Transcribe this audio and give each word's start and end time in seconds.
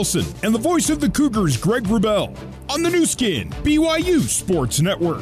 Nelson 0.00 0.24
and 0.42 0.54
the 0.54 0.58
voice 0.58 0.88
of 0.88 0.98
the 0.98 1.10
Cougars, 1.10 1.58
Greg 1.58 1.82
Wrubell, 1.84 2.34
on 2.70 2.82
the 2.82 2.88
Nu 2.88 3.04
Skin, 3.04 3.50
BYU 3.62 4.20
Sports 4.20 4.80
Network. 4.80 5.20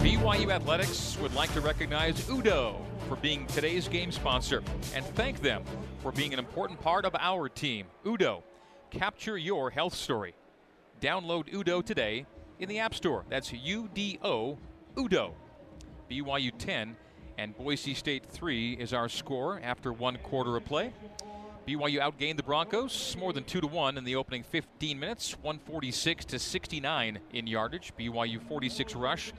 BYU 0.00 0.50
Athletics 0.50 1.18
would 1.20 1.34
like 1.34 1.52
to 1.52 1.60
recognize 1.60 2.26
Udo 2.30 2.80
for 3.06 3.16
being 3.16 3.46
today's 3.48 3.86
game 3.86 4.10
sponsor 4.10 4.62
and 4.94 5.04
thank 5.04 5.42
them 5.42 5.62
for 6.02 6.10
being 6.10 6.32
an 6.32 6.38
important 6.38 6.80
part 6.80 7.04
of 7.04 7.14
our 7.16 7.50
team. 7.50 7.84
Udo, 8.06 8.42
capture 8.88 9.36
your 9.36 9.68
health 9.68 9.94
story. 9.94 10.34
Download 11.02 11.52
Udo 11.52 11.82
today 11.82 12.24
in 12.60 12.70
the 12.70 12.78
App 12.78 12.94
Store. 12.94 13.26
That's 13.28 13.52
U 13.52 13.90
D 13.92 14.18
O, 14.22 14.56
Udo. 14.98 15.34
BYU 16.10 16.50
10 16.56 16.96
and 17.36 17.54
Boise 17.58 17.92
State 17.92 18.24
3 18.24 18.72
is 18.72 18.94
our 18.94 19.10
score 19.10 19.60
after 19.62 19.92
one 19.92 20.16
quarter 20.22 20.56
of 20.56 20.64
play. 20.64 20.94
BYU 21.66 21.98
outgained 21.98 22.36
the 22.36 22.42
Broncos 22.42 23.16
more 23.18 23.32
than 23.32 23.44
2 23.44 23.62
to 23.62 23.66
1 23.66 23.96
in 23.96 24.04
the 24.04 24.16
opening 24.16 24.42
15 24.42 25.00
minutes, 25.00 25.32
146 25.40 26.26
to 26.26 26.38
69 26.38 27.18
in 27.32 27.46
yardage. 27.46 27.92
BYU 27.98 28.46
46 28.46 28.94
rush, 28.94 29.32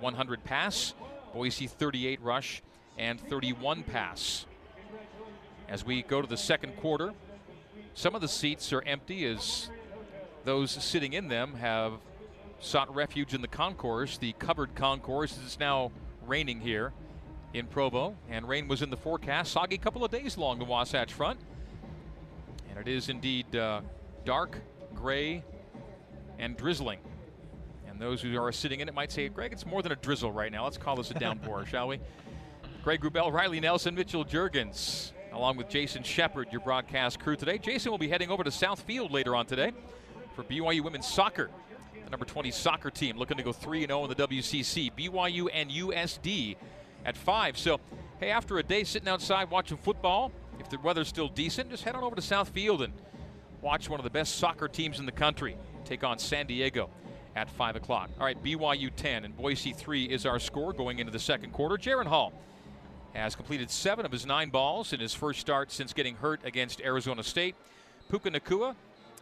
100 0.00 0.44
pass. 0.44 0.92
Boise 1.32 1.66
38 1.66 2.20
rush 2.20 2.62
and 2.98 3.18
31 3.18 3.84
pass. 3.84 4.44
As 5.66 5.82
we 5.82 6.02
go 6.02 6.20
to 6.20 6.28
the 6.28 6.36
second 6.36 6.76
quarter, 6.76 7.14
some 7.94 8.14
of 8.14 8.20
the 8.20 8.28
seats 8.28 8.70
are 8.74 8.82
empty 8.84 9.24
as 9.24 9.70
those 10.44 10.70
sitting 10.70 11.14
in 11.14 11.28
them 11.28 11.54
have 11.54 11.94
sought 12.60 12.94
refuge 12.94 13.32
in 13.32 13.40
the 13.40 13.48
concourse. 13.48 14.18
The 14.18 14.34
covered 14.34 14.74
concourse 14.74 15.38
is 15.38 15.58
now 15.58 15.90
raining 16.26 16.60
here 16.60 16.92
in 17.54 17.66
Provo, 17.66 18.14
and 18.28 18.46
rain 18.46 18.68
was 18.68 18.82
in 18.82 18.90
the 18.90 18.96
forecast. 18.98 19.52
Soggy 19.52 19.78
couple 19.78 20.04
of 20.04 20.10
days 20.10 20.36
along 20.36 20.58
the 20.58 20.66
Wasatch 20.66 21.14
Front. 21.14 21.40
And 22.72 22.88
it 22.88 22.90
is 22.90 23.10
indeed 23.10 23.54
uh, 23.54 23.82
dark, 24.24 24.58
gray, 24.94 25.44
and 26.38 26.56
drizzling. 26.56 27.00
And 27.86 28.00
those 28.00 28.22
who 28.22 28.40
are 28.40 28.50
sitting 28.50 28.80
in 28.80 28.88
it 28.88 28.94
might 28.94 29.12
say, 29.12 29.28
Greg, 29.28 29.52
it's 29.52 29.66
more 29.66 29.82
than 29.82 29.92
a 29.92 29.96
drizzle 29.96 30.32
right 30.32 30.50
now. 30.50 30.64
Let's 30.64 30.78
call 30.78 30.96
this 30.96 31.10
a 31.10 31.14
downpour, 31.14 31.66
shall 31.70 31.88
we? 31.88 32.00
Greg 32.82 33.02
Wrubell, 33.02 33.30
Riley 33.30 33.60
Nelson, 33.60 33.94
Mitchell 33.94 34.24
Juergens, 34.24 35.12
along 35.32 35.58
with 35.58 35.68
Jason 35.68 36.02
Shepard, 36.02 36.48
your 36.50 36.62
broadcast 36.62 37.20
crew 37.20 37.36
today. 37.36 37.58
Jason 37.58 37.90
will 37.90 37.98
be 37.98 38.08
heading 38.08 38.30
over 38.30 38.42
to 38.42 38.50
Southfield 38.50 39.10
later 39.10 39.36
on 39.36 39.44
today 39.44 39.72
for 40.34 40.42
BYU 40.42 40.82
women's 40.82 41.06
soccer. 41.06 41.50
The 42.04 42.10
number 42.10 42.24
20 42.24 42.50
soccer 42.50 42.90
team 42.90 43.18
looking 43.18 43.36
to 43.36 43.42
go 43.42 43.52
3 43.52 43.86
0 43.86 44.04
in 44.04 44.08
the 44.08 44.16
WCC. 44.16 44.90
BYU 44.96 45.48
and 45.52 45.70
USD 45.70 46.56
at 47.04 47.16
5. 47.16 47.58
So, 47.58 47.80
hey, 48.18 48.30
after 48.30 48.58
a 48.58 48.62
day 48.62 48.84
sitting 48.84 49.08
outside 49.08 49.50
watching 49.50 49.76
football, 49.76 50.32
if 50.62 50.70
the 50.70 50.78
weather's 50.78 51.08
still 51.08 51.28
decent, 51.28 51.70
just 51.70 51.82
head 51.82 51.96
on 51.96 52.04
over 52.04 52.14
to 52.14 52.22
South 52.22 52.48
Field 52.50 52.82
and 52.82 52.92
watch 53.60 53.88
one 53.90 53.98
of 53.98 54.04
the 54.04 54.10
best 54.10 54.36
soccer 54.36 54.68
teams 54.68 55.00
in 55.00 55.06
the 55.06 55.12
country 55.12 55.56
take 55.84 56.04
on 56.04 56.18
San 56.18 56.46
Diego 56.46 56.88
at 57.34 57.50
5 57.50 57.76
o'clock. 57.76 58.10
All 58.20 58.24
right, 58.24 58.40
BYU 58.42 58.90
10 58.94 59.24
and 59.24 59.36
Boise 59.36 59.72
3 59.72 60.04
is 60.04 60.24
our 60.24 60.38
score 60.38 60.72
going 60.72 61.00
into 61.00 61.10
the 61.10 61.18
second 61.18 61.52
quarter. 61.52 61.76
Jaren 61.76 62.06
Hall 62.06 62.32
has 63.12 63.34
completed 63.34 63.70
seven 63.70 64.06
of 64.06 64.12
his 64.12 64.24
nine 64.24 64.50
balls 64.50 64.92
in 64.92 65.00
his 65.00 65.12
first 65.12 65.40
start 65.40 65.72
since 65.72 65.92
getting 65.92 66.14
hurt 66.14 66.40
against 66.44 66.80
Arizona 66.80 67.24
State. 67.24 67.56
Puka 68.08 68.30
Nacua 68.30 68.76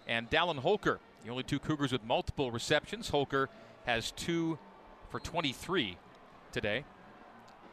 and 0.07 0.29
Dallin 0.29 0.59
Holker, 0.59 1.01
the 1.25 1.31
only 1.31 1.43
two 1.43 1.59
Cougars 1.59 1.91
with 1.91 2.05
multiple 2.05 2.51
receptions. 2.51 3.09
Holker 3.09 3.49
has 3.87 4.13
two 4.13 4.59
for 5.09 5.21
23 5.21 5.97
today. 6.53 6.85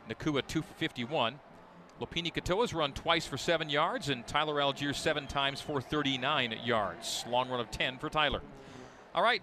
Nacua 0.09 0.45
2 0.47 0.61
for 0.61 0.73
51. 0.75 1.39
Lopini 1.99 2.31
Katoa's 2.31 2.73
run 2.73 2.93
twice 2.93 3.25
for 3.25 3.37
seven 3.37 3.69
yards, 3.69 4.09
and 4.09 4.25
Tyler 4.27 4.55
Allgeier 4.55 4.93
seven 4.93 5.25
times 5.25 5.61
for 5.61 5.81
39 5.81 6.55
yards. 6.63 7.25
Long 7.27 7.49
run 7.49 7.59
of 7.59 7.71
10 7.71 7.97
for 7.97 8.09
Tyler. 8.09 8.41
All 9.15 9.23
right, 9.23 9.41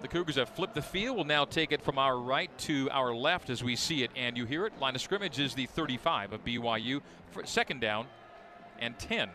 the 0.00 0.06
Cougars 0.08 0.36
have 0.36 0.48
flipped 0.48 0.76
the 0.76 0.82
field. 0.82 1.16
We'll 1.16 1.24
now 1.24 1.44
take 1.44 1.72
it 1.72 1.82
from 1.82 1.98
our 1.98 2.16
right 2.16 2.56
to 2.58 2.88
our 2.90 3.12
left 3.12 3.50
as 3.50 3.64
we 3.64 3.74
see 3.74 4.04
it 4.04 4.12
and 4.14 4.36
you 4.36 4.44
hear 4.44 4.64
it. 4.66 4.78
Line 4.78 4.94
of 4.94 5.00
scrimmage 5.00 5.40
is 5.40 5.54
the 5.54 5.66
35 5.66 6.32
of 6.32 6.44
BYU 6.44 7.00
for 7.30 7.44
second 7.44 7.80
down 7.80 8.06
and 8.78 8.96
10. 8.98 9.28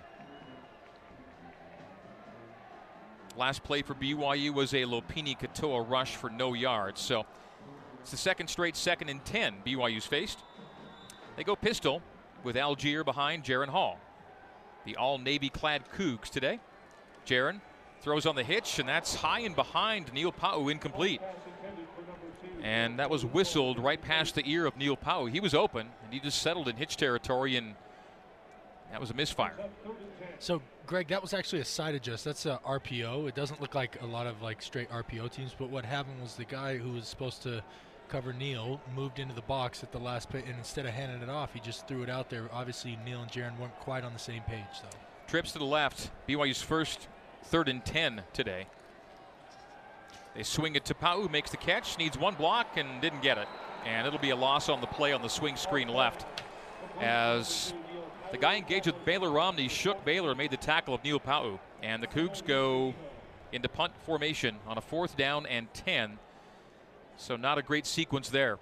Last 3.35 3.63
play 3.63 3.81
for 3.81 3.93
BYU 3.93 4.53
was 4.53 4.73
a 4.73 4.83
Lopini 4.83 5.37
Katoa 5.37 5.89
rush 5.89 6.15
for 6.15 6.29
no 6.29 6.53
yards. 6.53 7.01
So 7.01 7.25
it's 7.99 8.11
the 8.11 8.17
second 8.17 8.47
straight 8.47 8.77
second 8.77 9.09
and 9.09 9.23
10 9.25 9.55
BYU's 9.65 10.05
faced. 10.05 10.39
They 11.35 11.43
go 11.43 11.57
pistol 11.57 12.01
with 12.43 12.55
Allgeier 12.55 13.03
behind 13.05 13.43
Jaren 13.43 13.69
Hall. 13.69 13.99
The 14.85 14.95
all 14.97 15.17
navy 15.17 15.49
clad 15.49 15.83
Cougs 15.95 16.29
today. 16.29 16.59
Jaren 17.25 17.61
throws 18.01 18.25
on 18.25 18.35
the 18.35 18.43
hitch, 18.43 18.79
and 18.79 18.87
that's 18.87 19.15
high 19.15 19.39
and 19.39 19.55
behind 19.55 20.11
Neil 20.13 20.31
Pau'u, 20.31 20.69
incomplete. 20.69 21.21
And 22.61 22.99
that 22.99 23.09
was 23.09 23.25
whistled 23.25 23.79
right 23.79 24.01
past 24.01 24.35
the 24.35 24.43
ear 24.45 24.65
of 24.65 24.77
Neil 24.77 24.97
Pau'u. 24.97 25.29
He 25.29 25.39
was 25.39 25.53
open, 25.53 25.87
and 26.03 26.13
he 26.13 26.19
just 26.19 26.41
settled 26.41 26.67
in 26.67 26.75
hitch 26.75 26.97
territory, 26.97 27.55
and 27.55 27.75
that 28.91 28.99
was 28.99 29.09
a 29.09 29.13
misfire. 29.13 29.55
So, 30.39 30.61
Greg, 30.85 31.07
that 31.07 31.21
was 31.21 31.33
actually 31.33 31.61
a 31.61 31.65
side 31.65 31.95
adjust. 31.95 32.25
That's 32.25 32.45
a 32.45 32.59
RPO. 32.65 33.27
It 33.29 33.35
doesn't 33.35 33.61
look 33.61 33.73
like 33.73 34.01
a 34.01 34.05
lot 34.05 34.27
of 34.27 34.41
like 34.41 34.61
straight 34.61 34.89
RPO 34.89 35.31
teams, 35.31 35.55
but 35.57 35.69
what 35.69 35.85
happened 35.85 36.21
was 36.21 36.35
the 36.35 36.45
guy 36.45 36.77
who 36.77 36.91
was 36.91 37.07
supposed 37.07 37.41
to 37.43 37.63
cover 38.09 38.33
Neil 38.33 38.79
moved 38.95 39.19
into 39.19 39.33
the 39.33 39.41
box 39.41 39.83
at 39.83 39.91
the 39.91 39.99
last 39.99 40.29
pit, 40.29 40.45
and 40.47 40.57
instead 40.57 40.85
of 40.85 40.93
handing 40.93 41.21
it 41.21 41.29
off, 41.29 41.53
he 41.53 41.59
just 41.59 41.87
threw 41.87 42.03
it 42.03 42.09
out 42.09 42.29
there. 42.29 42.49
Obviously, 42.51 42.97
Neil 43.05 43.21
and 43.21 43.31
Jaren 43.31 43.57
weren't 43.59 43.77
quite 43.79 44.03
on 44.03 44.13
the 44.13 44.19
same 44.19 44.41
page, 44.43 44.63
though. 44.81 44.97
Trips 45.27 45.51
to 45.53 45.59
the 45.59 45.65
left. 45.65 46.11
BYU's 46.27 46.61
first 46.61 47.07
third 47.43 47.69
and 47.69 47.83
10 47.83 48.21
today. 48.33 48.67
They 50.35 50.43
swing 50.43 50.75
it 50.75 50.85
to 50.85 50.93
Pau'u, 50.93 51.29
makes 51.29 51.51
the 51.51 51.57
catch, 51.57 51.97
needs 51.97 52.17
one 52.17 52.35
block 52.35 52.77
and 52.77 53.01
didn't 53.01 53.21
get 53.21 53.37
it. 53.37 53.47
And 53.85 54.07
it'll 54.07 54.19
be 54.19 54.31
a 54.31 54.35
loss 54.35 54.69
on 54.69 54.81
the 54.81 54.87
play 54.87 55.13
on 55.13 55.21
the 55.21 55.27
swing 55.27 55.55
screen 55.55 55.87
left. 55.87 56.25
As 56.99 57.73
the 58.31 58.37
guy 58.37 58.55
engaged 58.55 58.87
with 58.87 59.05
Baylor 59.05 59.29
Romney 59.29 59.67
shook 59.67 60.03
Baylor 60.05 60.29
and 60.29 60.37
made 60.37 60.51
the 60.51 60.57
tackle 60.57 60.93
of 60.93 61.03
Neil 61.03 61.19
Pau. 61.19 61.59
And 61.83 62.01
the 62.01 62.07
Cougs 62.07 62.43
go 62.43 62.93
into 63.51 63.69
punt 63.69 63.93
formation 64.05 64.55
on 64.67 64.77
a 64.77 64.81
fourth 64.81 65.15
down 65.15 65.45
and 65.45 65.71
10. 65.73 66.17
So 67.17 67.35
not 67.35 67.57
a 67.57 67.61
great 67.61 67.85
sequence 67.85 68.29
there 68.29 68.59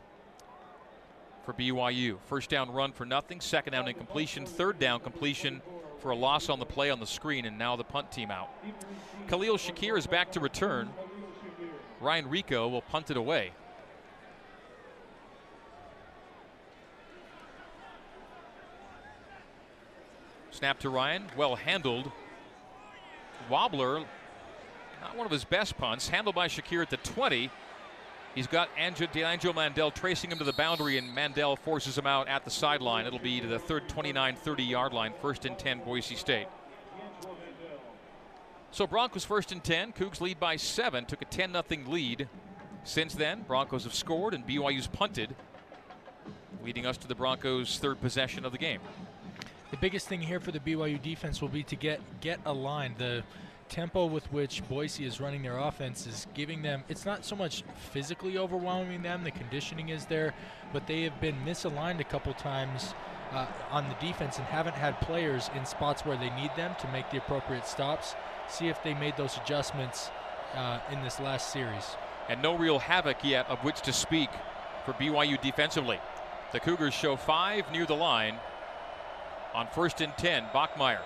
for 1.45 1.53
BYU. 1.53 2.17
First 2.27 2.49
down 2.49 2.71
run 2.71 2.91
for 2.91 3.05
nothing, 3.05 3.41
second 3.41 3.73
down 3.73 3.87
incompletion, 3.87 4.45
third 4.45 4.79
down 4.79 4.99
completion 4.99 5.61
for 5.99 6.11
a 6.11 6.15
loss 6.15 6.49
on 6.49 6.59
the 6.59 6.65
play 6.65 6.89
on 6.89 6.99
the 6.99 7.07
screen, 7.07 7.45
and 7.45 7.57
now 7.57 7.75
the 7.75 7.83
punt 7.83 8.11
team 8.11 8.31
out. 8.31 8.49
Khalil 9.27 9.57
Shakir 9.57 9.97
is 9.97 10.07
back 10.07 10.31
to 10.33 10.39
return. 10.39 10.89
Ryan 11.99 12.25
Rehkow 12.25 12.69
will 12.69 12.81
punt 12.81 13.11
it 13.11 13.17
away. 13.17 13.51
Snap 20.51 20.79
to 20.79 20.89
Ryan, 20.89 21.25
well 21.37 21.55
handled. 21.55 22.11
Wobbler, 23.49 24.05
not 25.01 25.15
one 25.15 25.25
of 25.25 25.31
his 25.31 25.43
best 25.43 25.77
punts, 25.77 26.09
handled 26.09 26.35
by 26.35 26.47
Shakir 26.47 26.81
at 26.81 26.89
the 26.89 26.97
20. 26.97 27.49
He's 28.35 28.47
got 28.47 28.69
Angel, 28.77 29.07
D'Angelo 29.11 29.53
Mandell 29.53 29.93
tracing 29.93 30.31
him 30.31 30.37
to 30.37 30.45
the 30.45 30.53
boundary, 30.53 30.97
and 30.97 31.15
Mandell 31.15 31.57
forces 31.59 31.97
him 31.97 32.07
out 32.07 32.29
at 32.29 32.45
the 32.45 32.51
sideline. 32.51 33.05
It'll 33.05 33.19
be 33.19 33.41
to 33.41 33.47
the 33.47 33.59
third 33.59 33.89
29 33.89 34.35
30 34.35 34.63
yard 34.63 34.93
line, 34.93 35.13
first 35.21 35.45
and 35.45 35.57
10, 35.57 35.79
Boise 35.79 36.15
State. 36.15 36.47
So 38.71 38.87
Broncos 38.87 39.25
first 39.25 39.51
and 39.51 39.61
10. 39.61 39.91
Cougs 39.91 40.21
lead 40.21 40.39
by 40.39 40.55
seven, 40.55 41.05
took 41.05 41.21
a 41.21 41.25
10 41.25 41.51
0 41.51 41.63
lead. 41.87 42.29
Since 42.85 43.15
then, 43.15 43.41
Broncos 43.41 43.83
have 43.83 43.93
scored 43.93 44.33
and 44.33 44.47
BYU's 44.47 44.87
punted, 44.87 45.35
leading 46.63 46.85
us 46.85 46.97
to 46.97 47.07
the 47.07 47.13
Broncos' 47.13 47.77
third 47.77 47.99
possession 48.01 48.45
of 48.45 48.53
the 48.53 48.57
game. 48.57 48.79
The 49.71 49.77
biggest 49.77 50.07
thing 50.07 50.21
here 50.21 50.39
for 50.39 50.51
the 50.51 50.59
BYU 50.59 51.01
defense 51.01 51.41
will 51.41 51.49
be 51.49 51.63
to 51.63 51.75
get 51.75 51.99
get 52.21 52.39
a 52.45 52.53
line. 52.53 52.95
The 52.97 53.23
tempo 53.71 54.05
with 54.05 54.31
which 54.33 54.61
Boise 54.67 55.05
is 55.05 55.21
running 55.21 55.41
their 55.41 55.57
offense 55.57 56.05
is 56.05 56.27
giving 56.33 56.61
them, 56.61 56.83
it's 56.89 57.05
not 57.05 57.23
so 57.23 57.35
much 57.35 57.63
physically 57.75 58.37
overwhelming 58.37 59.01
them, 59.01 59.23
the 59.23 59.31
conditioning 59.31 59.89
is 59.89 60.05
there, 60.05 60.33
but 60.73 60.85
they 60.87 61.03
have 61.03 61.19
been 61.21 61.37
misaligned 61.45 62.01
a 62.01 62.03
couple 62.03 62.33
times 62.33 62.93
uh, 63.31 63.45
on 63.71 63.87
the 63.87 63.95
defense 64.05 64.37
and 64.37 64.45
haven't 64.47 64.75
had 64.75 64.99
players 64.99 65.49
in 65.55 65.65
spots 65.65 66.05
where 66.05 66.17
they 66.17 66.29
need 66.31 66.51
them 66.57 66.75
to 66.81 66.87
make 66.89 67.09
the 67.11 67.17
appropriate 67.17 67.65
stops. 67.65 68.13
See 68.49 68.67
if 68.67 68.83
they 68.83 68.93
made 68.93 69.15
those 69.15 69.37
adjustments 69.37 70.11
uh, 70.53 70.79
in 70.91 71.01
this 71.01 71.21
last 71.21 71.53
series. 71.53 71.95
And 72.27 72.41
no 72.41 72.57
real 72.57 72.77
havoc 72.77 73.23
yet 73.23 73.49
of 73.49 73.59
which 73.59 73.79
to 73.81 73.93
speak 73.93 74.29
for 74.85 74.91
BYU 74.93 75.41
defensively. 75.41 75.99
The 76.51 76.59
Cougars 76.59 76.93
show 76.93 77.15
five 77.15 77.71
near 77.71 77.85
the 77.85 77.95
line 77.95 78.35
on 79.53 79.67
first 79.67 80.01
and 80.01 80.15
10. 80.17 80.47
Bachmeier 80.53 80.99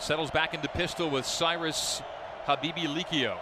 Settles 0.00 0.30
back 0.30 0.54
into 0.54 0.66
pistol 0.66 1.10
with 1.10 1.26
Cyrus 1.26 2.00
Habibi 2.46 2.86
Likio. 2.86 3.36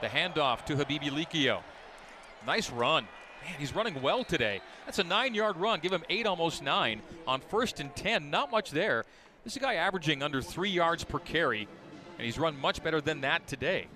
The 0.00 0.06
handoff 0.06 0.64
to 0.66 0.76
Habibi 0.76 1.10
Likio. 1.10 1.60
Nice 2.46 2.70
run. 2.70 3.02
Man, 3.44 3.54
he's 3.58 3.74
running 3.74 4.00
well 4.00 4.22
today. 4.22 4.60
That's 4.86 5.00
a 5.00 5.04
nine 5.04 5.34
yard 5.34 5.56
run. 5.56 5.80
Give 5.80 5.92
him 5.92 6.04
eight, 6.08 6.24
almost 6.24 6.62
nine 6.62 7.02
on 7.26 7.40
first 7.40 7.80
and 7.80 7.94
10. 7.96 8.30
Not 8.30 8.52
much 8.52 8.70
there. 8.70 9.06
This 9.42 9.54
is 9.54 9.56
a 9.56 9.60
guy 9.60 9.74
averaging 9.74 10.22
under 10.22 10.40
three 10.40 10.70
yards 10.70 11.02
per 11.02 11.18
carry, 11.18 11.66
and 12.16 12.24
he's 12.24 12.38
run 12.38 12.56
much 12.60 12.84
better 12.84 13.00
than 13.00 13.22
that 13.22 13.44
today. 13.48 13.88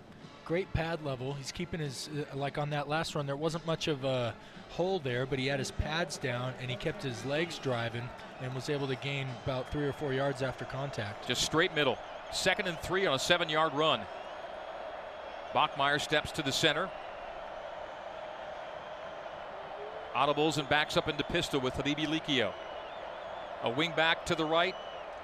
Great 0.44 0.72
pad 0.72 1.04
level. 1.04 1.34
He's 1.34 1.52
keeping 1.52 1.80
his, 1.80 2.08
uh, 2.08 2.36
like 2.36 2.58
on 2.58 2.70
that 2.70 2.88
last 2.88 3.14
run, 3.14 3.26
there 3.26 3.36
wasn't 3.36 3.64
much 3.66 3.88
of 3.88 4.04
a 4.04 4.34
hole 4.70 4.98
there, 4.98 5.24
but 5.26 5.38
he 5.38 5.46
had 5.46 5.58
his 5.58 5.70
pads 5.70 6.18
down 6.18 6.52
and 6.60 6.70
he 6.70 6.76
kept 6.76 7.02
his 7.02 7.24
legs 7.24 7.58
driving 7.58 8.08
and 8.40 8.52
was 8.54 8.68
able 8.68 8.86
to 8.88 8.96
gain 8.96 9.28
about 9.44 9.70
three 9.70 9.84
or 9.84 9.92
four 9.92 10.12
yards 10.12 10.42
after 10.42 10.64
contact. 10.64 11.28
Just 11.28 11.42
straight 11.42 11.74
middle. 11.74 11.96
Second 12.32 12.66
and 12.66 12.78
three 12.80 13.06
on 13.06 13.14
a 13.14 13.18
seven 13.18 13.48
yard 13.48 13.74
run. 13.74 14.00
Bachmeier 15.54 16.00
steps 16.00 16.32
to 16.32 16.42
the 16.42 16.52
center. 16.52 16.90
Audibles 20.14 20.58
and 20.58 20.68
backs 20.68 20.96
up 20.96 21.08
into 21.08 21.24
pistol 21.24 21.60
with 21.60 21.74
Habibi 21.74 22.06
Likio. 22.06 22.52
A 23.62 23.70
wing 23.70 23.92
back 23.94 24.26
to 24.26 24.34
the 24.34 24.44
right, 24.44 24.74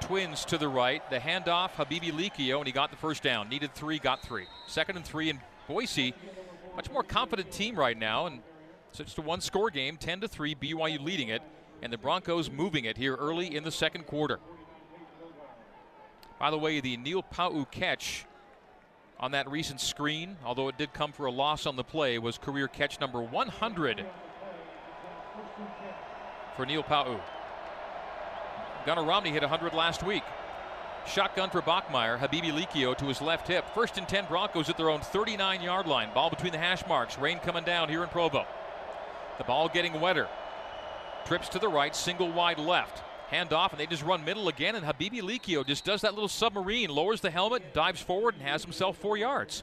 twins 0.01 0.45
to 0.47 0.59
the 0.59 0.69
right. 0.69 1.09
The 1.11 1.19
handoff, 1.19 1.73
Habibi 1.73 2.13
Likio, 2.13 2.59
and 2.59 2.67
he 2.67 2.73
got 2.73 2.91
the 2.91 2.97
first 2.97 3.23
down. 3.23 3.49
Needed 3.49 3.75
three, 3.75 3.99
got 3.99 4.23
three. 4.23 4.47
Second 4.67 4.97
and 4.97 5.05
three, 5.05 5.31
in 5.31 5.41
Boise, 5.67 6.15
much 6.77 6.91
more 6.91 7.03
confident 7.03 7.51
team 7.51 7.77
right 7.77 7.99
now, 7.99 8.27
and 8.27 8.41
it's 8.99 9.19
a 9.19 9.23
one 9.23 9.41
score 9.41 9.71
game, 9.71 9.97
10 9.97 10.23
to 10.23 10.29
3, 10.29 10.55
BYU 10.55 11.03
leading 11.03 11.29
it, 11.29 11.43
and 11.83 11.93
the 11.93 11.99
Broncos 11.99 12.51
moving 12.51 12.85
it 12.85 12.97
here 12.97 13.15
early 13.15 13.55
in 13.55 13.65
the 13.65 13.71
second 13.71 14.07
quarter. 14.07 14.41
By 16.39 16.51
the 16.51 16.59
way, 16.59 16.81
the 16.81 16.97
Neil 16.97 17.23
Pau'u 17.23 17.71
catch 17.71 18.25
on 19.21 19.33
that 19.33 19.51
recent 19.51 19.81
screen, 19.81 20.37
although 20.45 20.69
it 20.69 20.79
did 20.79 20.93
come 20.93 21.13
for 21.13 21.27
a 21.27 21.33
loss 21.33 21.67
on 21.67 21.77
the 21.77 21.85
play, 21.85 22.19
was 22.19 22.39
career 22.39 22.69
catch 22.69 23.01
number 23.01 23.21
100 23.21 24.07
for 26.57 26.67
Neil 26.67 26.83
Pau'u. 26.83 27.21
Gunnar 28.87 29.05
Romney 29.05 29.31
hit 29.31 29.43
100 29.43 29.75
last 29.75 30.03
week. 30.03 30.23
Shotgun 31.07 31.51
for 31.51 31.63
Bachmeier. 31.63 32.19
Habibi 32.19 32.53
Likio 32.53 32.97
to 32.97 33.07
his 33.07 33.23
left 33.23 33.49
hip. 33.49 33.65
First 33.75 33.99
and 33.99 34.09
10 34.09 34.27
Broncos 34.27 34.69
at 34.69 34.77
their 34.77 34.91
own 34.91 35.01
39 35.01 35.63
yard 35.63 35.87
line. 35.87 36.11
Ball 36.13 36.31
between 36.31 36.53
the 36.53 36.59
hash 36.59 36.87
marks. 36.87 37.19
Rain 37.19 37.39
coming 37.39 37.65
down 37.65 37.89
here 37.89 38.03
in 38.03 38.09
Provo. 38.09 38.47
The 39.39 39.45
ball 39.45 39.69
getting 39.69 40.01
wetter. 40.01 40.29
Trips 41.25 41.49
to 41.51 41.59
the 41.59 41.69
right, 41.69 41.95
single 41.95 42.31
wide 42.31 42.59
left. 42.59 43.03
Hand 43.29 43.53
off, 43.53 43.73
and 43.73 43.81
they 43.81 43.87
just 43.87 44.03
run 44.03 44.25
middle 44.25 44.49
again. 44.49 44.75
And 44.75 44.85
Habibi 44.85 45.21
Likio 45.21 45.67
just 45.67 45.85
does 45.85 46.03
that 46.03 46.15
little 46.15 46.29
submarine, 46.29 46.91
lowers 46.91 47.21
the 47.21 47.31
helmet, 47.31 47.75
dives 47.75 48.01
forward, 48.01 48.35
and 48.35 48.43
has 48.43 48.63
himself 48.63 48.97
four 48.97 49.17
yards. 49.17 49.63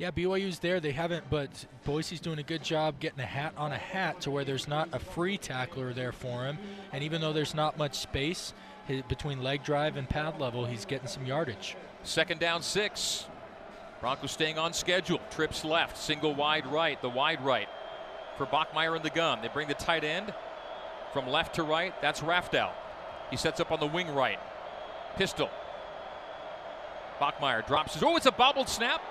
Yeah, 0.00 0.10
BYU's 0.10 0.60
there. 0.60 0.80
They 0.80 0.92
haven't, 0.92 1.28
but 1.28 1.50
Boise's 1.84 2.20
doing 2.20 2.38
a 2.38 2.42
good 2.42 2.64
job 2.64 2.98
getting 3.00 3.20
a 3.20 3.26
hat 3.26 3.52
on 3.58 3.70
a 3.70 3.76
hat 3.76 4.22
to 4.22 4.30
where 4.30 4.44
there's 4.46 4.66
not 4.66 4.88
a 4.94 4.98
free 4.98 5.36
tackler 5.36 5.92
there 5.92 6.10
for 6.10 6.46
him. 6.46 6.56
And 6.90 7.04
even 7.04 7.20
though 7.20 7.34
there's 7.34 7.54
not 7.54 7.76
much 7.76 7.96
space 7.96 8.54
between 9.08 9.42
leg 9.42 9.62
drive 9.62 9.98
and 9.98 10.08
pad 10.08 10.40
level, 10.40 10.64
he's 10.64 10.86
getting 10.86 11.06
some 11.06 11.26
yardage. 11.26 11.76
Second 12.02 12.40
down, 12.40 12.62
six. 12.62 13.26
Broncos 14.00 14.30
staying 14.30 14.58
on 14.58 14.72
schedule. 14.72 15.20
Trips 15.30 15.66
left, 15.66 15.98
single 15.98 16.34
wide 16.34 16.66
right, 16.66 16.98
the 17.02 17.10
wide 17.10 17.44
right 17.44 17.68
for 18.38 18.46
Bachmeier 18.46 18.96
in 18.96 19.02
the 19.02 19.10
gun. 19.10 19.42
They 19.42 19.48
bring 19.48 19.68
the 19.68 19.74
tight 19.74 20.02
end 20.02 20.32
from 21.12 21.28
left 21.28 21.56
to 21.56 21.62
right. 21.62 21.92
That's 22.00 22.22
Rafdow. 22.22 22.70
He 23.30 23.36
sets 23.36 23.60
up 23.60 23.70
on 23.70 23.80
the 23.80 23.86
wing 23.86 24.14
right. 24.14 24.38
Pistol. 25.16 25.50
Bachmeier 27.20 27.66
drops 27.66 27.92
his. 27.92 28.02
Oh, 28.02 28.16
it's 28.16 28.24
a 28.24 28.32
bobbled 28.32 28.70
snap. 28.70 29.02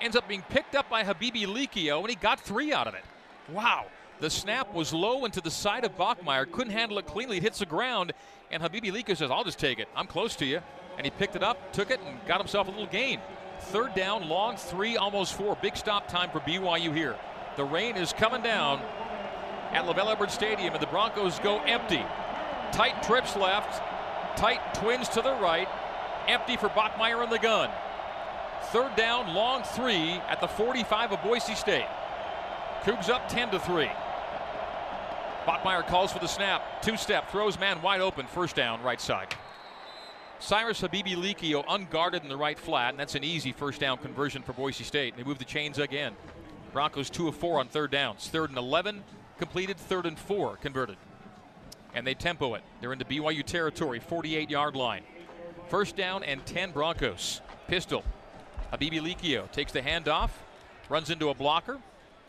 Ends 0.00 0.16
up 0.16 0.28
being 0.28 0.42
picked 0.48 0.74
up 0.74 0.88
by 0.90 1.02
Habibi 1.02 1.46
Likio, 1.46 2.00
and 2.00 2.10
he 2.10 2.16
got 2.16 2.40
three 2.40 2.72
out 2.72 2.86
of 2.86 2.94
it. 2.94 3.04
Wow. 3.52 3.86
The 4.20 4.30
snap 4.30 4.72
was 4.72 4.92
low 4.92 5.24
and 5.24 5.34
to 5.34 5.40
the 5.40 5.50
side 5.50 5.84
of 5.84 5.96
Bachmeier. 5.96 6.50
Couldn't 6.50 6.72
handle 6.72 6.98
it 6.98 7.06
cleanly. 7.06 7.38
It 7.38 7.42
hits 7.42 7.58
the 7.58 7.66
ground, 7.66 8.12
and 8.50 8.62
Habibi 8.62 8.92
Likio 8.92 9.16
says, 9.16 9.30
I'll 9.30 9.44
just 9.44 9.58
take 9.58 9.78
it. 9.78 9.88
I'm 9.96 10.06
close 10.06 10.36
to 10.36 10.44
you. 10.44 10.60
And 10.96 11.04
he 11.04 11.10
picked 11.10 11.34
it 11.36 11.42
up, 11.42 11.72
took 11.72 11.90
it, 11.90 12.00
and 12.06 12.24
got 12.26 12.38
himself 12.38 12.68
a 12.68 12.70
little 12.70 12.86
gain. 12.86 13.20
Third 13.58 13.94
down, 13.94 14.28
long 14.28 14.56
three, 14.56 14.96
almost 14.96 15.34
four. 15.34 15.56
Big 15.60 15.76
stop 15.76 16.06
time 16.06 16.30
for 16.30 16.40
BYU 16.40 16.94
here. 16.94 17.16
The 17.56 17.64
rain 17.64 17.96
is 17.96 18.12
coming 18.12 18.42
down 18.42 18.80
at 19.72 19.84
LaVell 19.84 20.12
Edwards 20.12 20.34
Stadium, 20.34 20.72
and 20.72 20.82
the 20.82 20.86
Broncos 20.86 21.38
go 21.40 21.60
empty. 21.62 22.04
Tight 22.72 23.02
trips 23.02 23.36
left, 23.36 23.82
tight 24.36 24.74
twins 24.74 25.08
to 25.10 25.22
the 25.22 25.34
right, 25.34 25.68
empty 26.28 26.56
for 26.56 26.68
Bachmeier 26.68 27.22
in 27.24 27.30
the 27.30 27.38
gun. 27.38 27.70
Third 28.72 28.96
down, 28.96 29.34
long 29.34 29.62
three 29.62 30.20
at 30.28 30.40
the 30.40 30.48
45 30.48 31.12
of 31.12 31.22
Boise 31.22 31.54
State. 31.54 31.86
Cougs 32.82 33.08
up 33.08 33.28
10 33.28 33.50
to 33.50 33.58
3. 33.58 33.88
Bachmeier 35.46 35.86
calls 35.86 36.12
for 36.12 36.18
the 36.18 36.26
snap. 36.26 36.82
Two 36.82 36.96
step, 36.96 37.30
throws 37.30 37.58
man 37.58 37.80
wide 37.82 38.00
open. 38.00 38.26
First 38.26 38.56
down, 38.56 38.82
right 38.82 39.00
side. 39.00 39.34
Cyrus 40.38 40.80
Habibi 40.82 41.14
Likio 41.14 41.64
unguarded 41.68 42.22
in 42.22 42.28
the 42.28 42.36
right 42.36 42.58
flat, 42.58 42.90
and 42.90 42.98
that's 42.98 43.14
an 43.14 43.24
easy 43.24 43.52
first 43.52 43.80
down 43.80 43.98
conversion 43.98 44.42
for 44.42 44.52
Boise 44.52 44.84
State. 44.84 45.16
They 45.16 45.22
move 45.22 45.38
the 45.38 45.44
chains 45.44 45.78
again. 45.78 46.14
Broncos 46.72 47.08
2 47.08 47.28
of 47.28 47.36
4 47.36 47.60
on 47.60 47.68
third 47.68 47.90
downs. 47.90 48.28
Third 48.28 48.50
and 48.50 48.58
11 48.58 49.04
completed, 49.38 49.76
third 49.76 50.06
and 50.06 50.18
4 50.18 50.56
converted. 50.56 50.96
And 51.94 52.06
they 52.06 52.14
tempo 52.14 52.54
it. 52.54 52.62
They're 52.80 52.92
into 52.92 53.04
BYU 53.04 53.44
territory, 53.44 54.00
48 54.00 54.50
yard 54.50 54.74
line. 54.74 55.04
First 55.68 55.96
down 55.96 56.24
and 56.24 56.44
10 56.44 56.72
Broncos. 56.72 57.40
Pistol. 57.68 58.04
Habibi 58.74 59.00
Likio 59.00 59.50
takes 59.52 59.70
the 59.70 59.80
handoff, 59.80 60.30
runs 60.88 61.08
into 61.08 61.28
a 61.28 61.34
blocker, 61.34 61.78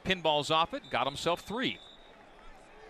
pinballs 0.06 0.52
off 0.52 0.76
it, 0.76 0.84
got 0.92 1.08
himself 1.08 1.40
three. 1.40 1.80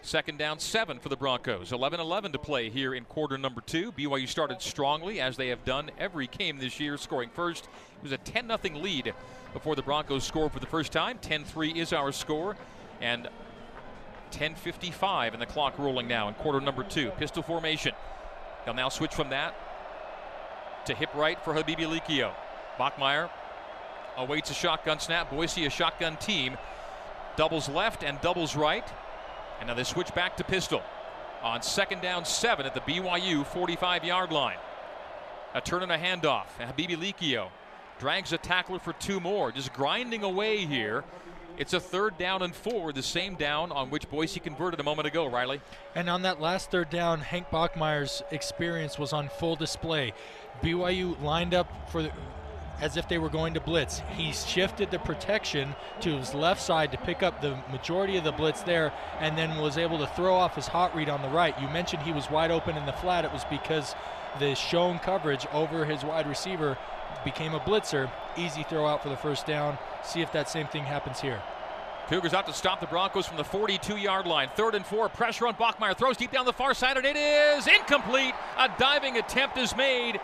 Second 0.02 0.38
down, 0.38 0.60
seven 0.60 1.00
for 1.00 1.08
the 1.08 1.16
Broncos. 1.16 1.72
11 1.72 2.00
11 2.00 2.34
to 2.34 2.38
play 2.38 2.70
here 2.70 2.94
in 2.94 3.06
quarter 3.06 3.38
number 3.38 3.62
two. 3.62 3.94
BYU 3.94 4.28
started 4.28 4.62
strongly, 4.62 5.22
as 5.22 5.38
they 5.38 5.48
have 5.48 5.64
done 5.64 5.90
every 5.98 6.28
game 6.28 6.60
this 6.60 6.82
year, 6.82 6.98
scoring 6.98 7.30
first. 7.34 7.64
It 7.64 8.04
was 8.04 8.12
a 8.12 8.18
10 8.18 8.48
0 8.48 8.78
lead 8.78 9.14
before 9.54 9.76
the 9.76 9.82
Broncos 9.82 10.26
scored 10.26 10.52
for 10.52 10.60
the 10.60 10.68
first 10.68 10.92
time. 10.92 11.18
10 11.20 11.46
3 11.46 11.72
is 11.72 11.94
our 11.94 12.12
score. 12.12 12.58
And 13.02 13.30
10.55 14.32 15.34
and 15.34 15.42
the 15.42 15.46
clock 15.46 15.80
rolling 15.80 16.08
now 16.08 16.28
in 16.28 16.34
quarter 16.36 16.60
number 16.60 16.84
two. 16.84 17.10
Pistol 17.12 17.42
formation. 17.42 17.94
He'll 18.66 18.74
now 18.74 18.90
switch 18.90 19.14
from 19.14 19.30
that 19.30 19.56
to 20.86 20.94
hip 20.94 21.14
right 21.16 21.42
for 21.44 21.54
Habibi 21.54 21.88
Likio. 21.88 22.34
Bachmeier 22.78 23.30
awaits 24.18 24.52
a 24.52 24.54
shotgun 24.54 25.00
snap. 25.00 25.30
Boise, 25.30 25.66
a 25.66 25.70
shotgun 25.70 26.18
team. 26.18 26.58
Doubles 27.36 27.70
left 27.70 28.04
and 28.04 28.20
doubles 28.22 28.56
right. 28.56 28.88
And 29.60 29.68
now 29.68 29.74
they 29.74 29.84
switch 29.84 30.14
back 30.14 30.38
to 30.38 30.44
pistol 30.44 30.82
on 31.44 31.62
second 31.62 32.02
down 32.02 32.26
seven 32.26 32.66
at 32.66 32.74
the 32.74 32.82
BYU 32.82 33.46
45 33.46 34.04
yard 34.04 34.32
line. 34.32 34.58
A 35.54 35.62
turn 35.62 35.84
and 35.84 35.92
a 35.92 35.98
handoff. 35.98 36.48
Habibi 36.60 36.98
Likio 36.98 37.50
drags 38.00 38.34
a 38.34 38.38
tackler 38.38 38.80
for 38.80 38.94
two 38.94 39.20
more, 39.20 39.52
just 39.52 39.72
grinding 39.74 40.24
away 40.24 40.66
here. 40.66 41.04
It's 41.58 41.74
a 41.74 41.80
third 41.80 42.18
down 42.18 42.42
and 42.42 42.54
four, 42.54 42.92
the 42.92 43.02
same 43.02 43.36
down 43.36 43.72
on 43.72 43.90
which 43.90 44.10
Boise 44.10 44.42
converted 44.42 44.80
a 44.82 44.84
moment 44.84 45.08
ago, 45.08 45.26
Riley. 45.26 45.62
And 45.96 46.10
on 46.10 46.24
that 46.24 46.42
last 46.42 46.70
third 46.70 46.90
down, 46.90 47.22
Hank 47.22 47.50
Bachmeier's 47.50 48.22
experience 48.32 49.00
was 49.00 49.14
on 49.14 49.30
full 49.30 49.56
display. 49.56 50.14
BYU 50.62 51.22
lined 51.22 51.54
up 51.54 51.90
for 51.90 52.04
the, 52.04 52.12
as 52.82 52.98
if 52.98 53.08
they 53.08 53.18
were 53.18 53.30
going 53.30 53.54
to 53.54 53.60
blitz. 53.60 54.02
He 54.16 54.32
shifted 54.32 54.92
the 54.92 55.00
protection 55.00 55.76
to 56.02 56.18
his 56.18 56.34
left 56.34 56.62
side 56.62 56.92
to 56.92 56.98
pick 56.98 57.24
up 57.24 57.42
the 57.42 57.58
majority 57.72 58.18
of 58.18 58.24
the 58.24 58.32
blitz 58.32 58.62
there 58.62 58.94
and 59.20 59.38
then 59.38 59.58
was 59.58 59.78
able 59.78 59.98
to 60.00 60.08
throw 60.08 60.36
off 60.36 60.56
his 60.56 60.68
hot 60.68 60.96
read 60.96 61.10
on 61.10 61.22
the 61.22 61.30
right. 61.30 61.60
You 61.62 61.68
mentioned 61.70 62.04
he 62.04 62.12
was 62.12 62.30
wide 62.30 62.52
open 62.52 62.78
in 62.78 62.86
the 62.86 62.94
flat. 62.94 63.26
It 63.26 63.32
was 63.32 63.46
because 63.50 63.96
the 64.40 64.56
shown 64.56 65.00
coverage 65.00 65.48
over 65.54 65.86
his 65.86 66.04
wide 66.04 66.28
receiver 66.28 66.78
became 67.24 67.54
a 67.54 67.60
blitzer. 67.60 68.12
Easy 68.38 68.64
throw 68.64 68.86
out 68.86 69.02
for 69.02 69.10
the 69.10 69.18
first 69.18 69.46
down. 69.46 69.78
See 70.04 70.22
if 70.22 70.32
that 70.34 70.50
same 70.50 70.68
thing 70.68 70.84
happens 70.84 71.20
here. 71.20 71.42
Cougars 72.08 72.36
out 72.36 72.46
to 72.46 72.54
stop 72.54 72.80
the 72.80 72.86
Broncos 72.86 73.26
from 73.26 73.38
the 73.38 73.44
42 73.44 73.98
yard 73.98 74.28
line. 74.28 74.50
Third 74.56 74.76
and 74.76 74.86
four. 74.86 75.10
Pressure 75.10 75.48
on 75.48 75.56
Bachmeier. 75.56 75.98
Throws 75.98 76.18
deep 76.18 76.32
down 76.32 76.46
the 76.46 76.54
far 76.54 76.76
side, 76.76 76.98
and 76.98 77.06
it 77.06 77.16
is 77.16 77.66
incomplete. 77.66 78.36
A 78.58 78.70
diving 78.78 79.18
attempt 79.18 79.58
is 79.58 79.76
made, 79.76 80.20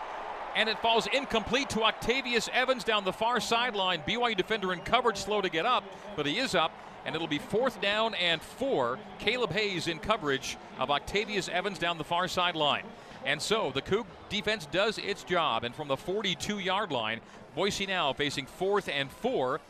and 0.54 0.68
it 0.68 0.78
falls 0.78 1.06
incomplete 1.06 1.70
to 1.70 1.82
Octavius 1.82 2.48
Evans 2.52 2.84
down 2.84 3.04
the 3.04 3.12
far 3.12 3.40
sideline. 3.40 4.02
BYU 4.06 4.36
defender 4.36 4.72
in 4.72 4.80
coverage, 4.80 5.18
slow 5.18 5.40
to 5.40 5.48
get 5.48 5.66
up, 5.66 5.84
but 6.16 6.26
he 6.26 6.38
is 6.38 6.54
up, 6.54 6.72
and 7.04 7.14
it'll 7.14 7.26
be 7.26 7.38
fourth 7.38 7.80
down 7.80 8.14
and 8.14 8.40
four. 8.40 8.98
Caleb 9.18 9.52
Hayes 9.52 9.88
in 9.88 9.98
coverage 9.98 10.56
of 10.78 10.90
Octavius 10.90 11.48
Evans 11.48 11.78
down 11.78 11.98
the 11.98 12.04
far 12.04 12.28
sideline. 12.28 12.84
And 13.24 13.40
so 13.40 13.70
the 13.72 13.82
Coug 13.82 14.06
defense 14.28 14.66
does 14.66 14.98
its 14.98 15.22
job. 15.24 15.64
And 15.64 15.74
from 15.74 15.88
the 15.88 15.96
42 15.96 16.58
yard 16.58 16.90
line, 16.90 17.20
Boise 17.54 17.86
now 17.86 18.12
facing 18.12 18.46
fourth 18.46 18.88
and 18.88 19.10
four. 19.10 19.60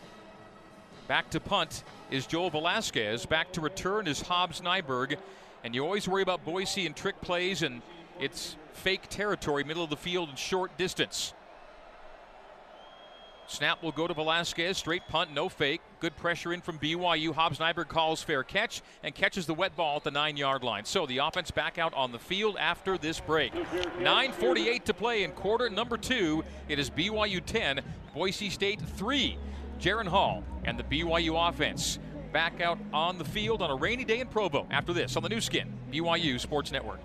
Back 1.08 1.30
to 1.30 1.40
punt 1.40 1.82
is 2.10 2.26
Joel 2.26 2.50
Velazquez. 2.50 3.26
Back 3.26 3.52
to 3.52 3.60
return 3.60 4.06
is 4.06 4.22
Hobbs 4.22 4.60
Nyberg. 4.60 5.16
And 5.64 5.74
you 5.74 5.84
always 5.84 6.08
worry 6.08 6.22
about 6.22 6.44
Boise 6.44 6.86
and 6.86 6.96
trick 6.96 7.20
plays, 7.20 7.62
and 7.62 7.82
it's 8.18 8.56
fake 8.74 9.08
territory, 9.08 9.64
middle 9.64 9.84
of 9.84 9.90
the 9.90 9.96
field 9.96 10.28
and 10.28 10.38
short 10.38 10.76
distance. 10.76 11.34
Snap 13.52 13.82
will 13.82 13.92
go 13.92 14.06
to 14.06 14.14
Velazquez. 14.14 14.78
Straight 14.78 15.06
punt, 15.08 15.32
no 15.34 15.48
fake. 15.48 15.82
Good 16.00 16.16
pressure 16.16 16.54
in 16.54 16.62
from 16.62 16.78
BYU. 16.78 17.34
Hobbs 17.34 17.58
Nyberg 17.58 17.88
calls 17.88 18.22
fair 18.22 18.42
catch 18.42 18.80
and 19.02 19.14
catches 19.14 19.44
the 19.44 19.52
wet 19.52 19.76
ball 19.76 19.96
at 19.96 20.04
the 20.04 20.10
nine 20.10 20.38
yard 20.38 20.62
line. 20.64 20.86
So 20.86 21.04
the 21.04 21.18
offense 21.18 21.50
back 21.50 21.76
out 21.76 21.92
on 21.92 22.12
the 22.12 22.18
field 22.18 22.56
after 22.56 22.96
this 22.96 23.20
break. 23.20 23.52
9.48 23.52 24.84
to 24.84 24.94
play 24.94 25.24
in 25.24 25.32
quarter 25.32 25.68
number 25.68 25.98
two. 25.98 26.42
It 26.68 26.78
is 26.78 26.88
BYU 26.88 27.44
10, 27.44 27.82
Boise 28.14 28.48
State 28.48 28.80
3. 28.80 29.36
Jaren 29.78 30.06
Hall 30.06 30.44
and 30.64 30.78
the 30.78 30.84
BYU 30.84 31.48
offense 31.48 31.98
back 32.32 32.60
out 32.60 32.78
on 32.94 33.18
the 33.18 33.24
field 33.24 33.60
on 33.60 33.70
a 33.70 33.74
rainy 33.74 34.04
day 34.04 34.20
in 34.20 34.28
Provo 34.28 34.66
after 34.70 34.92
this 34.92 35.16
on 35.16 35.22
the 35.22 35.28
Nu 35.28 35.40
Skin, 35.40 35.70
BYU 35.92 36.40
Sports 36.40 36.72
Network. 36.72 37.00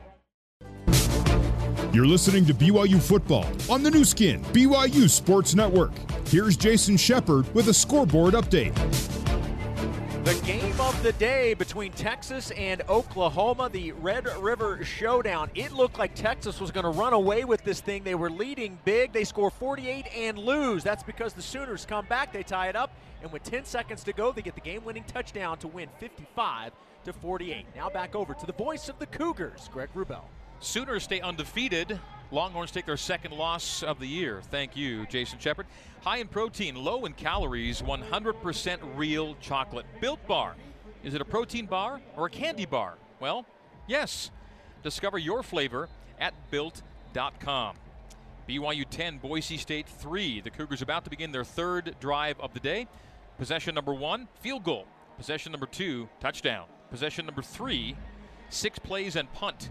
You're 1.93 2.05
listening 2.05 2.45
to 2.45 2.53
BYU 2.53 3.01
football 3.01 3.45
on 3.69 3.81
the 3.81 3.89
Nu 3.89 4.03
Skin, 4.03 4.43
BYU 4.45 5.09
Sports 5.09 5.55
Network. 5.55 5.91
Here's 6.27 6.57
Jason 6.57 6.97
Shepard 6.97 7.53
with 7.55 7.69
a 7.69 7.73
scoreboard 7.73 8.33
update. 8.33 8.75
The 10.23 10.33
game 10.45 10.79
of 10.81 11.01
the 11.03 11.13
day 11.13 11.53
between 11.53 11.93
Texas 11.93 12.51
and 12.51 12.81
Oklahoma, 12.89 13.69
the 13.71 13.93
Red 13.93 14.27
River 14.39 14.83
Showdown. 14.83 15.49
It 15.55 15.71
looked 15.71 15.97
like 15.97 16.13
Texas 16.15 16.59
was 16.59 16.69
going 16.69 16.83
to 16.83 16.89
run 16.89 17.13
away 17.13 17.45
with 17.45 17.63
this 17.63 17.79
thing. 17.79 18.03
They 18.03 18.15
were 18.15 18.29
leading 18.29 18.77
big. 18.83 19.13
They 19.13 19.23
score 19.23 19.49
48 19.49 20.07
and 20.13 20.37
lose. 20.37 20.83
That's 20.83 21.03
because 21.03 21.31
the 21.33 21.41
Sooners 21.41 21.85
come 21.85 22.05
back, 22.07 22.33
they 22.33 22.43
tie 22.43 22.67
it 22.67 22.75
up, 22.75 22.91
and 23.21 23.31
with 23.31 23.43
10 23.43 23.63
seconds 23.63 24.03
to 24.03 24.11
go, 24.11 24.33
they 24.33 24.41
get 24.41 24.55
the 24.55 24.61
game-winning 24.61 25.05
touchdown 25.05 25.57
to 25.59 25.67
win 25.69 25.87
55 25.99 26.73
to 27.05 27.13
48. 27.13 27.65
Now 27.75 27.89
back 27.89 28.13
over 28.13 28.33
to 28.33 28.45
the 28.45 28.51
voice 28.51 28.89
of 28.89 28.99
the 28.99 29.05
Cougars, 29.05 29.69
Greg 29.71 29.89
Wrubell. 29.95 30.25
Sooners 30.59 31.03
stay 31.03 31.21
undefeated. 31.21 31.99
Longhorns 32.31 32.71
take 32.71 32.85
their 32.85 32.97
second 32.97 33.31
loss 33.31 33.83
of 33.83 33.99
the 33.99 34.07
year. 34.07 34.41
Thank 34.51 34.75
you, 34.75 35.05
Jason 35.07 35.39
Shepard. 35.39 35.67
High 36.01 36.17
in 36.17 36.27
protein, 36.27 36.75
low 36.75 37.05
in 37.05 37.13
calories, 37.13 37.81
100% 37.81 38.79
real 38.95 39.35
chocolate. 39.39 39.85
Built 40.01 40.25
Bar. 40.27 40.55
Is 41.03 41.13
it 41.13 41.21
a 41.21 41.25
protein 41.25 41.67
bar 41.67 42.01
or 42.15 42.25
a 42.25 42.29
candy 42.29 42.65
bar? 42.65 42.95
Well, 43.19 43.45
yes. 43.87 44.31
Discover 44.83 45.19
your 45.19 45.43
flavor 45.43 45.87
at 46.19 46.33
built.com. 46.51 47.75
BYU 48.49 48.85
10, 48.89 49.17
Boise 49.19 49.57
State 49.57 49.87
3. 49.87 50.41
The 50.41 50.49
Cougars 50.49 50.81
about 50.81 51.03
to 51.03 51.09
begin 51.09 51.31
their 51.31 51.43
third 51.43 51.95
drive 51.99 52.39
of 52.39 52.53
the 52.53 52.59
day. 52.59 52.87
Possession 53.37 53.75
number 53.75 53.93
one, 53.93 54.27
field 54.41 54.63
goal. 54.63 54.85
Possession 55.17 55.51
number 55.51 55.65
two, 55.65 56.09
touchdown. 56.19 56.65
Possession 56.89 57.25
number 57.25 57.41
three, 57.41 57.95
six 58.49 58.79
plays 58.79 59.15
and 59.15 59.31
punt. 59.33 59.69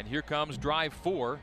And 0.00 0.08
here 0.08 0.22
comes 0.22 0.56
drive 0.56 0.94
four. 0.94 1.38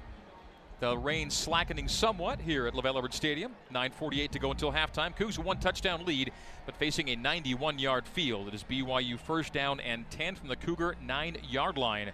The 0.79 0.97
rain 0.97 1.29
slackening 1.29 1.87
somewhat 1.87 2.41
here 2.41 2.65
at 2.65 2.73
LaVell 2.73 2.97
Edwards 2.97 3.15
Stadium. 3.15 3.51
9.48 3.71 4.31
to 4.31 4.39
go 4.39 4.49
until 4.49 4.71
halftime. 4.71 5.15
Cougs 5.15 5.37
one 5.37 5.59
touchdown 5.59 6.03
lead, 6.07 6.31
but 6.65 6.75
facing 6.75 7.07
a 7.09 7.15
91 7.15 7.77
yard 7.77 8.07
field. 8.07 8.47
It 8.47 8.55
is 8.55 8.63
BYU 8.63 9.19
first 9.19 9.53
down 9.53 9.79
and 9.79 10.09
10 10.09 10.33
from 10.33 10.49
the 10.49 10.55
Cougar 10.55 10.95
nine 11.05 11.37
yard 11.47 11.77
line. 11.77 12.11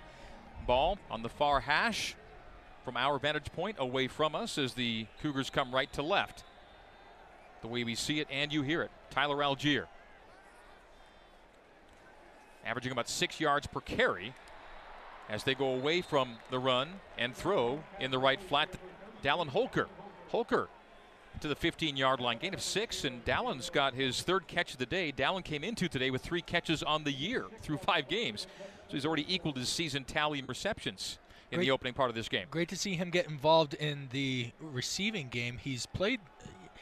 Ball 0.68 1.00
on 1.10 1.24
the 1.24 1.30
far 1.30 1.62
hash 1.62 2.14
from 2.84 2.98
our 2.98 3.20
vantage 3.20 3.50
point 3.54 3.78
away 3.80 4.10
from 4.10 4.36
us 4.36 4.58
as 4.58 4.74
the 4.74 5.06
Cougars 5.22 5.50
come 5.50 5.74
right 5.74 5.94
to 5.94 6.04
left. 6.04 6.44
The 7.62 7.70
way 7.70 7.86
we 7.86 7.96
see 7.96 8.20
it 8.20 8.28
and 8.30 8.52
you 8.52 8.64
hear 8.64 8.82
it. 8.82 8.92
Tyler 9.12 9.38
Allgeier. 9.38 9.86
Averaging 12.66 12.92
about 12.92 13.08
six 13.08 13.40
yards 13.40 13.66
per 13.66 13.80
carry 13.80 14.34
as 15.30 15.44
they 15.44 15.56
go 15.56 15.74
away 15.74 16.02
from 16.02 16.38
the 16.50 16.60
run 16.60 16.90
and 17.18 17.36
throw 17.36 17.84
in 18.00 18.12
the 18.12 18.20
right 18.20 18.42
flat. 18.42 18.70
Dallin 19.24 19.50
Holker. 19.50 19.88
Holker 20.30 20.68
to 21.42 21.48
the 21.48 21.56
15 21.56 21.98
yard 21.98 22.20
line. 22.20 22.38
Gain 22.38 22.54
of 22.54 22.62
six, 22.62 23.04
and 23.04 23.24
Dallin's 23.26 23.70
got 23.70 23.94
his 23.94 24.22
third 24.22 24.48
catch 24.48 24.74
of 24.74 24.80
the 24.80 24.86
day. 24.86 25.12
Dallin 25.12 25.44
came 25.44 25.64
into 25.64 25.88
today 25.88 26.12
with 26.12 26.22
three 26.22 26.42
catches 26.42 26.84
on 26.84 27.04
the 27.04 27.12
year 27.12 27.46
through 27.62 27.78
five 27.78 28.08
games. 28.08 28.48
So 28.88 28.94
he's 28.94 29.06
already 29.06 29.34
equaled 29.34 29.58
his 29.58 29.70
season 29.70 30.04
tally 30.04 30.40
in 30.40 30.46
receptions 30.46 31.20
in 31.52 31.58
great, 31.58 31.66
the 31.66 31.72
opening 31.72 31.94
part 31.94 32.10
of 32.10 32.16
this 32.16 32.30
game. 32.30 32.48
Great 32.52 32.70
to 32.70 32.76
see 32.76 32.96
him 32.96 33.10
get 33.10 33.28
involved 33.28 33.74
in 33.76 34.10
the 34.12 34.52
receiving 34.60 35.30
game. 35.30 35.58
He's 35.58 35.86
played. 35.86 36.20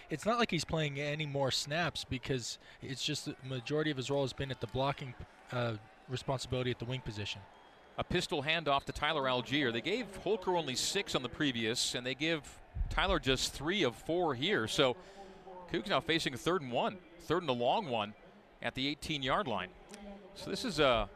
It's 0.10 0.26
not 0.26 0.40
like 0.40 0.52
he's 0.52 0.66
playing 0.66 1.00
any 1.00 1.26
more 1.26 1.52
snaps 1.52 2.04
because 2.04 2.58
it's 2.82 3.04
just 3.04 3.26
the 3.26 3.36
majority 3.48 3.92
of 3.92 3.98
his 3.98 4.10
role 4.12 4.24
has 4.24 4.34
been 4.34 4.52
at 4.52 4.60
the 4.60 4.68
blocking 4.68 5.14
uh, 5.54 5.74
responsibility 6.10 6.72
at 6.72 6.80
the 6.80 6.86
wing 6.86 7.02
position 7.02 7.42
a 7.98 8.04
pistol 8.04 8.44
handoff 8.44 8.86
to 8.86 8.92
Tyler 8.92 9.24
Allgeier. 9.24 9.72
They 9.72 9.82
gave 9.82 10.08
Holker 10.18 10.56
only 10.56 10.76
six 10.76 11.16
on 11.16 11.24
the 11.24 11.30
previous, 11.30 11.96
and 11.96 12.06
they 12.06 12.16
give 12.16 12.42
Tyler 12.90 13.20
just 13.20 13.54
three 13.54 13.84
of 13.84 13.96
four 13.96 14.34
here. 14.36 14.68
So 14.68 14.96
Cougs 15.72 15.88
now 15.88 16.00
facing 16.00 16.34
a 16.34 16.38
third 16.38 16.62
and 16.62 16.72
one, 16.72 16.98
third 17.22 17.44
and 17.44 17.50
a 17.50 17.54
long 17.54 17.88
one 17.88 18.14
at 18.62 18.76
the 18.76 18.88
18 18.88 19.24
yard 19.24 19.48
line. 19.48 19.70
So 20.36 20.50
this 20.50 20.66
is 20.66 20.80
a 20.80 21.10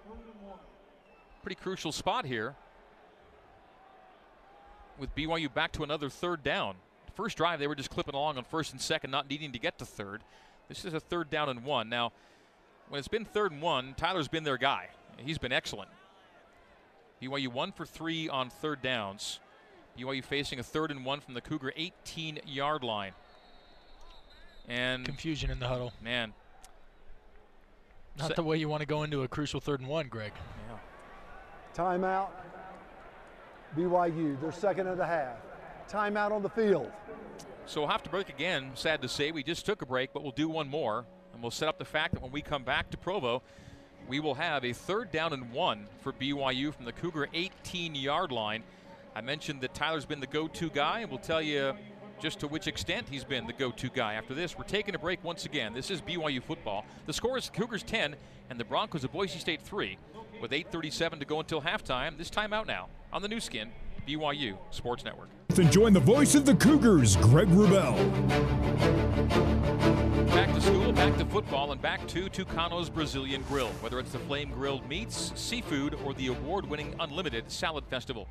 pretty 1.42 1.56
crucial 1.56 1.92
spot 1.92 2.26
here 2.26 2.56
with 4.98 5.14
BYU 5.16 5.54
back 5.54 5.72
to 5.74 5.84
another 5.84 6.10
third 6.10 6.44
down. 6.44 6.76
First 7.16 7.38
drive, 7.38 7.60
they 7.60 7.68
were 7.68 7.76
just 7.76 7.90
clipping 7.90 8.16
along 8.16 8.38
on 8.38 8.44
first 8.44 8.72
and 8.72 8.82
second, 8.82 9.12
not 9.12 9.30
needing 9.30 9.52
to 9.54 9.60
get 9.60 9.78
to 9.80 9.86
third. 9.86 10.22
This 10.68 10.86
is 10.86 10.94
a 10.94 11.00
third 11.00 11.30
down 11.30 11.50
and 11.50 11.64
one. 11.64 11.90
Now, 11.90 12.12
when 12.90 13.00
it's 13.00 13.08
been 13.08 13.26
third 13.26 13.52
and 13.52 13.62
one, 13.62 13.94
Tyler's 13.96 14.28
been 14.28 14.44
their 14.44 14.58
guy. 14.58 14.90
He's 15.18 15.38
been 15.38 15.52
excellent. 15.52 15.90
BYU 17.22 17.48
one 17.48 17.72
for 17.72 17.86
three 17.86 18.30
on 18.30 18.50
third 18.50 18.82
downs. 18.82 19.40
BYU 19.98 20.24
facing 20.24 20.60
a 20.60 20.64
third 20.64 20.92
and 20.92 21.06
one 21.06 21.22
from 21.22 21.34
the 21.34 21.42
Cougar 21.42 21.74
18 21.76 22.40
yard 22.46 22.84
line. 22.84 23.14
And 24.68 25.06
confusion 25.06 25.50
in 25.50 25.60
the 25.60 25.68
huddle. 25.68 25.94
Man. 26.02 26.34
Not 28.18 28.30
Se- 28.30 28.34
the 28.36 28.44
way 28.44 28.58
you 28.58 28.70
want 28.70 28.82
to 28.82 28.88
go 28.88 29.04
into 29.04 29.24
a 29.24 29.28
crucial 29.28 29.60
third 29.60 29.80
and 29.82 29.90
one, 29.90 30.08
Greg. 30.08 30.34
Yeah. 30.70 30.78
Timeout. 31.76 32.30
BYU, 33.76 34.40
their 34.42 34.52
second 34.52 34.88
of 34.88 34.98
the 34.98 35.06
half. 35.06 35.38
Timeout 35.90 36.32
on 36.32 36.42
the 36.42 36.50
field. 36.50 36.92
So 37.66 37.82
we'll 37.82 37.90
have 37.90 38.04
to 38.04 38.10
break 38.10 38.30
again. 38.30 38.72
Sad 38.76 39.02
to 39.02 39.10
say, 39.10 39.32
we 39.32 39.44
just 39.44 39.66
took 39.66 39.82
a 39.82 39.86
break, 39.86 40.14
but 40.14 40.24
we'll 40.24 40.32
do 40.32 40.48
one 40.48 40.68
more. 40.70 41.06
And 41.34 41.42
we'll 41.42 41.52
set 41.52 41.68
up 41.68 41.78
the 41.78 41.86
fact 41.86 42.14
that 42.14 42.24
when 42.24 42.32
we 42.32 42.42
come 42.42 42.64
back 42.64 42.90
to 42.92 42.98
Provo, 42.98 43.42
we 44.08 44.20
will 44.20 44.36
have 44.36 44.64
a 44.64 44.74
third 44.74 45.12
down 45.12 45.34
and 45.34 45.52
one 45.52 45.88
for 46.02 46.14
BYU 46.14 46.74
from 46.74 46.86
the 46.86 46.92
Cougar 46.92 47.28
18 47.34 47.96
yard 47.96 48.32
line. 48.32 48.64
I 49.16 49.22
mentioned 49.22 49.62
that 49.62 49.74
Tyler's 49.74 50.06
been 50.06 50.20
the 50.20 50.28
go 50.28 50.48
to 50.48 50.70
guy, 50.70 51.00
and 51.00 51.10
we'll 51.10 51.20
tell 51.20 51.42
you 51.42 51.74
just 52.20 52.40
to 52.40 52.48
which 52.48 52.68
extent 52.68 53.08
he's 53.10 53.24
been 53.24 53.48
the 53.48 53.54
go 53.54 53.72
to 53.72 53.90
guy. 53.90 54.14
After 54.14 54.34
this, 54.34 54.58
we're 54.58 54.64
taking 54.64 54.96
a 54.96 55.00
break 55.00 55.24
once 55.24 55.46
again. 55.46 55.74
This 55.74 55.90
is 55.90 56.02
BYU 56.02 56.42
football. 56.42 56.86
The 57.06 57.14
score 57.14 57.38
is 57.38 57.50
Cougars 57.50 57.84
10 57.84 58.16
and 58.50 58.60
the 58.60 58.66
Broncos 58.66 59.04
of 59.04 59.12
Boise 59.12 59.40
State 59.40 59.62
3 59.62 59.98
with 60.42 60.52
8.37 60.52 61.20
to 61.20 61.26
go 61.26 61.40
until 61.40 61.62
halftime. 61.62 62.18
This 62.18 62.30
time 62.30 62.54
out 62.54 62.68
now 62.68 62.88
on 63.12 63.22
the 63.22 63.28
Nu 63.28 63.40
Skin, 63.40 63.72
BYU 64.06 64.58
Sports 64.72 65.04
Network. 65.04 65.30
Then 65.50 65.72
join 65.72 65.94
the 65.94 66.00
voice 66.00 66.36
of 66.36 66.46
the 66.46 66.56
Cougars, 66.56 67.16
Greg 67.18 67.48
Wrubell. 67.48 67.96
Back 70.28 70.54
to 70.54 70.62
school, 70.62 70.92
back 70.92 71.18
to 71.18 71.26
football, 71.26 71.72
and 71.72 71.82
back 71.82 72.06
to 72.08 72.30
Tucano's 72.30 72.90
Brazilian 72.90 73.42
Grill. 73.44 73.70
Whether 73.80 74.00
it's 74.00 74.12
the 74.12 74.20
flame 74.20 74.52
grilled 74.52 74.88
meats, 74.90 75.32
seafood, 75.36 75.96
or 76.06 76.14
the 76.14 76.28
award 76.28 76.70
winning 76.70 76.94
Unlimited 77.00 77.50
Salad 77.50 77.86
Festival. 77.90 78.28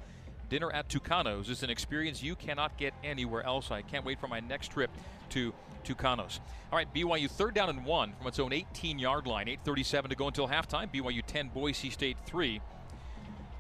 Dinner 0.51 0.71
at 0.73 0.89
Tucano's 0.89 1.49
is 1.49 1.63
an 1.63 1.71
experience 1.71 2.23
you 2.23 2.37
cannot 2.37 2.77
get 2.77 2.93
anywhere 3.03 3.43
else. 3.43 3.71
I 3.71 3.83
can't 3.83 4.05
wait 4.05 4.21
for 4.21 4.29
my 4.29 4.41
next 4.41 4.69
trip 4.69 4.91
to 5.31 5.55
Tucano's. 5.83 6.41
All 6.71 6.77
right, 6.77 6.93
BYU 6.93 7.31
third 7.31 7.55
down 7.55 7.71
and 7.71 7.85
one 7.85 8.13
from 8.19 8.27
its 8.27 8.39
own 8.39 8.53
18 8.53 8.99
yard 8.99 9.27
line. 9.27 9.47
8.37 9.47 10.09
to 10.11 10.15
go 10.15 10.27
until 10.27 10.49
halftime. 10.49 10.93
BYU 10.93 11.23
10, 11.27 11.49
Boise 11.49 11.91
State 11.91 12.17
3. 12.27 12.61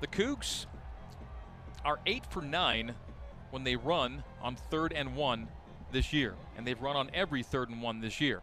The 0.01 0.07
Cougs 0.07 0.67
are 1.85 2.01
8 2.07 2.25
for 2.27 2.43
9 2.43 2.95
when 3.55 3.63
they 3.63 3.77
run 3.77 4.25
on 4.43 4.57
third 4.57 4.93
and 4.93 5.15
one 5.15 5.47
this 5.93 6.13
year, 6.13 6.35
and 6.57 6.67
they've 6.67 6.83
run 6.83 6.97
on 6.97 7.09
every 7.15 7.45
third 7.45 7.71
and 7.71 7.81
one 7.81 8.01
this 8.01 8.21
year. 8.21 8.43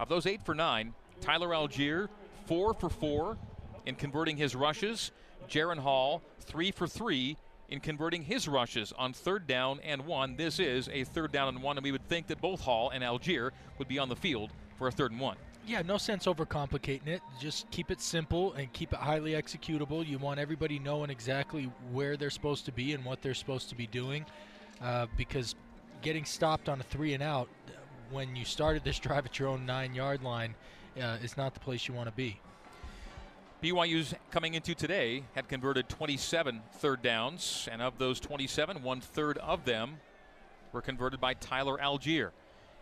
Of 0.00 0.08
those 0.08 0.26
eight 0.26 0.42
for 0.44 0.52
nine, 0.52 0.94
Tyler 1.20 1.50
Allgeier, 1.50 2.08
four 2.46 2.74
for 2.74 2.90
four 2.90 3.38
in 3.86 3.94
converting 3.94 4.36
his 4.36 4.56
rushes. 4.56 5.12
Jaren 5.48 5.78
Hall, 5.78 6.22
three 6.40 6.72
for 6.72 6.88
three 6.88 7.36
in 7.68 7.78
converting 7.78 8.22
his 8.22 8.48
rushes 8.48 8.92
on 8.98 9.12
third 9.12 9.46
down 9.46 9.78
and 9.84 10.06
one. 10.06 10.36
This 10.36 10.58
is 10.58 10.88
a 10.88 11.04
third 11.04 11.30
down 11.30 11.48
and 11.48 11.62
one, 11.62 11.78
and 11.78 11.84
we 11.84 11.92
would 11.92 12.08
think 12.08 12.26
that 12.26 12.40
both 12.40 12.60
Hall 12.60 12.90
and 12.90 13.04
Allgeier 13.04 13.52
would 13.78 13.86
be 13.86 14.00
on 14.00 14.08
the 14.08 14.16
field 14.16 14.50
for 14.76 14.88
a 14.88 14.92
third 14.92 15.12
and 15.12 15.20
one. 15.20 15.36
Yeah, 15.68 15.82
no 15.82 15.98
sense 15.98 16.24
overcomplicating 16.24 17.08
it. 17.08 17.20
Just 17.38 17.70
keep 17.70 17.90
it 17.90 18.00
simple 18.00 18.54
and 18.54 18.72
keep 18.72 18.94
it 18.94 18.98
highly 18.98 19.32
executable. 19.32 20.06
You 20.06 20.16
want 20.16 20.40
everybody 20.40 20.78
knowing 20.78 21.10
exactly 21.10 21.70
where 21.92 22.16
they're 22.16 22.30
supposed 22.30 22.64
to 22.64 22.72
be 22.72 22.94
and 22.94 23.04
what 23.04 23.20
they're 23.20 23.34
supposed 23.34 23.68
to 23.68 23.74
be 23.74 23.86
doing, 23.86 24.24
uh, 24.82 25.08
because 25.18 25.54
getting 26.00 26.24
stopped 26.24 26.70
on 26.70 26.80
a 26.80 26.82
three 26.84 27.12
and 27.12 27.22
out 27.22 27.50
when 28.10 28.34
you 28.34 28.46
started 28.46 28.82
this 28.82 28.98
drive 29.06 29.26
at 29.26 29.38
your 29.38 29.48
own 29.48 29.66
nine 29.66 29.94
yard 29.94 30.22
line 30.22 30.54
uh, 30.98 31.18
is 31.22 31.36
not 31.36 31.52
the 31.52 31.60
place 31.60 31.86
you 31.86 31.92
want 31.92 32.08
to 32.08 32.14
be. 32.14 32.40
BYU's 33.62 34.14
coming 34.30 34.54
into 34.54 34.74
today 34.74 35.22
had 35.34 35.50
converted 35.50 35.86
27 35.90 36.62
third 36.76 37.02
downs, 37.02 37.68
and 37.70 37.82
of 37.82 37.98
those 37.98 38.20
27, 38.20 38.82
one 38.82 39.02
third 39.02 39.36
of 39.36 39.66
them 39.66 39.98
were 40.72 40.80
converted 40.80 41.20
by 41.20 41.34
Tyler 41.34 41.76
Allgeier. 41.76 42.30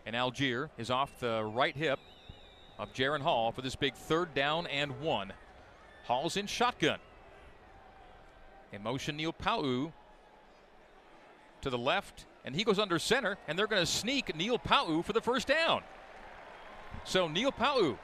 And 0.05 0.15
Allgeier 0.15 0.69
is 0.77 0.89
off 0.89 1.19
the 1.19 1.43
right 1.43 1.75
hip 1.75 1.99
of 2.79 2.93
Jaren 2.93 3.21
Hall 3.21 3.51
for 3.51 3.61
this 3.61 3.75
big 3.75 3.93
third 3.95 4.33
down 4.33 4.67
and 4.67 4.99
one. 5.01 5.33
Hall's 6.05 6.37
in 6.37 6.47
shotgun. 6.47 6.99
In 8.71 8.83
motion, 8.83 9.17
Neil 9.17 9.33
Pau'u 9.33 9.91
to 11.61 11.69
the 11.69 11.77
left, 11.77 12.25
and 12.45 12.55
he 12.55 12.63
goes 12.63 12.79
under 12.79 12.99
center, 12.99 13.37
and 13.47 13.57
they're 13.57 13.67
going 13.67 13.81
to 13.81 13.85
sneak 13.85 14.35
Neil 14.35 14.59
Pau'u 14.59 15.03
for 15.03 15.13
the 15.13 15.21
first 15.21 15.47
down. 15.47 15.81
So 17.03 17.27
Neil 17.27 17.51
Pau'u 17.51 17.97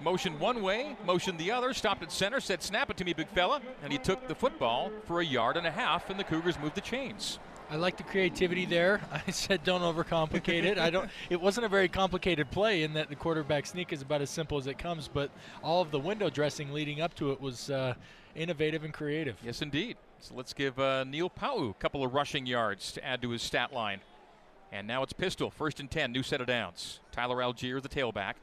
motion 0.00 0.38
one 0.38 0.62
way, 0.62 0.96
motion 1.04 1.36
the 1.36 1.50
other, 1.50 1.74
stopped 1.74 2.02
at 2.02 2.12
center, 2.12 2.40
said, 2.40 2.62
Snap 2.62 2.90
it 2.90 2.96
to 2.98 3.04
me, 3.04 3.12
big 3.12 3.28
fella. 3.28 3.60
And 3.82 3.92
he 3.92 3.98
took 3.98 4.28
the 4.28 4.34
football 4.34 4.90
for 5.04 5.20
a 5.20 5.24
yard 5.24 5.56
and 5.56 5.66
a 5.66 5.70
half, 5.70 6.10
and 6.10 6.18
the 6.18 6.24
Cougars 6.24 6.58
moved 6.58 6.74
the 6.74 6.80
chains. 6.80 7.38
I 7.70 7.76
like 7.76 7.96
the 7.96 8.02
creativity 8.02 8.66
there. 8.66 9.00
I 9.26 9.30
said 9.30 9.62
don't 9.62 9.82
overcomplicate 9.82 10.64
it. 10.64 10.76
I 10.76 10.90
don't. 10.90 11.08
It 11.30 11.40
wasn't 11.40 11.66
a 11.66 11.68
very 11.68 11.88
complicated 11.88 12.50
play 12.50 12.82
in 12.82 12.94
that 12.94 13.08
the 13.08 13.14
quarterback 13.14 13.64
sneak 13.64 13.92
is 13.92 14.02
about 14.02 14.22
as 14.22 14.30
simple 14.30 14.58
as 14.58 14.66
it 14.66 14.76
comes. 14.76 15.06
But 15.06 15.30
all 15.62 15.80
of 15.80 15.92
the 15.92 16.00
window 16.00 16.30
dressing 16.30 16.72
leading 16.72 17.00
up 17.00 17.14
to 17.16 17.30
it 17.30 17.40
was 17.40 17.70
uh, 17.70 17.94
innovative 18.34 18.82
and 18.82 18.92
creative. 18.92 19.36
Yes, 19.44 19.62
indeed. 19.62 19.96
So 20.18 20.34
let's 20.34 20.52
give 20.52 20.78
uh, 20.80 21.04
Neil 21.04 21.30
Pau'u 21.30 21.70
a 21.70 21.74
couple 21.74 22.04
of 22.04 22.12
rushing 22.12 22.44
yards 22.44 22.92
to 22.92 23.04
add 23.04 23.22
to 23.22 23.30
his 23.30 23.42
stat 23.42 23.72
line. 23.72 24.00
And 24.72 24.86
now 24.86 25.02
it's 25.02 25.12
pistol, 25.12 25.50
first 25.50 25.80
and 25.80 25.90
10, 25.90 26.12
new 26.12 26.22
set 26.22 26.40
of 26.40 26.46
downs. 26.46 27.00
Tyler 27.12 27.36
Allgeier, 27.36 27.80
the 27.80 27.88
tailback. 27.88 28.34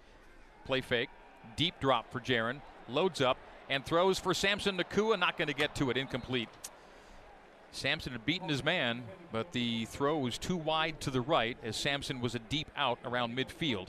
Play 0.65 0.81
fake, 0.81 1.09
deep 1.55 1.79
drop 1.79 2.11
for 2.11 2.19
Jaren, 2.19 2.61
loads 2.89 3.21
up, 3.21 3.37
and 3.69 3.85
throws 3.85 4.19
for 4.19 4.33
Samson 4.33 4.77
Nacua. 4.77 5.17
not 5.19 5.37
going 5.37 5.47
to 5.47 5.53
get 5.53 5.75
to 5.75 5.89
it, 5.89 5.97
incomplete. 5.97 6.49
Samson 7.77 8.11
had 8.11 8.25
beaten 8.25 8.49
his 8.49 8.63
man, 8.63 9.03
but 9.31 9.51
the 9.51 9.85
throw 9.85 10.17
was 10.17 10.37
too 10.39 10.57
wide 10.57 10.99
to 11.01 11.11
the 11.11 11.21
right 11.21 11.57
as 11.63 11.75
Samson 11.75 12.19
was 12.19 12.33
a 12.33 12.39
deep 12.39 12.67
out 12.75 12.97
around 13.05 13.37
midfield. 13.37 13.87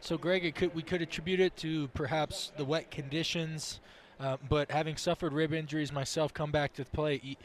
So, 0.00 0.18
Greg, 0.18 0.52
could, 0.54 0.74
we 0.74 0.82
could 0.82 1.00
attribute 1.00 1.38
it 1.38 1.56
to 1.58 1.88
perhaps 1.88 2.52
the 2.56 2.64
wet 2.64 2.90
conditions, 2.90 3.80
uh, 4.18 4.36
but 4.48 4.70
having 4.70 4.96
suffered 4.96 5.32
rib 5.32 5.52
injuries 5.52 5.92
myself, 5.92 6.34
come 6.34 6.50
back 6.50 6.74
to 6.74 6.84
play. 6.84 7.36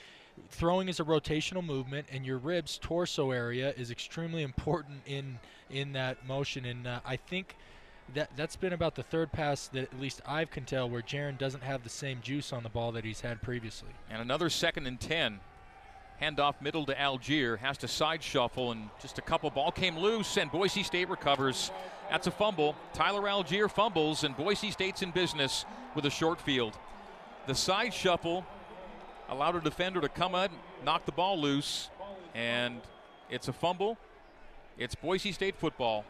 Throwing 0.50 0.90
is 0.90 1.00
a 1.00 1.04
rotational 1.04 1.64
movement, 1.64 2.08
and 2.12 2.26
your 2.26 2.40
ribs 2.40 2.80
torso 2.80 3.32
area 3.32 3.74
is 3.78 3.92
extremely 3.92 4.42
important 4.42 5.02
in 5.06 5.40
in 5.70 5.94
that 5.94 6.26
motion. 6.28 6.66
And 6.66 6.88
uh, 6.88 7.00
I 7.06 7.16
think 7.16 7.56
that 8.16 8.32
that's 8.36 8.56
been 8.56 8.74
about 8.74 8.96
the 8.96 9.04
third 9.04 9.32
pass 9.32 9.68
that 9.68 9.84
at 9.84 10.00
least 10.00 10.22
I 10.26 10.46
can 10.46 10.66
tell 10.66 10.90
where 10.90 11.02
Jaren 11.02 11.38
doesn't 11.38 11.62
have 11.62 11.84
the 11.84 11.90
same 11.90 12.22
juice 12.22 12.52
on 12.52 12.64
the 12.64 12.70
ball 12.70 12.92
that 12.94 13.06
he's 13.06 13.22
had 13.22 13.42
previously. 13.42 13.90
And 14.10 14.22
another 14.22 14.50
second 14.50 14.88
and 14.88 15.00
ten 15.00 15.40
Handoff 16.22 16.56
middle 16.62 16.86
to 16.86 16.94
Allgeier, 16.94 17.58
Has 17.60 17.78
to 17.80 17.88
side 17.88 18.22
shuffle, 18.22 18.72
and 18.72 18.90
just 19.02 19.18
a 19.18 19.22
couple. 19.22 19.50
Ball 19.50 19.72
came 19.72 19.98
loose, 19.98 20.38
and 20.38 20.52
Boise 20.52 20.84
State 20.84 21.10
recovers. 21.10 21.72
That's 22.10 22.28
a 22.28 22.32
fumble. 22.32 22.76
Tyler 22.94 23.22
Allgeier 23.22 23.70
fumbles, 23.70 24.24
and 24.24 24.36
Boise 24.36 24.72
State's 24.72 25.02
in 25.02 25.12
business 25.12 25.66
with 25.96 26.06
a 26.06 26.10
short 26.10 26.42
field. 26.42 26.78
The 27.48 27.56
side 27.56 27.94
shuffle 27.94 28.46
allowed 29.30 29.56
a 29.56 29.62
defender 29.62 30.02
to 30.02 30.10
come 30.10 30.36
in, 30.36 30.50
knock 30.84 31.06
the 31.06 31.12
ball 31.12 31.40
loose, 31.40 31.90
and 32.36 32.82
it's 33.30 33.48
a 33.48 33.54
fumble. 33.54 33.98
It's 34.78 34.96
Boise 34.96 35.32
State 35.32 35.56
football, 35.56 36.04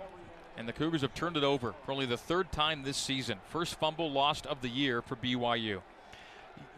and 0.57 0.67
the 0.67 0.73
Cougars 0.73 1.01
have 1.01 1.13
turned 1.13 1.37
it 1.37 1.43
over 1.43 1.73
for 1.85 1.91
only 1.91 2.05
the 2.05 2.17
third 2.17 2.51
time 2.51 2.83
this 2.83 2.97
season. 2.97 3.39
First 3.49 3.79
fumble 3.79 4.11
lost 4.11 4.47
of 4.47 4.61
the 4.61 4.69
year 4.69 5.01
for 5.01 5.15
BYU. 5.15 5.81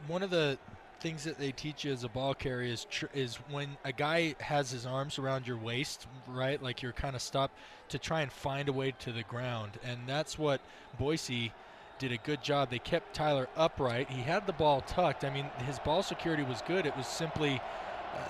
One 0.07 0.23
of 0.23 0.29
the 0.29 0.57
things 1.01 1.23
that 1.23 1.37
they 1.39 1.51
teach 1.51 1.83
you 1.83 1.91
as 1.91 2.03
a 2.03 2.09
ball 2.09 2.33
carrier 2.33 2.71
is 2.71 2.85
tr- 2.85 3.07
is 3.13 3.37
when 3.49 3.75
a 3.83 3.91
guy 3.91 4.35
has 4.39 4.71
his 4.71 4.85
arms 4.85 5.19
around 5.19 5.47
your 5.47 5.57
waist, 5.57 6.07
right? 6.27 6.61
Like 6.61 6.81
you're 6.81 6.93
kind 6.93 7.15
of 7.15 7.21
stopped 7.21 7.57
to 7.89 7.97
try 7.97 8.21
and 8.21 8.31
find 8.31 8.69
a 8.69 8.73
way 8.73 8.93
to 8.99 9.11
the 9.11 9.23
ground, 9.23 9.71
and 9.83 10.01
that's 10.07 10.37
what 10.37 10.61
Boise 10.97 11.51
did 11.99 12.11
a 12.11 12.17
good 12.17 12.41
job. 12.43 12.69
They 12.69 12.79
kept 12.79 13.13
Tyler 13.13 13.49
upright. 13.57 14.09
He 14.09 14.21
had 14.21 14.47
the 14.47 14.53
ball 14.53 14.81
tucked. 14.81 15.25
I 15.25 15.29
mean, 15.31 15.45
his 15.65 15.79
ball 15.79 16.03
security 16.03 16.43
was 16.43 16.61
good. 16.61 16.85
It 16.85 16.95
was 16.95 17.07
simply 17.07 17.59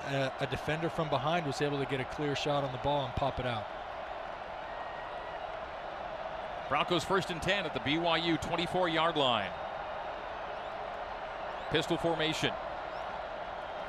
a, 0.08 0.32
a 0.40 0.48
defender 0.48 0.90
from 0.90 1.10
behind 1.10 1.46
was 1.46 1.62
able 1.62 1.78
to 1.80 1.86
get 1.86 2.00
a 2.00 2.06
clear 2.06 2.36
shot 2.36 2.64
on 2.64 2.72
the 2.72 2.78
ball 2.80 3.06
and 3.06 3.16
pop 3.16 3.40
it 3.40 3.46
out. 3.46 3.68
Broncos 6.70 7.04
first 7.04 7.32
and 7.32 7.42
10 7.42 7.66
at 7.66 7.74
the 7.74 7.82
BYU 7.82 8.42
24 8.42 8.88
yard 8.90 9.18
line. 9.18 9.50
Pistol 11.72 11.96
formation. 11.96 12.52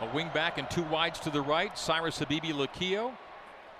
A 0.00 0.06
wing 0.14 0.30
back 0.32 0.56
and 0.56 0.70
two 0.70 0.84
wides 0.84 1.18
to 1.20 1.30
the 1.30 1.40
right. 1.40 1.76
Cyrus 1.76 2.20
Habibi 2.20 2.52
Likio 2.52 3.10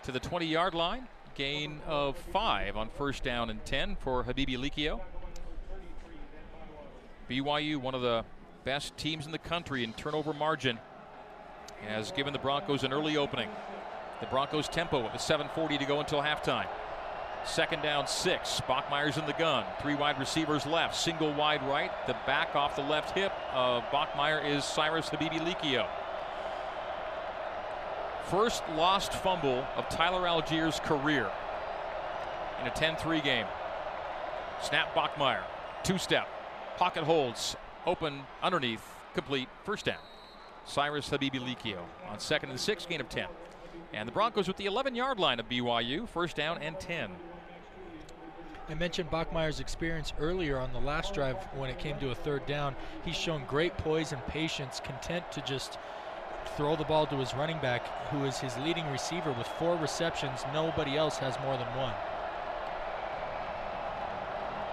to 0.03 0.11
the 0.11 0.19
20 0.19 0.45
yard 0.45 0.75
line. 0.75 1.07
Gain 1.37 1.81
of 1.87 2.17
five 2.17 2.77
on 2.77 2.91
first 2.99 3.23
down 3.23 3.49
and 3.49 3.65
10 3.65 3.97
for 4.01 4.25
Habibi 4.25 4.59
Likio. 4.59 5.01
BYU, 7.31 7.77
one 7.77 7.95
of 7.95 8.03
the 8.03 8.25
best 8.65 8.97
teams 8.97 9.25
in 9.25 9.31
the 9.31 9.39
country 9.39 9.85
in 9.85 9.93
turnover 9.93 10.33
margin, 10.33 10.81
has 11.87 12.11
given 12.11 12.33
the 12.33 12.41
Broncos 12.41 12.83
an 12.83 12.93
early 12.93 13.17
opening. 13.17 13.49
The 14.21 14.27
Broncos 14.27 14.69
tempo 14.69 15.01
with 15.01 15.13
7.40 15.13 15.79
to 15.79 15.85
go 15.85 16.01
until 16.01 16.21
halftime. 16.21 16.67
Second 17.45 17.83
down, 17.83 18.07
six. 18.07 18.61
Bachmeier's 18.69 19.17
in 19.17 19.27
the 19.27 19.33
gun. 19.33 19.65
Three 19.81 19.95
wide 19.95 20.19
receivers 20.19 20.65
left. 20.65 20.95
Single 20.95 21.33
wide 21.35 21.63
right. 21.65 21.91
The 22.07 22.17
back 22.27 22.55
off 22.55 22.77
the 22.77 22.83
left 22.83 23.17
hip 23.17 23.33
of 23.53 23.83
Bachmeier 23.85 24.45
is 24.45 24.65
Cyrus 24.65 25.09
Habibi 25.11 25.41
Likio. 25.41 25.87
First 28.31 28.63
lost 28.77 29.13
fumble 29.13 29.67
of 29.77 29.89
Tyler 29.89 30.23
Allgeier's 30.23 30.81
career 30.81 31.31
in 32.61 32.67
a 32.67 32.71
10 32.71 32.97
3 32.97 33.21
game. 33.21 33.47
Snap 34.63 34.95
Bachmeier. 34.95 35.43
Two 35.83 35.99
step. 35.99 36.29
Pocket 36.77 37.03
holds. 37.03 37.57
Open 37.87 38.21
underneath. 38.43 38.83
Complete. 39.15 39.49
First 39.65 39.87
down. 39.87 39.99
Cyrus 40.65 41.11
Habibi 41.11 41.41
Likio 41.41 41.79
on 42.09 42.21
second 42.21 42.51
and 42.51 42.61
six, 42.61 42.87
gain 42.87 43.01
of 43.01 43.09
10. 43.09 43.27
And 43.93 44.09
the 44.09 44.13
Broncos 44.13 44.47
with 44.47 44.57
the 44.57 44.67
11 44.67 44.95
yard 44.95 45.19
line 45.19 45.41
of 45.41 45.49
BYU, 45.49 46.09
first 46.09 46.37
down 46.37 46.59
and 46.59 46.79
10. 46.79 47.11
I 48.73 48.75
mentioned 48.75 49.11
Bachmeier's 49.11 49.61
experience 49.61 50.15
earlier 50.19 50.57
on 50.59 50.73
the 50.73 50.79
last 50.79 51.13
drive 51.13 51.37
when 51.55 51.69
it 51.69 51.79
came 51.79 51.99
to 51.99 52.11
a 52.11 52.15
third 52.15 52.47
down. 52.47 52.75
He's 53.05 53.15
shown 53.15 53.45
great 53.45 53.77
poise 53.77 54.13
and 54.13 54.27
patience, 54.29 54.81
content 54.83 55.31
to 55.33 55.43
just 55.43 55.77
throw 56.57 56.75
the 56.75 56.85
ball 56.85 57.07
to 57.09 57.17
his 57.17 57.35
running 57.35 57.59
back, 57.59 57.87
who 58.09 58.25
is 58.25 58.39
his 58.39 58.57
leading 58.57 58.91
receiver 58.91 59.31
with 59.33 59.47
four 59.47 59.77
receptions. 59.77 60.41
Nobody 60.55 60.97
else 60.97 61.19
has 61.19 61.39
more 61.41 61.59
than 61.59 61.67
one. 61.77 61.93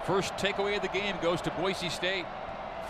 First 0.06 0.32
takeaway 0.38 0.76
of 0.76 0.82
the 0.82 0.98
game 0.98 1.16
goes 1.20 1.42
to 1.42 1.50
Boise 1.50 1.90
State. 1.90 2.24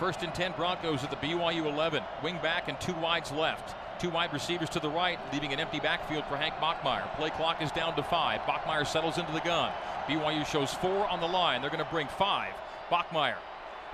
First 0.01 0.23
and 0.23 0.33
10 0.33 0.53
Broncos 0.57 1.03
at 1.03 1.11
the 1.11 1.15
BYU 1.17 1.67
11. 1.67 2.01
Wing 2.23 2.39
back 2.41 2.67
and 2.67 2.81
two 2.81 2.95
wides 2.95 3.31
left. 3.31 3.75
Two 4.01 4.09
wide 4.09 4.33
receivers 4.33 4.67
to 4.71 4.79
the 4.79 4.89
right, 4.89 5.19
leaving 5.31 5.53
an 5.53 5.59
empty 5.59 5.79
backfield 5.79 6.25
for 6.25 6.37
Hank 6.37 6.55
Bachmeier. 6.55 7.07
Play 7.17 7.29
clock 7.29 7.61
is 7.61 7.71
down 7.71 7.95
to 7.95 8.01
five. 8.01 8.41
Bachmeier 8.41 8.87
settles 8.87 9.19
into 9.19 9.31
the 9.31 9.41
gun. 9.41 9.71
BYU 10.07 10.43
shows 10.47 10.73
four 10.73 11.07
on 11.07 11.19
the 11.19 11.27
line. 11.27 11.61
They're 11.61 11.69
going 11.69 11.85
to 11.85 11.91
bring 11.91 12.07
five. 12.07 12.51
Bachmeier 12.89 13.35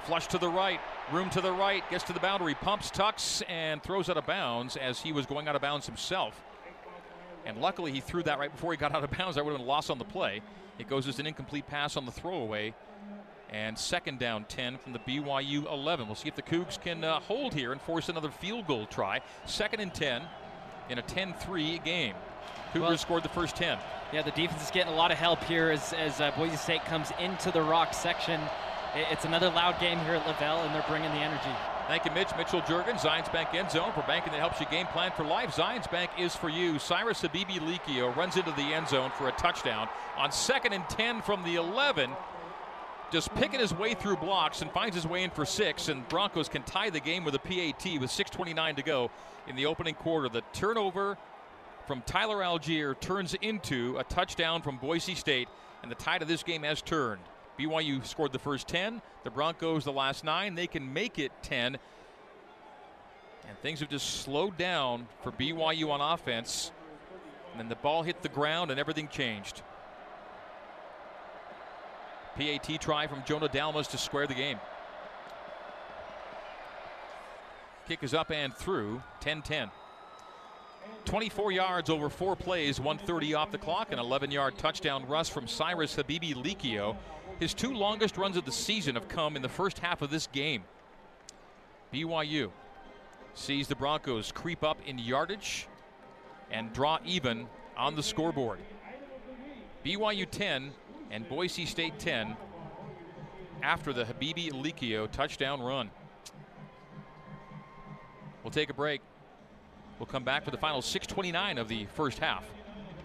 flush 0.06 0.28
to 0.28 0.38
the 0.38 0.48
right, 0.48 0.80
room 1.12 1.30
to 1.32 1.42
the 1.42 1.52
right, 1.52 1.84
gets 1.90 2.06
to 2.06 2.14
the 2.14 2.22
boundary, 2.22 2.56
pumps, 2.56 2.90
tucks, 2.90 3.44
and 3.50 3.84
throws 3.84 4.10
out 4.10 4.16
of 4.16 4.26
bounds 4.26 4.78
as 4.78 5.02
he 5.02 5.12
was 5.12 5.26
going 5.26 5.50
out 5.50 5.58
of 5.58 5.62
bounds 5.62 5.88
himself. 5.88 6.42
And 7.46 7.58
luckily, 7.58 7.92
he 7.92 8.00
threw 8.00 8.24
that 8.24 8.40
right 8.40 8.50
before 8.50 8.72
he 8.72 8.78
got 8.78 8.96
out 8.96 9.04
of 9.04 9.12
bounds. 9.12 9.36
That 9.36 9.44
would 9.44 9.52
have 9.52 9.60
been 9.60 9.68
a 9.68 9.70
loss 9.70 9.90
on 9.90 9.98
the 9.98 10.06
play. 10.06 10.42
It 10.80 10.88
goes 10.88 11.06
as 11.06 11.20
an 11.20 11.28
incomplete 11.28 11.68
pass 11.68 11.98
on 11.98 12.06
the 12.06 12.14
throwaway 12.14 12.74
and 13.52 13.78
second 13.78 14.20
down 14.20 14.46
10 14.46 14.78
from 14.78 14.94
the 14.94 15.00
BYU 15.00 15.72
11. 15.72 16.08
We'll 16.08 16.16
see 16.16 16.28
if 16.28 16.36
the 16.36 16.42
Cougs 16.42 16.80
can 16.80 17.04
uh, 17.04 17.20
hold 17.20 17.54
here 17.54 17.72
and 17.72 17.82
force 17.82 18.10
another 18.10 18.32
field 18.32 18.68
goal 18.68 18.86
try. 18.86 19.22
Second 19.46 19.80
and 19.80 19.94
10 19.94 20.22
in 20.90 20.98
a 20.98 21.02
10 21.02 21.34
3 21.34 21.80
game. 21.80 22.16
Cougars 22.74 22.90
well, 22.90 22.98
scored 22.98 23.24
the 23.24 23.30
first 23.30 23.56
10. 23.56 23.78
Yeah, 24.14 24.22
the 24.22 24.32
defense 24.32 24.64
is 24.64 24.72
getting 24.72 24.94
a 24.94 24.96
lot 24.96 25.12
of 25.12 25.18
help 25.18 25.44
here 25.44 25.70
as, 25.70 25.94
as 25.94 26.20
uh, 26.20 26.32
Boise 26.38 26.58
State 26.58 26.84
comes 26.86 27.12
into 27.20 27.52
the 27.52 27.62
rock 27.62 27.94
section. 27.94 28.42
It's 28.96 29.26
another 29.26 29.50
loud 29.50 29.80
game 29.80 30.00
here 30.00 30.16
at 30.16 30.24
LaVell, 30.24 30.66
and 30.66 30.74
they're 30.74 30.86
bringing 30.88 31.12
the 31.12 31.18
energy. 31.18 31.52
Thank 31.88 32.04
you, 32.04 32.12
Mitch. 32.12 32.30
Mitchell 32.38 32.62
Juergens, 32.62 33.00
Zions 33.00 33.32
Bank 33.32 33.54
end 33.54 33.72
zone 33.72 33.94
for 33.94 34.02
banking 34.02 34.34
that 34.34 34.40
helps 34.40 34.60
you 34.60 34.66
game 34.68 34.88
plan 34.88 35.12
for 35.16 35.24
life. 35.24 35.56
Zions 35.56 35.90
Bank 35.90 36.12
is 36.20 36.36
for 36.36 36.50
you. 36.50 36.80
Cyrus 36.80 37.22
Habibi 37.22 37.60
Likio 37.60 38.14
runs 38.16 38.36
into 38.36 38.52
the 38.52 38.74
end 38.74 38.90
zone 38.90 39.12
for 39.18 39.30
a 39.30 39.32
touchdown 39.34 39.88
on 40.18 40.32
second 40.32 40.74
and 40.74 40.88
10 40.90 41.22
from 41.22 41.44
the 41.44 41.56
11 41.56 42.12
just 43.12 43.34
picking 43.36 43.60
his 43.60 43.74
way 43.74 43.94
through 43.94 44.18
blocks 44.18 44.62
and 44.62 44.72
finds 44.72 44.96
his 44.96 45.08
way 45.08 45.24
in 45.24 45.30
for 45.30 45.46
six. 45.46 45.88
And 45.88 46.08
Broncos 46.10 46.50
can 46.50 46.64
tie 46.64 46.90
the 46.90 47.00
game 47.00 47.24
with 47.24 47.36
a 47.36 47.40
PAT 47.40 48.00
with 48.00 48.10
6.29 48.10 48.76
to 48.76 48.84
go 48.84 49.12
in 49.48 49.56
the 49.56 49.66
opening 49.66 49.96
quarter. 49.96 50.30
The 50.30 50.44
turnover 50.54 51.18
from 51.86 52.02
Tyler 52.06 52.38
Allgeier 52.38 53.00
turns 53.00 53.34
into 53.36 53.98
a 53.98 54.04
touchdown 54.04 54.62
from 54.62 54.78
Boise 54.78 55.16
State, 55.16 55.48
and 55.82 55.90
the 55.90 55.96
tide 55.96 56.22
of 56.22 56.28
this 56.28 56.44
game 56.44 56.64
has 56.64 56.82
turned. 56.82 57.22
BYU 57.58 58.06
scored 58.06 58.34
the 58.34 58.40
first 58.40 58.68
10, 58.68 59.02
the 59.24 59.32
Broncos 59.32 59.84
the 59.84 59.92
last 59.92 60.24
nine. 60.24 60.56
They 60.56 60.68
can 60.68 60.94
make 60.94 61.18
it 61.18 61.32
10. 61.44 61.78
And 63.48 63.58
things 63.62 63.80
have 63.80 63.90
just 63.90 64.22
slowed 64.22 64.58
down 64.58 65.08
for 65.24 65.32
BYU 65.32 65.90
on 65.90 66.02
offense. 66.02 66.72
And 67.52 67.60
then 67.60 67.70
the 67.70 67.76
ball 67.76 68.04
hit 68.04 68.22
the 68.22 68.30
ground 68.30 68.70
and 68.70 68.80
everything 68.80 69.08
changed. 69.08 69.64
PAT 72.38 72.80
try 72.80 73.08
from 73.08 73.24
Jonah 73.26 73.48
Dalmas 73.48 73.88
to 73.88 73.98
square 73.98 74.28
the 74.28 74.34
game. 74.34 74.60
Kick 77.88 78.04
is 78.04 78.14
up 78.14 78.32
and 78.32 78.54
through, 78.54 79.02
10 79.22 79.42
10. 79.42 79.72
24 81.06 81.52
yards 81.52 81.90
over 81.90 82.10
four 82.10 82.36
plays, 82.36 82.80
130 82.80 83.34
off 83.34 83.52
the 83.52 83.58
clock, 83.58 83.92
an 83.92 84.00
11 84.00 84.30
yard 84.30 84.58
touchdown 84.58 85.08
rush 85.08 85.30
from 85.30 85.48
Cyrus 85.48 85.96
Habibi 85.96 86.34
Likio. 86.36 86.96
His 87.40 87.54
two 87.54 87.74
longest 87.74 88.18
runs 88.18 88.38
of 88.38 88.46
the 88.46 88.52
season 88.52 88.96
have 88.96 89.08
come 89.08 89.36
in 89.36 89.42
the 89.42 89.50
first 89.50 89.80
half 89.80 90.02
of 90.02 90.10
this 90.10 90.28
game. 90.28 90.64
BYU 91.94 92.52
sees 93.34 93.68
the 93.68 93.76
Broncos 93.76 94.32
creep 94.32 94.64
up 94.64 94.78
in 94.86 94.98
yardage 94.98 95.68
and 96.52 96.74
draw 96.74 97.00
even 97.06 97.48
on 97.78 97.96
the 97.96 98.04
scoreboard. 98.04 98.60
BYU 99.86 100.30
10 100.30 100.72
and 101.12 101.28
Boise 101.28 101.66
State 101.66 102.00
10 102.00 102.36
after 103.62 103.94
the 103.94 104.04
Habibi 104.04 104.52
Likio 104.52 105.12
touchdown 105.12 105.62
run. 105.62 105.90
We'll 108.44 108.52
take 108.52 108.70
a 108.70 108.74
break. 108.74 109.02
We'll 110.00 110.06
come 110.06 110.24
back 110.24 110.46
for 110.46 110.52
the 110.52 110.58
final 110.58 110.82
629 110.82 111.58
of 111.58 111.68
the 111.68 111.86
first 111.96 112.20
half. 112.20 112.46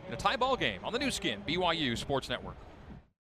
In 0.07 0.15
a 0.15 0.17
tie 0.17 0.37
ball 0.37 0.57
game 0.57 0.81
on 0.85 0.93
the 0.93 0.99
Nu 0.99 1.11
Skin, 1.11 1.43
BYU 1.47 1.97
Sports 1.97 2.29
Network. 2.29 2.57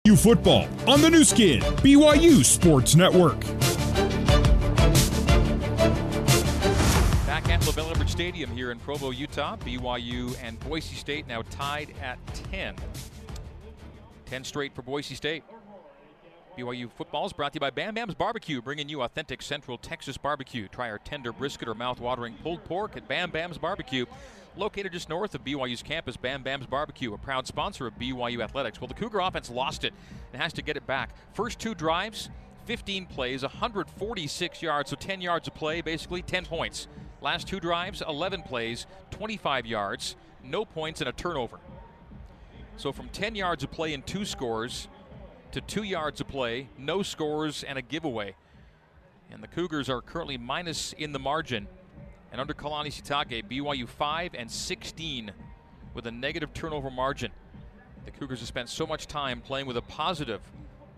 BYU 0.06 0.22
football 0.22 0.68
on 0.88 1.02
the 1.02 1.10
Nu 1.10 1.24
Skin, 1.24 1.62
BYU 1.62 2.44
Sports 2.44 2.96
Network. 2.96 3.40
Back 7.26 7.48
at 7.50 7.62
LaVell 7.62 7.92
Edwards 7.92 8.12
Stadium 8.12 8.52
here 8.52 8.72
in 8.72 8.80
Provo, 8.80 9.12
Utah. 9.12 9.56
BYU 9.58 10.36
and 10.44 10.60
Boise 10.60 10.96
State 10.96 11.28
now 11.28 11.44
tied 11.50 11.94
at 12.02 12.18
10. 12.52 12.76
10 14.32 14.46
straight 14.46 14.74
for 14.74 14.82
Boise 14.82 15.14
State. 15.14 15.44
BYU 16.58 16.90
football 16.90 17.26
is 17.26 17.34
brought 17.34 17.52
to 17.52 17.58
you 17.58 17.60
by 17.60 17.70
Bam 17.70 17.94
Bam's 17.94 18.16
Barbecue, 18.16 18.62
bringing 18.62 18.88
you 18.88 19.02
authentic 19.02 19.42
Central 19.42 19.78
Texas 19.78 20.16
barbecue. 20.16 20.70
Try 20.70 20.90
our 20.90 21.00
tender 21.00 21.34
brisket 21.34 21.68
or 21.68 21.76
mouth-watering 21.76 22.36
pulled 22.42 22.64
pork 22.64 22.96
at 22.96 23.10
Bam 23.10 23.32
Bam's 23.32 23.58
Barbecue. 23.58 24.06
Located 24.56 24.94
just 24.94 25.10
north 25.10 25.36
of 25.36 25.44
BYU's 25.44 25.84
campus, 25.84 26.16
Bam 26.16 26.44
Bam's 26.44 26.66
Barbecue, 26.66 27.14
a 27.14 27.18
proud 27.18 27.46
sponsor 27.46 27.88
of 27.88 28.00
BYU 28.00 28.42
Athletics. 28.42 28.80
Well, 28.80 28.88
the 28.88 28.94
Cougar 28.94 29.20
offense 29.20 29.50
lost 29.50 29.84
it 29.84 29.94
and 30.32 30.42
has 30.42 30.54
to 30.54 30.62
get 30.62 30.78
it 30.78 30.88
back. 30.88 31.10
First 31.34 31.60
two 31.60 31.76
drives, 31.76 32.30
15 32.68 33.08
plays, 33.08 33.42
146 33.42 34.62
yards, 34.62 34.92
so 34.92 34.96
10 34.96 35.20
yards 35.20 35.50
of 35.50 35.56
play, 35.56 35.82
basically 35.82 36.22
10 36.22 36.46
points. 36.46 36.88
Last 37.20 37.50
two 37.50 37.60
drives, 37.60 38.02
11 38.08 38.44
plays, 38.44 38.86
25 39.10 39.66
yards, 39.66 40.16
no 40.42 40.64
points, 40.64 41.02
and 41.02 41.10
a 41.10 41.12
turnover. 41.12 41.60
So 42.82 42.92
from 42.92 43.10
10 43.10 43.36
yards 43.36 43.64
of 43.64 43.70
play 43.70 43.94
and 43.94 44.04
two 44.08 44.26
scores, 44.26 44.88
to 45.52 45.62
two 45.62 45.84
yards 45.84 46.20
of 46.20 46.28
play, 46.28 46.68
no 46.80 47.04
scores, 47.04 47.64
and 47.64 47.78
a 47.78 47.82
giveaway. 47.84 48.34
And 49.30 49.44
the 49.44 49.48
Cougars 49.48 49.88
are 49.88 50.02
currently 50.02 50.36
minus 50.36 50.92
in 50.94 51.12
the 51.12 51.20
margin. 51.20 51.68
And 52.32 52.42
under 52.42 52.56
Kalani 52.56 52.88
Sitake, 52.88 53.48
BYU 53.48 53.88
5 53.88 54.32
and 54.34 54.50
16 54.50 55.32
with 55.94 56.08
a 56.08 56.12
negative 56.12 56.56
turnover 56.56 56.90
margin. 56.90 57.32
The 58.06 58.10
Cougars 58.10 58.40
have 58.40 58.48
spent 58.48 58.68
so 58.68 58.88
much 58.88 59.06
time 59.06 59.42
playing 59.42 59.68
with 59.68 59.78
a 59.78 59.84
positive 59.84 60.42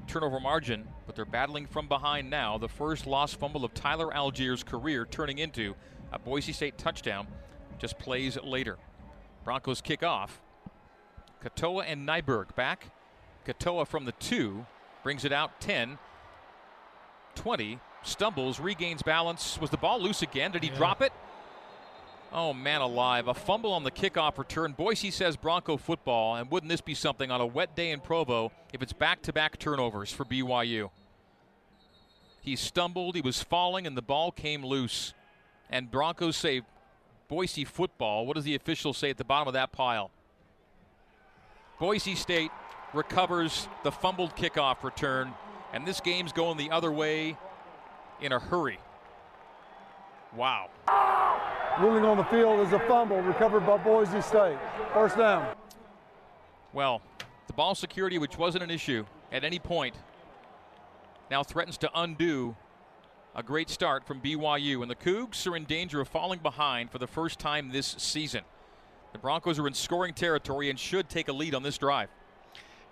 turnover 0.07 0.39
margin, 0.39 0.87
but 1.05 1.17
they're 1.17 1.25
battling 1.25 1.65
from 1.65 1.89
behind 1.89 2.29
now. 2.29 2.57
The 2.57 2.69
first 2.69 3.07
lost 3.07 3.41
fumble 3.41 3.65
of 3.65 3.73
Tyler 3.73 4.09
Allgeier's 4.09 4.63
career 4.63 5.05
turning 5.05 5.39
into 5.39 5.75
a 6.13 6.17
Boise 6.19 6.53
State 6.53 6.77
touchdown 6.77 7.27
just 7.77 7.99
plays 7.99 8.37
later. 8.41 8.77
Broncos 9.43 9.81
kick 9.81 10.01
off. 10.01 10.39
Katoa 11.43 11.83
and 11.87 12.07
Nyberg 12.07 12.55
back 12.55 12.87
Katoa 13.45 13.85
from 13.85 14.05
the 14.05 14.11
two 14.13 14.65
brings 15.03 15.25
it 15.25 15.33
out 15.33 15.59
10, 15.59 15.97
20, 17.35 17.79
stumbles, 18.03 18.59
regains 18.59 19.01
balance. 19.01 19.59
Was 19.59 19.69
the 19.69 19.77
ball 19.77 20.01
loose 20.01 20.21
again? 20.21 20.51
Did 20.51 20.63
he 20.63 20.69
yeah. 20.69 20.77
drop 20.77 21.01
it? 21.01 21.11
Oh, 22.31 22.53
man 22.53 22.81
alive. 22.81 23.27
A 23.27 23.33
fumble 23.33 23.73
on 23.73 23.83
the 23.83 23.91
kickoff 23.91 24.37
return. 24.37 24.71
Boise 24.71 25.11
says 25.11 25.35
Bronco 25.35 25.77
football, 25.77 26.35
and 26.35 26.49
wouldn't 26.49 26.69
this 26.69 26.81
be 26.81 26.95
something 26.95 27.29
on 27.29 27.41
a 27.41 27.45
wet 27.45 27.75
day 27.75 27.91
in 27.91 27.99
Provo 27.99 28.51
if 28.71 28.81
it's 28.81 28.93
back 28.93 29.21
to 29.23 29.33
back 29.33 29.59
turnovers 29.59 30.11
for 30.11 30.25
BYU? 30.25 30.89
He 32.41 32.55
stumbled, 32.55 33.15
he 33.15 33.21
was 33.21 33.43
falling, 33.43 33.85
and 33.85 33.95
the 33.95 34.01
ball 34.01 34.31
came 34.31 34.65
loose. 34.65 35.13
And 35.69 35.91
Broncos 35.91 36.37
say 36.37 36.61
Boise 37.27 37.65
football. 37.65 38.25
What 38.25 38.35
does 38.35 38.45
the 38.45 38.55
official 38.55 38.93
say 38.93 39.09
at 39.09 39.17
the 39.17 39.23
bottom 39.23 39.47
of 39.47 39.53
that 39.53 39.71
pile? 39.71 40.11
Boise 41.83 42.15
State 42.15 42.49
recovers 42.93 43.67
the 43.83 43.91
fumbled 43.91 44.37
kickoff 44.37 44.85
return, 44.85 45.33
and 45.73 45.85
this 45.85 45.99
game's 45.99 46.31
going 46.31 46.55
the 46.55 46.71
other 46.71 46.93
way 46.93 47.35
in 48.21 48.31
a 48.31 48.39
hurry. 48.39 48.79
Wow. 50.33 50.69
Ruling 51.81 52.05
on 52.05 52.15
the 52.15 52.23
field 52.23 52.65
is 52.65 52.71
a 52.71 52.79
fumble 52.87 53.19
recovered 53.19 53.67
by 53.67 53.75
Boise 53.75 54.21
State. 54.21 54.57
First 54.93 55.17
down. 55.17 55.57
Well, 56.71 57.01
the 57.47 57.53
ball 57.53 57.75
security, 57.75 58.17
which 58.17 58.37
wasn't 58.37 58.63
an 58.63 58.71
issue 58.71 59.05
at 59.33 59.43
any 59.43 59.59
point, 59.59 59.95
now 61.29 61.43
threatens 61.43 61.77
to 61.79 61.91
undo 61.93 62.55
a 63.35 63.43
great 63.43 63.69
start 63.69 64.07
from 64.07 64.21
BYU. 64.21 64.83
And 64.83 64.89
the 64.89 64.95
Cougs 64.95 65.45
are 65.47 65.57
in 65.57 65.65
danger 65.65 65.99
of 65.99 66.07
falling 66.07 66.39
behind 66.39 66.91
for 66.91 66.97
the 66.97 67.07
first 67.07 67.39
time 67.39 67.71
this 67.71 67.93
season. 67.97 68.43
The 69.13 69.19
Broncos 69.19 69.59
are 69.59 69.67
in 69.67 69.73
scoring 69.73 70.13
territory 70.13 70.69
and 70.69 70.77
should 70.77 71.07
take 71.07 71.27
a 71.27 71.33
lead 71.33 71.53
on 71.53 71.63
this 71.63 71.77
drive. 71.77 72.09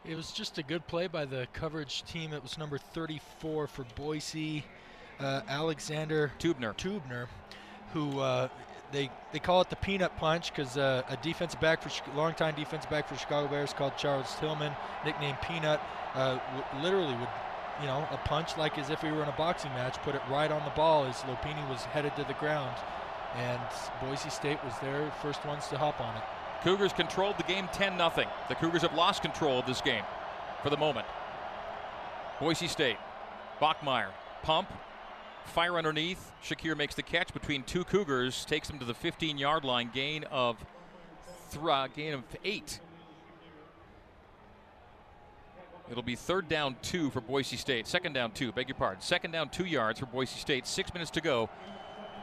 It 0.05 0.15
was 0.15 0.31
just 0.31 0.57
a 0.59 0.63
good 0.63 0.85
play 0.87 1.07
by 1.07 1.25
the 1.25 1.47
coverage 1.51 2.03
team. 2.03 2.31
It 2.31 2.41
was 2.41 2.57
number 2.57 2.77
34 2.77 3.67
for 3.67 3.85
Boise, 3.95 4.63
uh, 5.19 5.41
Alexander 5.47 6.31
Tubner. 6.39 6.75
Teubner, 6.75 7.27
who 7.93 8.19
uh, 8.19 8.47
they 8.91 9.09
they 9.31 9.39
call 9.39 9.61
it 9.61 9.69
the 9.69 9.75
peanut 9.75 10.15
punch 10.17 10.53
because 10.53 10.77
uh, 10.77 11.03
a 11.09 11.17
defensive 11.17 11.59
back 11.59 11.81
for 11.81 11.89
longtime 12.15 12.55
defensive 12.55 12.89
back 12.89 13.07
for 13.07 13.15
Chicago 13.15 13.47
Bears 13.47 13.73
called 13.73 13.97
Charles 13.97 14.35
Tillman, 14.39 14.73
nicknamed 15.05 15.37
Peanut, 15.41 15.81
uh, 16.15 16.39
literally 16.81 17.15
would 17.15 17.29
you 17.79 17.87
know 17.87 18.07
a 18.11 18.17
punch 18.25 18.57
like 18.57 18.77
as 18.77 18.89
if 18.89 19.03
we 19.03 19.11
were 19.11 19.23
in 19.23 19.29
a 19.29 19.37
boxing 19.37 19.71
match, 19.71 19.97
put 20.03 20.15
it 20.15 20.21
right 20.29 20.51
on 20.51 20.63
the 20.65 20.71
ball 20.71 21.05
as 21.05 21.15
Lopini 21.21 21.67
was 21.69 21.83
headed 21.85 22.15
to 22.15 22.23
the 22.23 22.33
ground, 22.33 22.75
and 23.35 23.61
Boise 24.01 24.29
State 24.29 24.63
was 24.63 24.73
their 24.79 25.11
first 25.21 25.45
ones 25.45 25.67
to 25.67 25.77
hop 25.77 25.99
on 26.01 26.15
it. 26.15 26.23
Cougars 26.63 26.93
controlled 26.93 27.37
the 27.37 27.43
game 27.43 27.67
10 27.73 27.97
0. 27.97 28.11
The 28.47 28.55
Cougars 28.55 28.81
have 28.83 28.93
lost 28.93 29.21
control 29.21 29.59
of 29.59 29.65
this 29.65 29.81
game 29.81 30.03
for 30.61 30.69
the 30.69 30.77
moment. 30.77 31.07
Boise 32.39 32.67
State, 32.67 32.97
Bachmeier, 33.59 34.09
pump, 34.43 34.67
fire 35.45 35.77
underneath. 35.77 36.31
Shakir 36.43 36.77
makes 36.77 36.95
the 36.95 37.03
catch 37.03 37.33
between 37.33 37.63
two 37.63 37.83
Cougars, 37.83 38.45
takes 38.45 38.67
them 38.67 38.79
to 38.79 38.85
the 38.85 38.93
15 38.93 39.37
yard 39.37 39.63
line, 39.63 39.89
gain 39.93 40.23
of 40.25 40.57
th- 41.51 41.63
uh, 41.63 41.87
gain 41.87 42.13
of 42.13 42.23
eight. 42.43 42.79
It'll 45.89 46.03
be 46.03 46.15
third 46.15 46.47
down 46.47 46.77
two 46.81 47.09
for 47.09 47.19
Boise 47.19 47.57
State. 47.57 47.85
Second 47.85 48.13
down 48.13 48.31
two, 48.31 48.53
beg 48.53 48.69
your 48.69 48.75
pardon. 48.75 49.01
Second 49.01 49.31
down 49.31 49.49
two 49.49 49.65
yards 49.65 49.99
for 49.99 50.05
Boise 50.05 50.39
State. 50.39 50.65
Six 50.65 50.93
minutes 50.93 51.11
to 51.11 51.21
go 51.21 51.49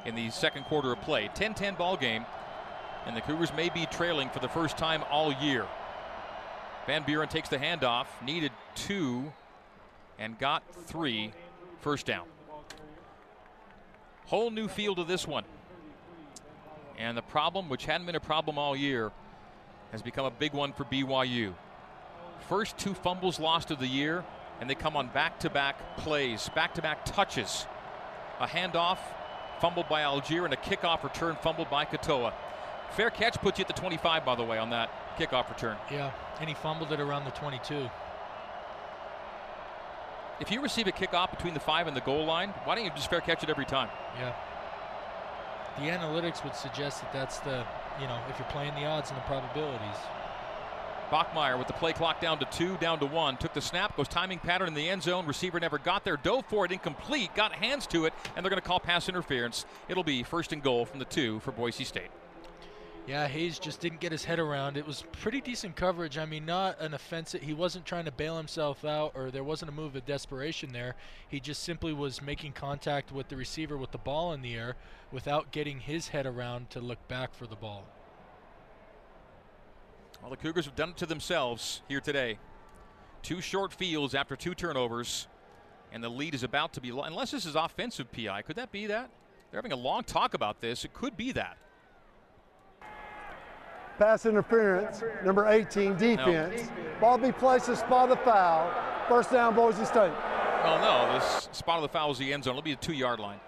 in 0.05 0.15
the 0.15 0.31
second 0.31 0.65
quarter 0.65 0.93
of 0.93 1.01
play. 1.03 1.31
10 1.35 1.55
10 1.55 1.75
ball 1.75 1.97
game 1.97 2.25
and 3.09 3.17
the 3.17 3.23
Cougars 3.23 3.53
may 3.55 3.71
be 3.71 3.87
trailing 3.87 4.29
for 4.29 4.39
the 4.39 4.49
first 4.49 4.77
time 4.77 5.03
all 5.11 5.33
year. 5.33 5.67
Van 6.87 7.03
Buren 7.03 7.29
takes 7.29 7.49
the 7.49 7.57
handoff, 7.57 8.07
needed 8.23 8.53
two, 8.75 9.33
and 10.19 10.39
got 10.39 10.63
three. 10.87 11.33
First 11.81 12.07
down. 12.07 12.27
Whole 14.27 14.51
new 14.51 14.69
feel 14.69 14.95
to 14.95 15.05
this 15.05 15.27
one. 15.27 15.45
And 16.99 17.17
the 17.17 17.23
problem, 17.23 17.69
which 17.69 17.87
hadn't 17.87 18.07
been 18.07 18.17
a 18.17 18.21
problem 18.21 18.59
all 18.59 18.77
year, 18.77 19.13
has 19.93 20.03
become 20.03 20.27
a 20.27 20.31
big 20.31 20.53
one 20.53 20.73
for 20.73 20.85
BYU. 20.85 21.55
First 22.49 22.77
two 22.77 22.93
fumbles 22.93 23.39
lost 23.39 23.71
of 23.71 23.79
the 23.79 23.87
year, 23.87 24.25
and 24.61 24.69
they 24.69 24.75
come 24.75 24.97
on 24.97 25.09
back 25.09 25.41
to 25.41 25.51
back 25.51 25.97
plays, 25.97 26.51
back 26.55 26.75
to 26.75 26.83
back 26.83 27.07
touches. 27.07 27.67
A 28.41 28.47
handoff 28.47 28.99
fumbled 29.61 29.89
by 29.89 30.03
Allgeier, 30.03 30.45
and 30.45 30.55
a 30.55 30.57
kickoff 30.57 31.03
return 31.03 31.37
fumbled 31.37 31.71
by 31.71 31.85
Katoa. 31.85 32.33
Fair 32.91 33.11
catch 33.11 33.35
puts 33.39 33.59
you 33.59 33.63
at 33.63 33.69
the 33.69 33.75
25, 33.75 34.25
by 34.25 34.35
the 34.35 34.45
way, 34.45 34.59
on 34.59 34.71
that 34.71 34.91
kickoff 35.19 35.49
return. 35.49 35.77
Yeah, 35.91 36.11
and 36.41 36.49
he 36.49 36.55
fumbled 36.55 36.93
it 36.93 37.01
around 37.01 37.25
the 37.25 37.31
22. 37.33 37.91
If 40.41 40.53
you 40.53 40.61
receive 40.61 40.87
a 40.87 40.93
kickoff 40.93 41.31
between 41.31 41.55
the 41.55 41.61
five 41.61 41.89
and 41.89 41.97
the 41.97 42.01
goal 42.01 42.25
line, 42.25 42.51
why 42.65 42.77
don't 42.77 42.85
you 42.85 42.91
just 42.95 43.11
fair 43.11 43.21
catch 43.21 43.43
it 43.43 43.51
every 43.51 43.65
time? 43.65 43.89
Yeah. 44.19 44.35
The 45.79 45.85
analytics 45.85 46.45
would 46.45 46.55
suggest 46.55 47.01
that 47.03 47.13
that's 47.13 47.39
the, 47.41 47.65
you 48.01 48.07
know, 48.07 48.19
if 48.31 48.39
you're 48.39 48.49
playing 48.49 48.75
the 48.75 48.85
odds 48.85 49.11
and 49.11 49.19
the 49.19 49.23
probabilities. 49.23 49.97
Bachmeier 51.11 51.59
with 51.59 51.67
the 51.67 51.73
play 51.73 51.93
clock 51.93 52.21
down 52.21 52.39
to 52.39 52.45
two, 52.47 52.77
down 52.77 52.99
to 53.01 53.07
one. 53.07 53.37
Took 53.37 53.55
the 53.55 53.61
snap, 53.61 53.97
goes 53.97 54.09
timing 54.09 54.39
pattern 54.39 54.69
in 54.69 54.75
the 54.75 54.89
end 54.89 55.03
zone. 55.03 55.27
Receiver 55.27 55.59
never 55.59 55.79
got 55.79 56.05
there, 56.05 56.17
dove 56.17 56.45
for 56.47 56.65
it, 56.65 56.73
incomplete, 56.73 57.35
got 57.35 57.53
hands 57.53 57.87
to 57.89 58.05
it, 58.05 58.13
and 58.37 58.45
they're 58.45 58.51
going 58.51 58.61
to 58.61 58.67
call 58.67 58.81
pass 58.81 59.09
interference. 59.09 59.67
It'll 59.89 60.05
be 60.05 60.23
first 60.23 60.53
and 60.53 60.63
goal 60.63 60.85
from 60.85 60.99
the 60.99 61.05
two 61.05 61.41
for 61.41 61.53
Boise 61.53 61.85
State. 61.85 62.11
Yeah, 63.09 63.27
Hayes 63.27 63.59
just 63.59 63.81
didn't 63.81 64.01
get 64.01 64.13
his 64.13 64.25
head 64.25 64.39
around. 64.39 64.77
It 64.77 64.87
was 64.87 65.03
pretty 65.13 65.41
decent 65.41 65.77
coverage. 65.77 66.19
I 66.19 66.27
mean, 66.27 66.45
not 66.45 66.79
an 66.79 66.93
offensive. 66.93 67.41
He 67.41 67.55
wasn't 67.55 67.87
trying 67.87 68.05
to 68.05 68.13
bail 68.13 68.37
himself 68.37 68.85
out, 68.85 69.13
or 69.15 69.31
there 69.31 69.43
wasn't 69.43 69.71
a 69.71 69.75
move 69.75 69.97
of 69.97 70.05
desperation 70.05 70.75
there. 70.75 70.95
He 71.27 71.41
just 71.41 71.63
simply 71.63 71.95
was 71.95 72.21
making 72.21 72.53
contact 72.53 73.11
with 73.11 73.29
the 73.29 73.37
receiver 73.37 73.79
with 73.79 73.93
the 73.93 73.99
ball 73.99 74.35
in 74.35 74.43
the 74.43 74.55
air 74.55 74.77
without 75.11 75.53
getting 75.53 75.81
his 75.81 76.09
head 76.09 76.27
around 76.27 76.69
to 76.69 76.81
look 76.81 77.09
back 77.09 77.33
for 77.33 77.47
the 77.47 77.57
ball. 77.57 77.87
Well, 80.21 80.31
the 80.31 80.37
Cougars 80.37 80.65
have 80.65 80.77
done 80.77 80.91
it 80.91 80.97
to 80.99 81.07
themselves 81.07 81.83
here 81.89 82.01
today. 82.01 82.39
Two 83.23 83.41
short 83.41 83.73
fields 83.73 84.15
after 84.15 84.37
two 84.37 84.55
turnovers, 84.55 85.29
and 85.93 86.03
the 86.03 86.09
lead 86.09 86.35
is 86.35 86.43
about 86.43 86.73
to 86.75 86.81
be. 86.81 86.93
Lo- 86.93 87.03
Unless 87.05 87.31
this 87.31 87.47
is 87.47 87.55
offensive 87.55 88.11
PI, 88.13 88.43
could 88.43 88.57
that 88.57 88.71
be 88.73 88.87
that? 88.87 89.11
They're 89.51 89.59
having 89.59 89.73
a 89.73 89.77
long 89.77 90.05
talk 90.05 90.35
about 90.35 90.61
this. 90.61 90.85
It 90.85 90.93
could 90.93 91.17
be 91.17 91.33
that. 91.33 91.57
Pass 93.99 94.27
interference, 94.27 95.03
number 95.25 95.47
18, 95.49 95.97
defense. 95.97 96.71
Ball 97.01 97.19
be 97.19 97.33
placed 97.33 97.67
to 97.67 97.75
spot 97.77 98.09
the 98.11 98.17
foul. 98.17 98.73
First 99.09 99.33
down, 99.33 99.55
Boise 99.57 99.85
State. 99.85 100.13
Well, 100.63 100.79
no, 100.81 101.13
this 101.19 101.49
spot 101.53 101.77
of 101.77 101.83
the 101.83 101.89
foul 101.89 102.11
is 102.13 102.19
the 102.19 102.33
end 102.33 102.45
zone. 102.45 102.53
It'll 102.53 102.63
be 102.63 102.75
the 102.75 102.81
two 102.81 102.93
yard 102.93 103.19
line. 103.19 103.41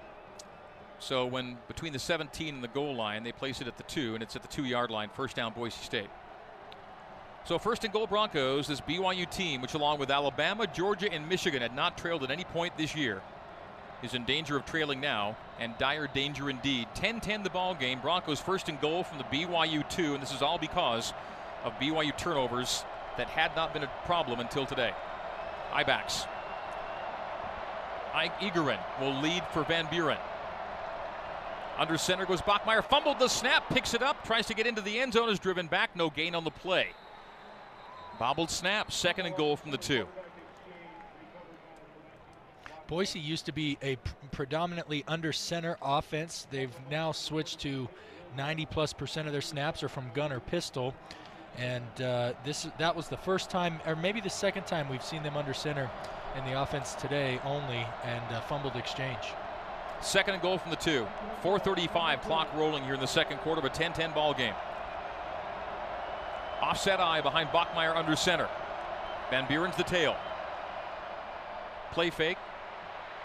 So 0.99 1.25
when 1.27 1.57
between 1.69 1.93
the 1.93 1.99
17 1.99 2.55
and 2.55 2.65
the 2.65 2.69
goal 2.69 2.95
line, 2.97 3.23
they 3.23 3.33
place 3.33 3.61
it 3.61 3.69
at 3.69 3.77
the 3.77 3.83
two, 3.85 4.15
and 4.15 4.23
it's 4.23 4.35
at 4.35 4.43
the 4.43 4.49
two 4.49 4.65
yard 4.65 4.91
line. 4.91 5.09
First 5.15 5.37
down, 5.37 5.53
Boise 5.53 5.77
State. 5.85 6.09
So 7.45 7.59
first 7.59 7.85
and 7.85 7.93
goal 7.93 8.07
Broncos, 8.07 8.69
this 8.69 8.81
BYU 8.81 9.29
team, 9.29 9.63
which 9.63 9.75
along 9.75 9.99
with 9.99 10.11
Alabama, 10.11 10.67
Georgia, 10.67 11.11
and 11.11 11.29
Michigan 11.29 11.63
had 11.63 11.75
not 11.75 11.97
trailed 11.97 12.23
at 12.23 12.31
any 12.31 12.45
point 12.45 12.77
this 12.77 12.95
year, 12.95 13.23
is 14.03 14.15
in 14.15 14.25
danger 14.25 14.57
of 14.57 14.65
trailing 14.65 15.01
now, 15.01 15.37
and 15.59 15.77
dire 15.79 16.07
danger 16.07 16.49
indeed. 16.49 16.87
10-10 16.95 17.43
the 17.43 17.51
ball 17.51 17.75
game. 17.75 18.01
Broncos 18.01 18.41
first 18.41 18.69
and 18.69 18.81
goal 18.81 19.03
from 19.03 19.19
the 19.19 19.25
BYU 19.25 19.89
two, 19.89 20.15
and 20.15 20.23
this 20.23 20.33
is 20.33 20.43
all 20.43 20.59
because 20.59 21.13
of 21.65 21.73
BYU 21.75 22.17
turnovers 22.17 22.85
that 23.17 23.29
had 23.29 23.55
not 23.57 23.73
been 23.73 23.83
a 23.83 23.91
problem 24.05 24.41
until 24.41 24.65
today. 24.65 24.93
Ibacks. 25.73 26.27
Ike 28.15 28.39
Egerin 28.41 28.79
will 29.01 29.21
lead 29.21 29.43
for 29.53 29.65
Van 29.65 29.87
Buren. 29.91 30.19
Under 31.79 31.97
center 31.97 32.27
goes 32.27 32.43
Bachmeier. 32.43 32.85
Fumbled 32.85 33.19
the 33.19 33.29
snap, 33.29 33.69
picks 33.71 33.95
it 33.95 34.03
up, 34.03 34.25
tries 34.25 34.47
to 34.47 34.55
get 34.55 34.67
into 34.67 34.81
the 34.83 35.01
end 35.01 35.13
zone, 35.15 35.29
is 35.31 35.39
driven 35.39 35.67
back. 35.67 35.95
No 35.97 36.11
gain 36.11 36.35
on 36.35 36.45
the 36.45 36.51
play. 36.51 36.89
Bobbled 38.21 38.51
snap, 38.51 38.93
second 38.93 39.25
and 39.25 39.35
goal 39.35 39.57
from 39.57 39.71
the 39.71 39.79
two. 39.79 40.07
Boise 42.87 43.19
used 43.19 43.47
to 43.47 43.53
be 43.53 43.79
a 43.83 43.97
predominantly 44.31 45.05
under 45.09 45.33
center 45.33 45.79
offense. 45.81 46.47
They've 46.51 46.75
now 46.91 47.13
switched 47.13 47.61
to 47.61 47.89
90 48.37 48.67
plus 48.67 48.93
percent 48.93 49.27
of 49.27 49.33
their 49.33 49.41
snaps 49.41 49.83
are 49.83 49.89
from 49.89 50.11
gun 50.13 50.33
or 50.33 50.41
pistol. 50.41 50.95
And 51.57 52.03
uh, 52.03 52.35
this 52.45 52.69
that 52.77 52.95
was 52.95 53.09
the 53.09 53.17
first 53.17 53.49
time, 53.49 53.81
or 53.87 53.97
maybe 53.97 54.21
the 54.21 54.29
second 54.29 54.67
time 54.67 54.91
we've 54.91 55.03
seen 55.03 55.23
them 55.23 55.39
under 55.39 55.55
center 55.55 55.91
in 56.37 56.45
the 56.45 56.61
offense 56.61 56.95
today 56.97 57.41
only, 57.43 57.87
and 58.05 58.35
uh, 58.35 58.43
fumbled 58.43 58.77
exchange. 58.77 59.33
Second 60.03 60.35
and 60.35 60.43
goal 60.43 60.59
from 60.59 60.71
the 60.71 60.77
two. 60.77 61.07
4:35 61.43 62.21
clock 62.21 62.55
rolling 62.55 62.85
here 62.85 62.95
in 62.95 63.01
the 63.01 63.07
second 63.07 63.39
quarter 63.39 63.61
of 63.61 63.65
a 63.65 63.71
10-10 63.71 64.15
ball 64.15 64.35
game. 64.35 64.55
Offset 66.71 67.01
eye 67.01 67.21
behind 67.21 67.49
Bachmeier 67.49 67.97
under 67.97 68.15
center. 68.15 68.49
Van 69.29 69.45
Buren's 69.47 69.75
the 69.75 69.83
tail. 69.83 70.15
Play 71.91 72.11
fake. 72.11 72.39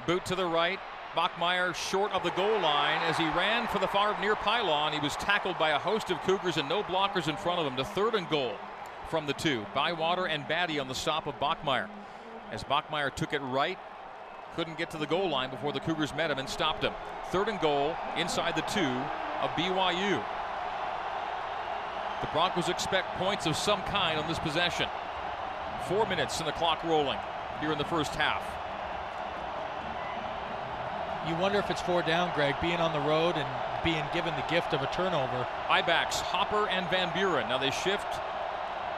Boot 0.08 0.25
to 0.25 0.36
the 0.36 0.47
right. 0.47 0.79
Bachmeier 1.15 1.75
short 1.75 2.12
of 2.12 2.23
the 2.23 2.31
goal 2.31 2.60
line 2.60 2.99
as 3.03 3.17
he 3.17 3.25
ran 3.25 3.67
for 3.67 3.77
the 3.77 3.88
far 3.88 4.19
near 4.19 4.36
pylon. 4.36 4.93
He 4.93 4.99
was 4.99 5.15
tackled 5.17 5.60
by 5.60 5.69
a 5.69 5.77
host 5.77 6.10
of 6.10 6.19
Cougars 6.23 6.58
and 6.58 6.67
no 6.67 6.81
blockers 6.81 7.27
in 7.27 7.38
front 7.38 7.60
of 7.60 7.67
him. 7.67 7.75
The 7.75 7.86
third 7.86 8.15
and 8.15 8.27
goal 8.29 8.55
from 9.12 9.27
the 9.27 9.34
two. 9.34 9.63
Bywater 9.75 10.25
and 10.25 10.47
Batty 10.47 10.79
on 10.79 10.88
the 10.88 10.95
stop 10.95 11.27
of 11.27 11.39
Bachmeier. 11.39 11.88
As 12.51 12.63
Bachmeier 12.63 13.13
took 13.13 13.31
it 13.31 13.41
right, 13.43 13.77
couldn't 14.55 14.79
get 14.79 14.89
to 14.89 14.97
the 14.97 15.05
goal 15.05 15.29
line 15.29 15.51
before 15.51 15.71
the 15.71 15.79
Cougars 15.81 16.15
met 16.15 16.31
him 16.31 16.39
and 16.39 16.49
stopped 16.49 16.84
him. 16.84 16.93
Third 17.29 17.49
and 17.49 17.62
goal 17.62 17.95
inside 18.17 18.55
the 18.55 18.62
two 18.62 18.89
of 19.43 19.51
BYU. 19.51 20.23
The 22.26 22.32
Broncos 22.32 22.70
expect 22.70 23.20
points 23.20 23.46
of 23.46 23.56
some 23.56 23.84
kind 23.84 24.18
on 24.18 24.28
this 24.28 24.40
possession. 24.40 24.90
Four 25.88 26.08
minutes 26.08 26.40
and 26.40 26.48
the 26.48 26.54
clock 26.54 26.84
rolling 26.84 27.20
here 27.62 27.72
in 27.72 27.78
the 27.78 27.86
first 27.86 28.16
half. 28.16 28.42
You 31.30 31.36
wonder 31.36 31.60
if 31.60 31.70
it's 31.70 31.84
four 31.84 32.02
down, 32.02 32.34
Greg, 32.34 32.56
being 32.62 32.78
on 32.78 32.94
the 32.94 33.08
road 33.08 33.36
and 33.36 33.48
being 33.84 34.04
given 34.12 34.34
the 34.36 34.44
gift 34.50 34.74
of 34.74 34.82
a 34.82 34.88
turnover. 34.88 35.48
Ibacks, 35.68 36.16
Hopper, 36.16 36.68
and 36.68 36.90
Van 36.90 37.14
Buren. 37.14 37.48
Now 37.48 37.60
they 37.60 37.70
shift 37.70 38.08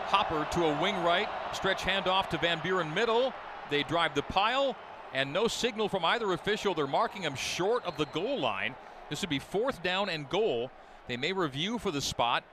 Hopper 0.06 0.48
to 0.52 0.64
a 0.64 0.82
wing 0.82 0.96
right, 1.04 1.28
stretch 1.52 1.82
handoff 1.82 2.30
to 2.30 2.38
Van 2.38 2.62
Buren 2.64 2.94
middle. 2.94 3.34
They 3.70 3.84
drive 3.84 4.16
the 4.16 4.24
pile, 4.24 4.74
and 5.14 5.34
no 5.34 5.50
signal 5.50 5.90
from 5.90 6.06
either 6.06 6.32
official. 6.32 6.74
They're 6.74 6.88
marking 6.88 7.24
him 7.24 7.36
short 7.36 7.84
of 7.86 7.98
the 7.98 8.06
goal 8.06 8.40
line. 8.40 8.74
This 9.10 9.20
would 9.20 9.30
be 9.30 9.40
fourth 9.40 9.84
down 9.84 10.08
and 10.08 10.30
goal. 10.30 10.72
They 11.10 11.18
may 11.18 11.34
review 11.34 11.78
for 11.78 11.92
the 11.92 12.02
spot, 12.02 12.46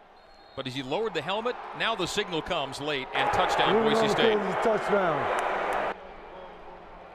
but 0.56 0.66
as 0.66 0.74
he 0.74 0.82
lowered 0.82 1.14
the 1.14 1.22
helmet, 1.22 1.56
now 1.78 1.94
the 1.94 2.06
signal 2.06 2.42
comes 2.42 2.80
late 2.80 3.08
and 3.14 3.30
touchdown 3.32 3.74
Moving 3.74 3.98
Boise 3.98 4.08
State. 4.08 4.32
field 4.32 4.42
is 4.42 4.54
a 4.54 4.62
touchdown. 4.62 5.94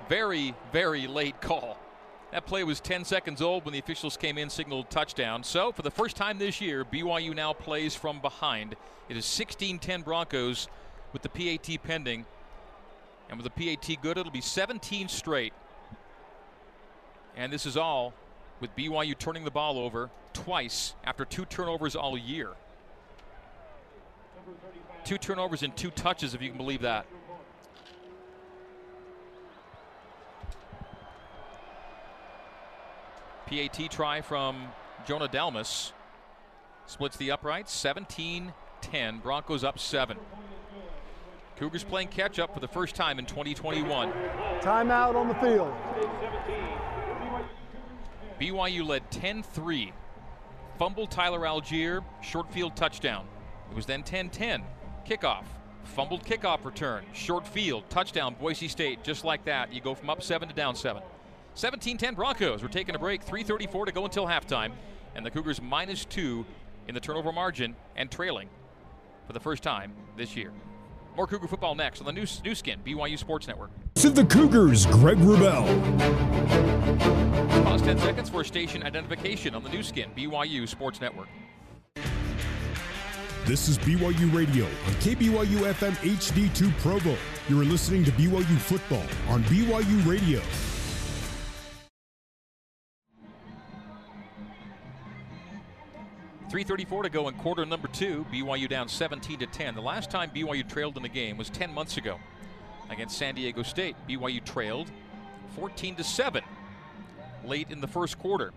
Very, 0.09 0.55
very 0.71 1.07
late 1.07 1.39
call. 1.39 1.77
That 2.31 2.45
play 2.45 2.63
was 2.63 2.79
10 2.79 3.05
seconds 3.05 3.41
old 3.41 3.65
when 3.65 3.73
the 3.73 3.79
officials 3.79 4.17
came 4.17 4.37
in, 4.37 4.49
signaled 4.49 4.89
touchdown. 4.89 5.43
So, 5.43 5.71
for 5.71 5.81
the 5.81 5.91
first 5.91 6.15
time 6.15 6.37
this 6.37 6.61
year, 6.61 6.85
BYU 6.85 7.35
now 7.35 7.53
plays 7.53 7.95
from 7.95 8.19
behind. 8.21 8.75
It 9.07 9.17
is 9.17 9.25
16 9.25 9.79
10 9.79 10.01
Broncos 10.01 10.67
with 11.13 11.23
the 11.23 11.29
PAT 11.29 11.81
pending. 11.83 12.25
And 13.29 13.41
with 13.41 13.51
the 13.51 13.75
PAT 13.77 14.01
good, 14.01 14.17
it'll 14.17 14.31
be 14.31 14.41
17 14.41 15.07
straight. 15.07 15.53
And 17.35 17.53
this 17.53 17.65
is 17.65 17.77
all 17.77 18.13
with 18.59 18.75
BYU 18.75 19.17
turning 19.17 19.45
the 19.45 19.51
ball 19.51 19.79
over 19.79 20.09
twice 20.33 20.95
after 21.03 21.25
two 21.25 21.45
turnovers 21.45 21.95
all 21.95 22.17
year. 22.17 22.49
Two 25.09 25.17
turnovers 25.17 25.63
and 25.63 25.75
two 25.75 25.89
touches, 25.89 26.35
if 26.35 26.41
you 26.43 26.49
can 26.49 26.57
believe 26.59 26.81
that. 26.81 27.07
PAT 33.47 33.89
try 33.89 34.21
from 34.21 34.67
Jonah 35.07 35.27
Dalmas. 35.27 35.93
Splits 36.85 37.17
the 37.17 37.31
uprights 37.31 37.71
17 37.71 38.53
10. 38.81 39.17
Broncos 39.17 39.63
up 39.63 39.79
7. 39.79 40.15
Cougars 41.55 41.83
playing 41.83 42.09
catch 42.09 42.37
up 42.37 42.53
for 42.53 42.59
the 42.59 42.67
first 42.67 42.93
time 42.93 43.17
in 43.17 43.25
2021. 43.25 44.13
Timeout 44.61 45.15
on 45.15 45.27
the 45.27 45.33
field. 45.33 45.73
BYU 48.39 48.87
led 48.87 49.09
10 49.09 49.41
3. 49.41 49.91
Fumble 50.77 51.07
Tyler 51.07 51.39
Allgeier, 51.39 52.03
short 52.21 52.53
field 52.53 52.75
touchdown. 52.75 53.25
It 53.71 53.75
was 53.75 53.87
then 53.87 54.03
10 54.03 54.29
10. 54.29 54.63
Kickoff. 55.05 55.43
Fumbled 55.83 56.23
kickoff 56.23 56.63
return. 56.65 57.03
Short 57.13 57.47
field. 57.47 57.83
Touchdown, 57.89 58.35
Boise 58.39 58.67
State. 58.67 59.03
Just 59.03 59.23
like 59.23 59.43
that. 59.45 59.73
You 59.73 59.81
go 59.81 59.95
from 59.95 60.09
up 60.09 60.21
7 60.21 60.47
to 60.47 60.53
down 60.53 60.75
7. 60.75 61.01
17 61.55 61.97
10 61.97 62.13
Broncos. 62.15 62.61
We're 62.61 62.69
taking 62.69 62.95
a 62.95 62.99
break. 62.99 63.25
3.34 63.25 63.87
to 63.87 63.91
go 63.91 64.05
until 64.05 64.25
halftime. 64.25 64.71
And 65.15 65.25
the 65.25 65.31
Cougars 65.31 65.61
minus 65.61 66.05
two 66.05 66.45
in 66.87 66.93
the 66.93 67.01
turnover 67.01 67.31
margin 67.31 67.75
and 67.95 68.09
trailing 68.09 68.49
for 69.27 69.33
the 69.33 69.39
first 69.39 69.63
time 69.63 69.93
this 70.17 70.35
year. 70.35 70.51
More 71.15 71.27
Cougar 71.27 71.47
football 71.47 71.75
next 71.75 71.99
on 71.99 72.05
the 72.05 72.13
new, 72.13 72.25
Nu 72.45 72.55
Skin, 72.55 72.79
BYU 72.85 73.17
Sports 73.17 73.47
Network. 73.47 73.71
To 73.95 74.09
the 74.09 74.23
Cougars, 74.23 74.85
Greg 74.85 75.17
Wrubell. 75.17 75.65
Pause 77.63 77.81
10 77.81 77.99
seconds 77.99 78.29
for 78.29 78.43
station 78.43 78.83
identification 78.83 79.53
on 79.53 79.63
the 79.63 79.69
Nu 79.69 79.83
Skin, 79.83 80.11
BYU 80.15 80.67
Sports 80.67 81.01
Network. 81.01 81.27
This 83.49 83.67
is 83.67 83.79
BYU 83.79 84.31
Radio 84.31 84.65
on 84.65 84.93
KBYU 85.01 85.73
FM 85.73 85.93
HD2 85.93 86.71
Provo. 86.81 87.17
You're 87.49 87.65
listening 87.65 88.03
to 88.03 88.11
BYU 88.11 88.57
football 88.59 89.01
on 89.27 89.41
BYU 89.45 90.05
Radio. 90.05 90.39
Three 96.51 96.63
thirty-four 96.63 97.01
to 97.01 97.09
go 97.09 97.27
in 97.27 97.33
quarter 97.37 97.65
number 97.65 97.87
two. 97.87 98.23
BYU 98.31 98.69
down 98.69 98.87
17 98.87 99.39
to 99.39 99.47
10. 99.47 99.73
The 99.73 99.81
last 99.81 100.11
time 100.11 100.29
BYU 100.29 100.69
trailed 100.69 100.95
in 100.97 101.01
the 101.01 101.09
game 101.09 101.35
was 101.35 101.49
10 101.49 101.73
months 101.73 101.97
ago 101.97 102.19
against 102.91 103.17
San 103.17 103.33
Diego 103.33 103.63
State. 103.63 103.95
BYU 104.07 104.45
trailed 104.45 104.91
14 105.55 105.95
to 105.95 106.03
7 106.03 106.43
late 107.43 107.71
in 107.71 107.81
the 107.81 107.87
first 107.87 108.19
quarter. 108.19 108.53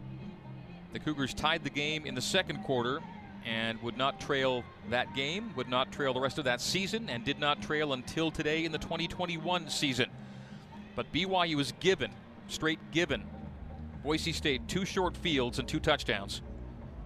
The 0.92 0.98
Cougars 0.98 1.32
tied 1.32 1.64
the 1.64 1.70
game 1.70 2.04
in 2.04 2.14
the 2.14 2.20
second 2.20 2.62
quarter 2.64 3.00
and 3.46 3.80
would 3.82 3.96
not 3.96 4.20
trail 4.20 4.64
that 4.90 5.14
game, 5.14 5.52
would 5.56 5.68
not 5.68 5.90
trail 5.92 6.14
the 6.14 6.20
rest 6.20 6.38
of 6.38 6.44
that 6.44 6.60
season, 6.60 7.08
and 7.08 7.24
did 7.24 7.38
not 7.38 7.62
trail 7.62 7.92
until 7.92 8.30
today 8.30 8.64
in 8.64 8.72
the 8.72 8.78
2021 8.78 9.68
season. 9.68 10.08
But 10.94 11.12
BYU 11.12 11.56
was 11.56 11.72
given, 11.80 12.12
straight 12.48 12.78
given, 12.90 13.24
Boise 14.02 14.32
State 14.32 14.66
two 14.66 14.84
short 14.84 15.16
fields 15.16 15.58
and 15.58 15.68
two 15.68 15.78
touchdowns 15.78 16.42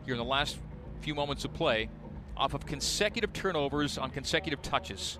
here 0.05 0.15
in 0.15 0.19
the 0.19 0.25
last 0.25 0.59
few 1.01 1.15
moments 1.15 1.45
of 1.45 1.53
play 1.53 1.91
off 2.37 2.55
of 2.55 2.65
consecutive 2.65 3.33
turnovers 3.33 3.99
on 3.99 4.11
consecutive 4.11 4.63
touches. 4.63 5.19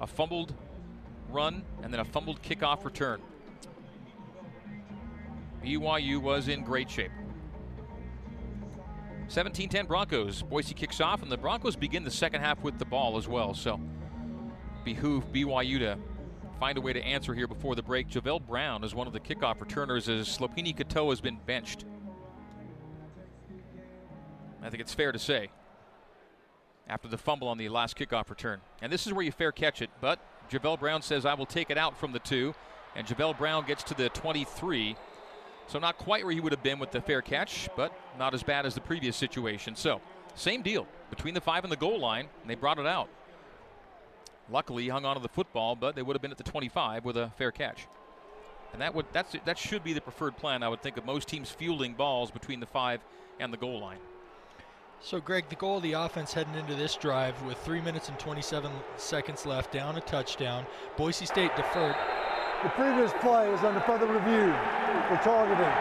A 0.00 0.06
fumbled 0.06 0.54
run 1.30 1.62
and 1.82 1.92
then 1.92 2.00
a 2.00 2.04
fumbled 2.04 2.42
kickoff 2.42 2.84
return. 2.84 3.20
BYU 5.64 6.20
was 6.20 6.48
in 6.48 6.62
great 6.62 6.90
shape. 6.90 7.10
17 9.28 9.68
10 9.68 9.86
Broncos. 9.86 10.42
Boise 10.42 10.74
kicks 10.74 11.00
off, 11.00 11.22
and 11.22 11.30
the 11.30 11.36
Broncos 11.36 11.76
begin 11.76 12.02
the 12.02 12.10
second 12.10 12.40
half 12.40 12.62
with 12.62 12.78
the 12.78 12.84
ball 12.84 13.16
as 13.16 13.28
well. 13.28 13.54
So, 13.54 13.80
behoove 14.84 15.30
BYU 15.32 15.78
to 15.80 15.98
find 16.58 16.78
a 16.78 16.80
way 16.80 16.92
to 16.92 17.02
answer 17.04 17.34
here 17.34 17.46
before 17.46 17.74
the 17.74 17.82
break. 17.82 18.08
Javell 18.08 18.44
Brown 18.44 18.82
is 18.82 18.94
one 18.94 19.06
of 19.06 19.12
the 19.12 19.20
kickoff 19.20 19.60
returners 19.60 20.08
as 20.08 20.38
Lopini 20.38 20.76
Katoa 20.76 21.10
has 21.10 21.20
been 21.20 21.38
benched. 21.46 21.84
I 24.62 24.70
think 24.70 24.80
it's 24.80 24.94
fair 24.94 25.12
to 25.12 25.18
say 25.18 25.50
after 26.88 27.06
the 27.06 27.18
fumble 27.18 27.48
on 27.48 27.58
the 27.58 27.68
last 27.68 27.96
kickoff 27.96 28.30
return. 28.30 28.60
And 28.80 28.90
this 28.90 29.06
is 29.06 29.12
where 29.12 29.24
you 29.24 29.30
fair 29.30 29.52
catch 29.52 29.82
it, 29.82 29.90
but 30.00 30.18
Javell 30.50 30.80
Brown 30.80 31.02
says, 31.02 31.26
I 31.26 31.34
will 31.34 31.46
take 31.46 31.70
it 31.70 31.78
out 31.78 31.98
from 31.98 32.12
the 32.12 32.18
two. 32.18 32.54
And 32.96 33.06
Javell 33.06 33.36
Brown 33.36 33.66
gets 33.66 33.82
to 33.84 33.94
the 33.94 34.08
23 34.08 34.96
so 35.68 35.78
not 35.78 35.98
quite 35.98 36.24
where 36.24 36.32
he 36.32 36.40
would 36.40 36.52
have 36.52 36.62
been 36.62 36.78
with 36.78 36.90
the 36.90 37.00
fair 37.00 37.22
catch, 37.22 37.68
but 37.76 37.92
not 38.18 38.34
as 38.34 38.42
bad 38.42 38.66
as 38.66 38.74
the 38.74 38.80
previous 38.80 39.16
situation. 39.16 39.76
So 39.76 40.00
same 40.34 40.62
deal 40.62 40.86
between 41.10 41.34
the 41.34 41.40
five 41.40 41.64
and 41.64 41.72
the 41.72 41.76
goal 41.76 42.00
line, 42.00 42.26
and 42.40 42.50
they 42.50 42.54
brought 42.54 42.78
it 42.78 42.86
out. 42.86 43.08
Luckily, 44.50 44.84
he 44.84 44.88
hung 44.88 45.04
on 45.04 45.14
to 45.14 45.22
the 45.22 45.28
football, 45.28 45.76
but 45.76 45.94
they 45.94 46.02
would 46.02 46.16
have 46.16 46.22
been 46.22 46.30
at 46.30 46.38
the 46.38 46.44
25 46.44 47.04
with 47.04 47.16
a 47.16 47.30
fair 47.36 47.52
catch. 47.52 47.86
And 48.72 48.82
that 48.82 48.94
would 48.94 49.06
that's 49.12 49.34
that 49.44 49.58
should 49.58 49.84
be 49.84 49.92
the 49.92 50.00
preferred 50.00 50.36
plan, 50.36 50.62
I 50.62 50.68
would 50.68 50.82
think, 50.82 50.96
of 50.96 51.04
most 51.04 51.28
teams 51.28 51.50
fielding 51.50 51.94
balls 51.94 52.30
between 52.30 52.60
the 52.60 52.66
five 52.66 53.00
and 53.40 53.52
the 53.52 53.56
goal 53.56 53.80
line. 53.80 53.98
So, 55.00 55.20
Greg, 55.20 55.48
the 55.48 55.54
goal 55.54 55.76
of 55.76 55.82
the 55.84 55.92
offense 55.92 56.32
heading 56.32 56.54
into 56.54 56.74
this 56.74 56.96
drive 56.96 57.40
with 57.42 57.56
three 57.58 57.80
minutes 57.80 58.08
and 58.08 58.18
27 58.18 58.70
seconds 58.96 59.46
left, 59.46 59.72
down 59.72 59.96
a 59.96 60.00
touchdown. 60.00 60.66
Boise 60.96 61.24
State 61.24 61.54
deferred. 61.54 61.94
The 62.64 62.70
previous 62.70 63.12
play 63.20 63.52
is 63.52 63.60
under 63.60 63.78
further 63.78 64.06
review 64.06 64.52
for 65.06 65.16
targeting. 65.22 65.72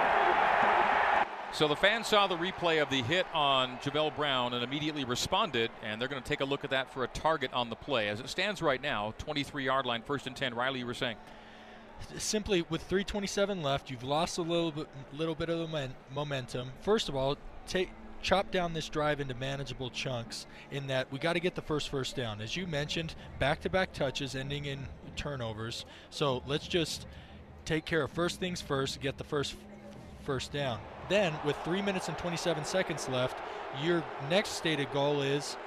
So 1.51 1.67
the 1.67 1.75
fans 1.75 2.05
saw 2.05 2.27
the 2.27 2.37
replay 2.37 2.79
of 2.79 2.91
the 2.91 3.01
hit 3.01 3.25
on 3.33 3.79
Javell 3.79 4.15
Brown 4.15 4.53
and 4.53 4.63
immediately 4.63 5.03
responded, 5.03 5.71
and 5.81 5.99
they're 5.99 6.07
going 6.07 6.21
to 6.21 6.29
take 6.29 6.41
a 6.41 6.45
look 6.45 6.63
at 6.63 6.69
that 6.69 6.93
for 6.93 7.03
a 7.03 7.07
target 7.07 7.51
on 7.51 7.71
the 7.71 7.75
play. 7.75 8.09
As 8.09 8.19
it 8.19 8.29
stands 8.29 8.61
right 8.61 8.79
now, 8.79 9.15
23 9.17 9.65
yard 9.65 9.87
line, 9.87 10.03
first 10.03 10.27
and 10.27 10.35
10. 10.35 10.53
Riley, 10.53 10.77
you 10.79 10.85
were 10.85 10.93
saying? 10.93 11.17
Simply 12.19 12.63
with 12.69 12.83
327 12.83 13.63
left, 13.63 13.89
you've 13.89 14.03
lost 14.03 14.37
a 14.37 14.43
little 14.43 14.71
bit, 14.71 14.87
little 15.13 15.33
bit 15.33 15.49
of 15.49 15.67
momentum. 16.13 16.73
First 16.81 17.09
of 17.09 17.15
all, 17.15 17.37
take 17.67 17.89
chop 18.21 18.51
down 18.51 18.73
this 18.73 18.87
drive 18.87 19.19
into 19.19 19.33
manageable 19.33 19.89
chunks 19.89 20.45
in 20.69 20.85
that 20.87 21.11
we 21.11 21.17
got 21.17 21.33
to 21.33 21.39
get 21.39 21.55
the 21.55 21.61
first 21.61 21.89
first 21.89 22.15
down. 22.15 22.39
As 22.39 22.55
you 22.55 22.67
mentioned, 22.67 23.15
back 23.39 23.61
to 23.61 23.69
back 23.69 23.93
touches 23.93 24.35
ending 24.35 24.65
in 24.65 24.85
turnovers. 25.17 25.85
So 26.09 26.41
let's 26.47 26.67
just 26.67 27.05
take 27.65 27.83
care 27.85 28.03
of 28.03 28.11
first 28.11 28.39
things 28.39 28.61
first, 28.61 29.01
get 29.01 29.17
the 29.17 29.23
first 29.23 29.55
first 30.23 30.51
down. 30.51 30.79
Then, 31.09 31.33
with 31.45 31.55
three 31.63 31.81
minutes 31.81 32.07
and 32.07 32.17
27 32.17 32.65
seconds 32.65 33.07
left, 33.09 33.37
your 33.83 34.03
next 34.29 34.51
stated 34.51 34.91
goal 34.91 35.21
is 35.21 35.57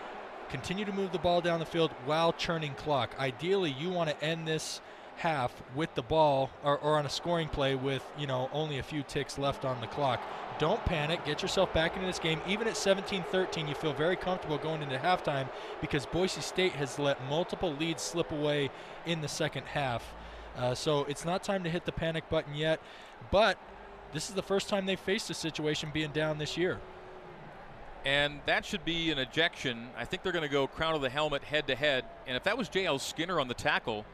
continue 0.49 0.85
to 0.85 0.93
move 0.93 1.13
the 1.13 1.19
ball 1.19 1.41
down 1.41 1.61
the 1.61 1.67
field 1.67 1.93
while 2.05 2.33
churning 2.33 2.75
clock. 2.75 3.15
Ideally, 3.19 3.75
you 3.79 3.91
want 3.91 4.11
to 4.11 4.25
end 4.25 4.47
this 4.47 4.81
half 5.21 5.53
with 5.75 5.95
the 5.95 6.03
ball 6.03 6.51
or, 6.65 6.79
or, 6.79 6.97
on 6.97 7.05
a 7.05 7.11
scoring 7.11 7.47
play 7.47 7.75
with 7.75 8.03
you 8.19 8.27
know 8.27 8.49
only 8.53 8.79
a 8.79 8.83
few 8.83 9.03
ticks 9.03 9.39
left 9.39 9.67
on 9.67 9.79
the 9.83 9.87
clock 9.87 10.21
don't 10.59 10.83
panic 10.87 11.23
get 11.27 11.43
yourself 11.43 11.73
back 11.75 11.95
into 11.95 12.07
this 12.07 12.19
game 12.19 12.41
even 12.49 12.67
at 12.67 12.75
17-13 12.75 13.69
you 13.69 13.75
feel 13.75 13.93
very 13.93 14.17
comfortable 14.17 14.57
going 14.57 14.83
into 14.83 14.97
halftime 14.97 15.47
because 15.83 16.07
boise 16.07 16.41
state 16.41 16.73
has 16.73 16.99
let 16.99 17.23
multiple 17.29 17.75
leads 17.75 18.03
slip 18.03 18.33
away 18.33 18.71
in 19.05 19.21
the 19.21 19.29
second 19.29 19.65
half 19.67 20.15
uh, 20.57 20.75
so 20.75 21.05
it's 21.05 21.27
not 21.27 21.43
time 21.43 21.63
to 21.63 21.69
hit 21.69 21.85
the 21.85 21.93
panic 21.93 22.27
button 22.31 22.55
yet 22.55 22.81
but 23.31 23.59
this 24.13 24.31
is 24.31 24.35
the 24.35 24.43
first 24.43 24.71
time 24.71 24.87
they've 24.87 24.99
faced 24.99 25.29
a 25.29 25.35
situation 25.35 25.91
being 25.93 26.11
down 26.13 26.39
this 26.39 26.57
year 26.57 26.81
and 28.05 28.41
that 28.47 28.65
should 28.65 28.83
be 28.85 29.11
an 29.11 29.19
ejection. 29.19 29.91
I 29.95 30.07
think 30.07 30.23
they're 30.23 30.33
going 30.33 30.41
to 30.41 30.49
go 30.49 30.67
crown 30.67 30.95
of 30.95 31.03
the 31.03 31.11
helmet 31.11 31.45
head 31.45 31.67
to 31.67 31.75
head. 31.75 32.05
And 32.27 32.35
if 32.35 32.45
that 32.45 32.57
was 32.57 32.69
J.L. 32.71 32.99
Skinner 32.99 33.39
on 33.39 33.47
the 33.47 33.55
tackle, 33.55 34.07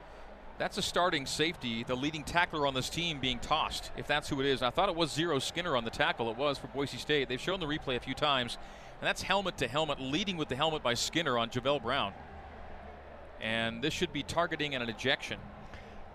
that's 0.58 0.78
a 0.78 0.82
starting 0.82 1.26
safety, 1.26 1.84
the 1.84 1.94
leading 1.94 2.24
tackler 2.24 2.66
on 2.66 2.74
this 2.74 2.88
team 2.88 3.18
being 3.20 3.38
tossed, 3.38 3.90
if 3.96 4.06
that's 4.06 4.28
who 4.28 4.40
it 4.40 4.46
is. 4.46 4.62
I 4.62 4.70
thought 4.70 4.88
it 4.88 4.96
was 4.96 5.12
Zero 5.12 5.38
Skinner 5.38 5.76
on 5.76 5.84
the 5.84 5.90
tackle. 5.90 6.30
It 6.30 6.36
was 6.36 6.58
for 6.58 6.68
Boise 6.68 6.96
State. 6.96 7.28
They've 7.28 7.40
shown 7.40 7.60
the 7.60 7.66
replay 7.66 7.96
a 7.96 8.00
few 8.00 8.14
times, 8.14 8.56
and 9.00 9.06
that's 9.06 9.22
helmet 9.22 9.58
to 9.58 9.68
helmet, 9.68 10.00
leading 10.00 10.36
with 10.36 10.48
the 10.48 10.56
helmet 10.56 10.82
by 10.82 10.94
Skinner 10.94 11.38
on 11.38 11.50
Javell 11.50 11.82
Brown. 11.82 12.12
And 13.40 13.82
this 13.82 13.92
should 13.92 14.12
be 14.12 14.22
targeting 14.22 14.74
and 14.74 14.82
an 14.82 14.88
ejection. 14.88 15.38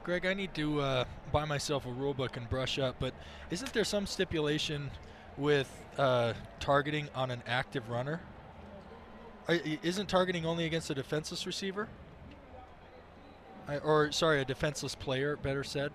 Greg, 0.03 0.25
I 0.25 0.33
need 0.33 0.55
to 0.55 0.81
uh, 0.81 1.05
buy 1.31 1.45
myself 1.45 1.85
a 1.85 1.91
rule 1.91 2.15
book 2.15 2.35
and 2.35 2.49
brush 2.49 2.79
up, 2.79 2.95
but 2.99 3.13
isn't 3.51 3.71
there 3.73 3.83
some 3.83 4.07
stipulation 4.07 4.89
with 5.37 5.71
uh, 5.99 6.33
targeting 6.59 7.07
on 7.13 7.29
an 7.29 7.43
active 7.45 7.89
runner? 7.89 8.19
Isn't 9.47 10.09
targeting 10.09 10.45
only 10.45 10.65
against 10.65 10.89
a 10.89 10.95
defenseless 10.95 11.45
receiver? 11.45 11.87
I, 13.67 13.77
or 13.77 14.11
sorry, 14.11 14.41
a 14.41 14.45
defenseless 14.45 14.95
player, 14.95 15.37
better 15.37 15.63
said. 15.63 15.91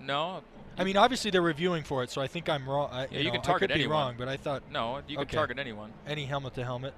No. 0.00 0.42
I 0.78 0.84
mean, 0.84 0.96
obviously 0.96 1.30
they're 1.30 1.42
reviewing 1.42 1.84
for 1.84 2.02
it, 2.02 2.10
so 2.10 2.20
I 2.20 2.26
think 2.26 2.48
I'm 2.48 2.68
wrong. 2.68 2.90
I, 2.92 3.02
yeah, 3.02 3.06
you, 3.10 3.18
you 3.18 3.24
know, 3.26 3.32
can 3.32 3.42
target 3.42 3.70
I 3.70 3.74
could 3.74 3.80
anyone. 3.80 3.88
be 3.88 3.92
wrong, 3.92 4.14
but 4.18 4.28
I 4.28 4.36
thought 4.36 4.62
no, 4.70 5.00
you 5.08 5.16
can 5.16 5.22
okay. 5.22 5.36
target 5.36 5.58
anyone. 5.58 5.92
Any 6.06 6.26
helmet 6.26 6.54
to 6.54 6.64
helmet. 6.64 6.94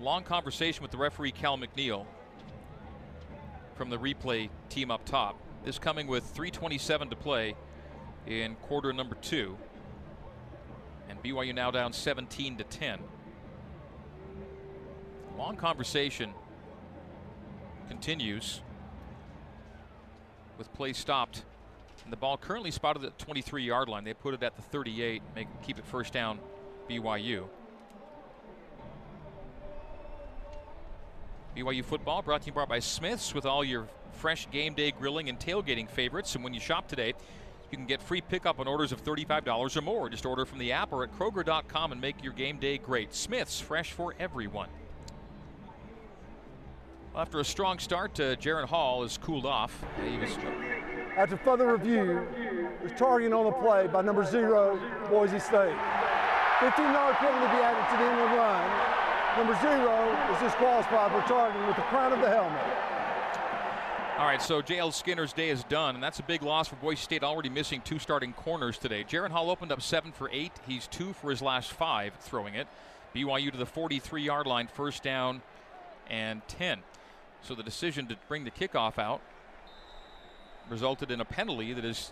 Long 0.00 0.24
conversation 0.24 0.82
with 0.82 0.90
the 0.90 0.96
referee 0.96 1.32
Cal 1.32 1.56
McNeil 1.56 2.06
from 3.76 3.90
the 3.90 3.98
replay 3.98 4.50
team 4.68 4.90
up 4.90 5.04
top. 5.04 5.36
This 5.64 5.78
coming 5.78 6.06
with 6.06 6.34
3:27 6.34 7.10
to 7.10 7.16
play 7.16 7.54
in 8.26 8.56
quarter 8.56 8.92
number 8.92 9.14
two, 9.16 9.56
and 11.08 11.22
BYU 11.22 11.54
now 11.54 11.70
down 11.70 11.92
17 11.92 12.56
to 12.58 12.64
10. 12.64 12.98
Long 15.38 15.56
conversation 15.56 16.32
continues 17.88 18.60
with 20.58 20.72
play 20.74 20.92
stopped. 20.92 21.42
And 22.04 22.12
the 22.12 22.16
ball 22.16 22.36
currently 22.36 22.70
spotted 22.70 23.04
at 23.04 23.18
the 23.18 23.24
23 23.24 23.64
yard 23.64 23.88
line. 23.88 24.04
They 24.04 24.14
put 24.14 24.34
it 24.34 24.42
at 24.42 24.56
the 24.56 24.62
38, 24.62 25.22
make 25.34 25.48
keep 25.62 25.78
it 25.78 25.86
first 25.86 26.12
down 26.12 26.38
BYU. 26.88 27.48
BYU 31.56 31.84
football 31.84 32.20
brought 32.20 32.42
to 32.42 32.46
you 32.48 32.66
by 32.66 32.80
Smith's 32.80 33.34
with 33.34 33.46
all 33.46 33.64
your 33.64 33.86
fresh 34.12 34.50
game 34.50 34.74
day 34.74 34.90
grilling 34.90 35.28
and 35.28 35.38
tailgating 35.38 35.88
favorites. 35.88 36.34
And 36.34 36.42
when 36.42 36.52
you 36.52 36.60
shop 36.60 36.88
today, 36.88 37.14
you 37.70 37.78
can 37.78 37.86
get 37.86 38.02
free 38.02 38.20
pickup 38.20 38.58
on 38.60 38.68
orders 38.68 38.92
of 38.92 39.02
$35 39.02 39.76
or 39.76 39.80
more. 39.80 40.08
Just 40.08 40.26
order 40.26 40.44
from 40.44 40.58
the 40.58 40.72
app 40.72 40.92
or 40.92 41.04
at 41.04 41.12
Kroger.com 41.16 41.92
and 41.92 42.00
make 42.00 42.22
your 42.22 42.32
game 42.32 42.58
day 42.58 42.78
great. 42.78 43.14
Smith's, 43.14 43.60
fresh 43.60 43.92
for 43.92 44.14
everyone. 44.18 44.68
After 47.16 47.38
a 47.38 47.44
strong 47.44 47.78
start, 47.78 48.18
uh, 48.18 48.34
Jaren 48.34 48.64
Hall 48.64 49.02
has 49.02 49.18
cooled 49.18 49.46
off. 49.46 49.84
Was... 50.20 50.36
After 51.16 51.36
further 51.36 51.70
review, 51.70 52.26
was 52.82 52.90
targeting 52.96 53.32
on 53.32 53.44
the 53.44 53.52
play 53.52 53.86
by 53.86 54.02
number 54.02 54.24
zero, 54.24 54.80
Boise 55.08 55.38
State. 55.38 55.76
15-yard 56.58 57.14
penalty 57.16 57.46
to 57.46 57.52
be 57.56 57.62
added 57.62 57.86
to 57.92 58.02
the 58.02 58.10
end 58.10 58.20
of 58.20 58.30
the 58.30 58.36
run. 58.36 58.66
Number 59.38 59.54
zero 59.62 60.34
is 60.34 60.40
disqualified 60.42 61.12
for 61.12 61.28
targeting 61.28 61.64
with 61.68 61.76
the 61.76 61.82
crown 61.82 62.12
of 62.12 62.20
the 62.20 62.28
helmet. 62.28 62.60
All 64.18 64.26
right, 64.26 64.42
so 64.42 64.60
J.L. 64.60 64.90
Skinner's 64.90 65.32
day 65.32 65.50
is 65.50 65.62
done, 65.64 65.94
and 65.94 66.02
that's 66.02 66.18
a 66.18 66.24
big 66.24 66.42
loss 66.42 66.66
for 66.66 66.76
Boise 66.76 67.02
State, 67.02 67.22
already 67.22 67.48
missing 67.48 67.80
two 67.84 68.00
starting 68.00 68.32
corners 68.32 68.76
today. 68.76 69.04
Jaren 69.04 69.30
Hall 69.30 69.50
opened 69.50 69.70
up 69.70 69.82
seven 69.82 70.10
for 70.10 70.28
eight. 70.32 70.52
He's 70.66 70.88
two 70.88 71.12
for 71.12 71.30
his 71.30 71.40
last 71.40 71.72
five 71.72 72.14
throwing 72.20 72.54
it. 72.54 72.66
BYU 73.14 73.52
to 73.52 73.58
the 73.58 73.66
43-yard 73.66 74.48
line, 74.48 74.66
first 74.66 75.04
down 75.04 75.42
and 76.10 76.42
10. 76.48 76.80
So 77.44 77.54
the 77.54 77.62
decision 77.62 78.06
to 78.06 78.16
bring 78.26 78.44
the 78.44 78.50
kickoff 78.50 78.98
out 78.98 79.20
resulted 80.70 81.10
in 81.10 81.20
a 81.20 81.26
penalty 81.26 81.74
that 81.74 81.84
has 81.84 82.10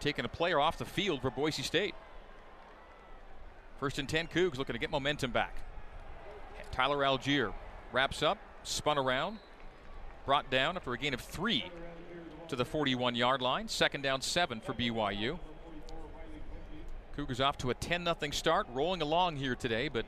taken 0.00 0.24
a 0.24 0.28
player 0.28 0.58
off 0.58 0.78
the 0.78 0.84
field 0.84 1.22
for 1.22 1.30
Boise 1.30 1.62
State. 1.62 1.94
First 3.78 4.00
and 4.00 4.08
10, 4.08 4.26
Cougs 4.26 4.58
looking 4.58 4.72
to 4.72 4.80
get 4.80 4.90
momentum 4.90 5.30
back. 5.30 5.56
Tyler 6.72 6.98
Allgeier 6.98 7.52
wraps 7.92 8.22
up, 8.22 8.38
spun 8.64 8.98
around, 8.98 9.38
brought 10.26 10.50
down 10.50 10.76
after 10.76 10.92
a 10.92 10.98
gain 10.98 11.14
of 11.14 11.20
three 11.20 11.64
to 12.48 12.56
the 12.56 12.64
41 12.64 13.14
yard 13.14 13.40
line. 13.42 13.68
Second 13.68 14.02
down, 14.02 14.22
seven 14.22 14.60
for 14.60 14.72
BYU. 14.72 15.38
Cougars 17.14 17.40
off 17.40 17.58
to 17.58 17.70
a 17.70 17.74
10 17.74 18.04
0 18.04 18.16
start, 18.32 18.66
rolling 18.72 19.02
along 19.02 19.36
here 19.36 19.54
today, 19.54 19.88
but 19.88 20.06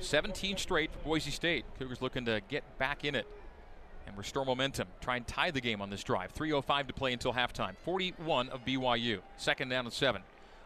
17 0.00 0.56
straight 0.56 0.92
for 0.92 0.98
Boise 1.00 1.30
State. 1.30 1.64
Cougars 1.78 2.02
looking 2.02 2.24
to 2.24 2.40
get 2.48 2.64
back 2.78 3.04
in 3.04 3.14
it 3.14 3.26
and 4.06 4.16
restore 4.16 4.44
momentum. 4.44 4.88
Try 5.00 5.16
and 5.16 5.26
tie 5.26 5.50
the 5.50 5.60
game 5.60 5.80
on 5.80 5.90
this 5.90 6.02
drive. 6.02 6.34
3.05 6.34 6.88
to 6.88 6.92
play 6.92 7.12
until 7.12 7.32
halftime. 7.32 7.76
41 7.84 8.48
of 8.48 8.64
BYU. 8.64 9.20
Second 9.36 9.68
down 9.68 9.84
and 9.84 9.92
seven. 9.92 10.22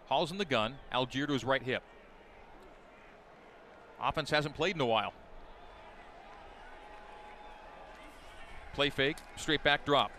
Hall's 0.08 0.30
in 0.30 0.38
the 0.38 0.44
gun. 0.44 0.76
Allgeier 0.92 1.26
to 1.26 1.32
his 1.32 1.44
right 1.44 1.62
hip. 1.62 1.82
Offense 4.00 4.30
hasn't 4.30 4.54
played 4.54 4.74
in 4.74 4.80
a 4.80 4.86
while. 4.86 5.12
Play 8.74 8.90
fake, 8.90 9.16
straight 9.36 9.62
back 9.62 9.84
drop. 9.84 10.10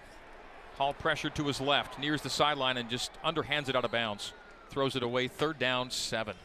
Hall 0.78 0.93
pressure 0.93 1.30
to 1.30 1.47
his 1.47 1.61
left, 1.61 1.99
nears 1.99 2.22
the 2.22 2.30
sideline 2.30 2.78
and 2.78 2.89
just 2.89 3.11
underhands 3.24 3.70
it 3.70 3.76
out 3.76 3.86
of 3.86 3.91
bounds. 3.91 4.34
Throws 4.70 4.95
it 4.95 5.03
away, 5.03 5.28
third 5.28 5.59
down, 5.59 5.91
seven. 5.91 6.36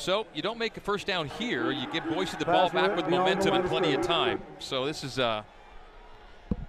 So 0.00 0.26
you 0.34 0.40
don't 0.40 0.58
make 0.58 0.78
a 0.78 0.80
first 0.80 1.06
down 1.06 1.28
here. 1.28 1.70
You 1.70 1.86
give 1.92 2.08
Boise 2.08 2.34
the 2.38 2.46
ball 2.46 2.70
back 2.70 2.96
with 2.96 3.06
momentum 3.10 3.52
and 3.52 3.68
plenty 3.68 3.92
of 3.92 4.00
time. 4.00 4.40
So 4.58 4.86
this 4.86 5.04
is 5.04 5.18
a 5.18 5.44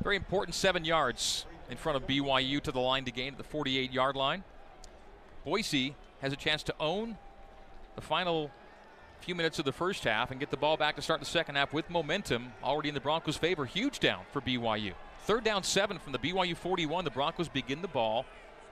very 0.03 0.17
important 0.17 0.53
seven 0.53 0.83
yards 0.83 1.45
in 1.69 1.77
front 1.77 1.95
of 1.95 2.05
BYU 2.05 2.59
to 2.59 2.73
the 2.73 2.81
line 2.81 3.05
to 3.05 3.11
gain 3.11 3.31
at 3.31 3.37
the 3.37 3.45
48 3.45 3.93
yard 3.93 4.17
line. 4.17 4.43
Boise 5.45 5.95
has 6.19 6.33
a 6.33 6.35
chance 6.35 6.61
to 6.63 6.75
own 6.77 7.17
the 7.95 8.01
final 8.01 8.51
few 9.21 9.33
minutes 9.33 9.59
of 9.59 9.63
the 9.63 9.71
first 9.71 10.03
half 10.03 10.31
and 10.31 10.41
get 10.41 10.51
the 10.51 10.57
ball 10.57 10.75
back 10.75 10.97
to 10.97 11.01
start 11.01 11.21
the 11.21 11.25
second 11.25 11.55
half 11.55 11.71
with 11.71 11.89
momentum 11.89 12.51
already 12.61 12.89
in 12.89 12.95
the 12.95 12.99
Broncos' 12.99 13.37
favor. 13.37 13.63
Huge 13.65 14.01
down 14.01 14.23
for 14.33 14.41
BYU. 14.41 14.91
Third 15.19 15.45
down 15.45 15.63
seven 15.63 15.99
from 15.99 16.11
the 16.11 16.19
BYU 16.19 16.57
41. 16.57 17.05
The 17.05 17.11
Broncos 17.11 17.47
begin 17.47 17.81
the 17.81 17.87
ball, 17.87 18.25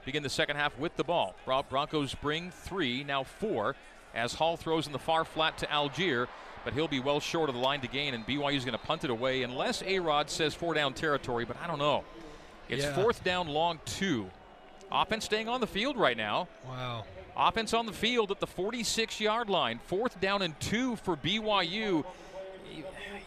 begin 0.04 0.22
the 0.22 0.30
second 0.30 0.58
half 0.58 0.78
with 0.78 0.98
the 0.98 1.06
ball. 1.06 1.34
Broncos 1.46 2.14
bring 2.16 2.52
three, 2.52 3.06
now 3.06 3.24
four, 3.24 3.78
as 4.14 4.34
Hall 4.34 4.58
throws 4.58 4.88
in 4.88 4.94
the 4.94 5.00
far 5.00 5.26
flat 5.26 5.58
to 5.60 5.68
Allgeier, 5.68 6.28
but 6.64 6.74
he'll 6.74 6.88
be 6.88 7.00
well 7.00 7.20
short 7.20 7.50
of 7.50 7.56
the 7.56 7.62
line 7.62 7.82
to 7.82 7.88
gain, 7.88 8.14
and 8.14 8.26
BYU's 8.26 8.66
going 8.66 8.78
to 8.78 8.86
punt 8.86 9.04
it 9.04 9.10
away 9.10 9.44
unless 9.44 9.82
A 9.84 10.00
Rod 10.00 10.30
says 10.30 10.54
four 10.54 10.74
down 10.74 10.94
territory, 10.94 11.46
but 11.46 11.58
I 11.62 11.68
don't 11.68 11.80
know. 11.80 12.04
It's 12.68 12.84
yeah. 12.84 12.94
fourth 12.94 13.24
down, 13.24 13.48
long 13.48 13.80
two. 13.86 14.30
Offense 14.92 15.26
staying 15.26 15.48
on 15.48 15.62
the 15.62 15.68
field 15.68 15.98
right 15.98 16.18
now. 16.18 16.48
Wow. 16.68 17.06
Offense 17.36 17.74
on 17.74 17.86
the 17.86 17.94
field 17.94 18.32
at 18.32 18.40
the 18.40 18.48
46 18.48 19.22
yard 19.22 19.50
line. 19.50 19.80
Fourth 19.88 20.20
down 20.20 20.42
and 20.42 20.60
two 20.60 20.96
for 20.98 21.16
BYU. 21.16 22.04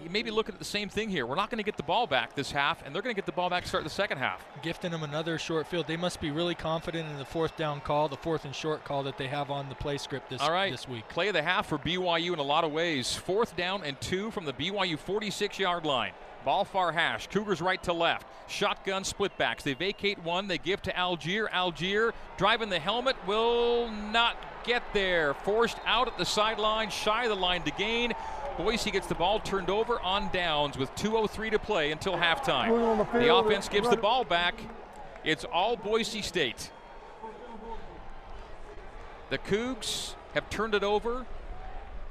You 0.02 0.10
may 0.10 0.22
be 0.22 0.30
looking 0.30 0.54
at 0.54 0.58
the 0.58 0.64
same 0.64 0.88
thing 0.88 1.08
here. 1.08 1.26
We're 1.26 1.36
not 1.36 1.48
going 1.48 1.58
to 1.58 1.64
get 1.64 1.76
the 1.76 1.82
ball 1.84 2.06
back 2.08 2.34
this 2.34 2.50
half, 2.50 2.84
and 2.84 2.94
they're 2.94 3.02
going 3.02 3.14
to 3.14 3.18
get 3.18 3.26
the 3.26 3.32
ball 3.32 3.48
back 3.48 3.62
to 3.62 3.68
start 3.68 3.84
the 3.84 3.90
second 3.90 4.18
half. 4.18 4.44
Gifting 4.62 4.90
them 4.90 5.04
another 5.04 5.38
short 5.38 5.68
field. 5.68 5.86
They 5.86 5.96
must 5.96 6.20
be 6.20 6.30
really 6.32 6.56
confident 6.56 7.08
in 7.08 7.18
the 7.18 7.24
fourth 7.24 7.56
down 7.56 7.80
call, 7.80 8.08
the 8.08 8.16
fourth 8.16 8.44
and 8.44 8.54
short 8.54 8.84
call 8.84 9.04
that 9.04 9.16
they 9.16 9.28
have 9.28 9.50
on 9.50 9.68
the 9.68 9.74
play 9.76 9.98
script 9.98 10.28
this, 10.30 10.40
All 10.42 10.50
right. 10.50 10.72
this 10.72 10.88
week. 10.88 11.08
Play 11.08 11.28
of 11.28 11.34
the 11.34 11.42
half 11.42 11.68
for 11.68 11.78
BYU 11.78 12.32
in 12.32 12.40
a 12.40 12.42
lot 12.42 12.64
of 12.64 12.72
ways. 12.72 13.14
Fourth 13.14 13.56
down 13.56 13.84
and 13.84 14.00
two 14.00 14.30
from 14.32 14.44
the 14.44 14.52
BYU 14.52 14.98
46 14.98 15.58
yard 15.58 15.86
line. 15.86 16.12
Ball 16.44 16.64
far 16.64 16.90
hash. 16.90 17.28
Cougars 17.28 17.60
right 17.60 17.80
to 17.84 17.92
left. 17.92 18.26
Shotgun 18.48 19.04
split 19.04 19.36
backs. 19.38 19.62
They 19.62 19.74
vacate 19.74 20.18
one. 20.24 20.48
They 20.48 20.58
give 20.58 20.82
to 20.82 20.92
Allgeier. 20.92 21.48
Allgeier 21.50 22.12
driving 22.36 22.68
the 22.68 22.80
helmet 22.80 23.14
will 23.28 23.88
not 23.90 24.36
get 24.64 24.82
there. 24.92 25.34
Forced 25.34 25.76
out 25.86 26.08
at 26.08 26.18
the 26.18 26.24
sideline, 26.24 26.90
shy 26.90 27.24
of 27.24 27.28
the 27.30 27.36
line 27.36 27.62
to 27.62 27.70
gain. 27.72 28.12
Boise 28.56 28.90
gets 28.90 29.06
the 29.06 29.14
ball 29.14 29.40
turned 29.40 29.70
over 29.70 30.00
on 30.00 30.30
downs 30.32 30.76
with 30.76 30.94
2.03 30.94 31.50
to 31.52 31.58
play 31.58 31.92
until 31.92 32.14
halftime. 32.14 33.10
The, 33.12 33.18
the 33.20 33.34
offense 33.34 33.68
gives 33.68 33.88
the 33.88 33.96
ball 33.96 34.24
back. 34.24 34.54
It's 35.24 35.44
all 35.44 35.76
Boise 35.76 36.22
State. 36.22 36.70
The 39.30 39.38
Cougs 39.38 40.14
have 40.34 40.50
turned 40.50 40.74
it 40.74 40.82
over 40.82 41.24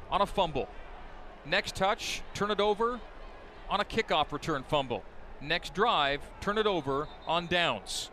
on 0.09 0.21
a 0.21 0.25
fumble. 0.25 0.67
Next 1.45 1.75
touch, 1.75 2.21
turn 2.33 2.51
it 2.51 2.59
over 2.59 2.99
on 3.69 3.79
a 3.79 3.85
kickoff 3.85 4.31
return 4.31 4.63
fumble. 4.63 5.03
Next 5.39 5.73
drive, 5.73 6.21
turn 6.39 6.57
it 6.57 6.67
over 6.67 7.07
on 7.27 7.47
downs. 7.47 8.09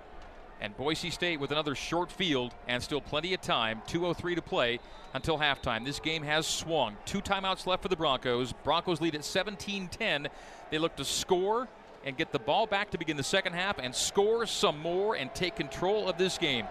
And 0.61 0.77
Boise 0.77 1.11
State 1.11 1.39
with 1.39 1.53
another 1.53 1.75
short 1.75 2.11
field 2.11 2.53
and 2.67 2.83
still 2.83 3.01
plenty 3.01 3.33
of 3.33 3.41
time, 3.41 3.81
2.03 3.87 4.35
to 4.35 4.43
play 4.43 4.81
until 5.15 5.39
halftime. 5.39 5.85
This 5.85 6.01
game 6.01 6.23
has 6.25 6.47
swung. 6.47 6.97
Two 7.05 7.21
timeouts 7.21 7.67
left 7.67 7.83
for 7.83 7.89
the 7.89 7.97
Broncos. 7.97 8.53
Broncos 8.65 9.01
lead 9.01 9.15
at 9.15 9.25
17 9.25 9.89
10. 9.89 10.29
They 10.71 10.79
look 10.79 10.97
to 10.97 11.05
score 11.05 11.69
and 12.05 12.17
get 12.17 12.33
the 12.33 12.39
ball 12.39 12.67
back 12.67 12.91
to 12.91 12.99
begin 12.99 13.17
the 13.17 13.23
second 13.23 13.53
half 13.53 13.79
and 13.79 13.95
score 13.95 14.47
some 14.47 14.79
more 14.81 15.15
and 15.15 15.33
take 15.35 15.57
control 15.57 16.09
of 16.09 16.19
this 16.19 16.39
game. 16.39 16.67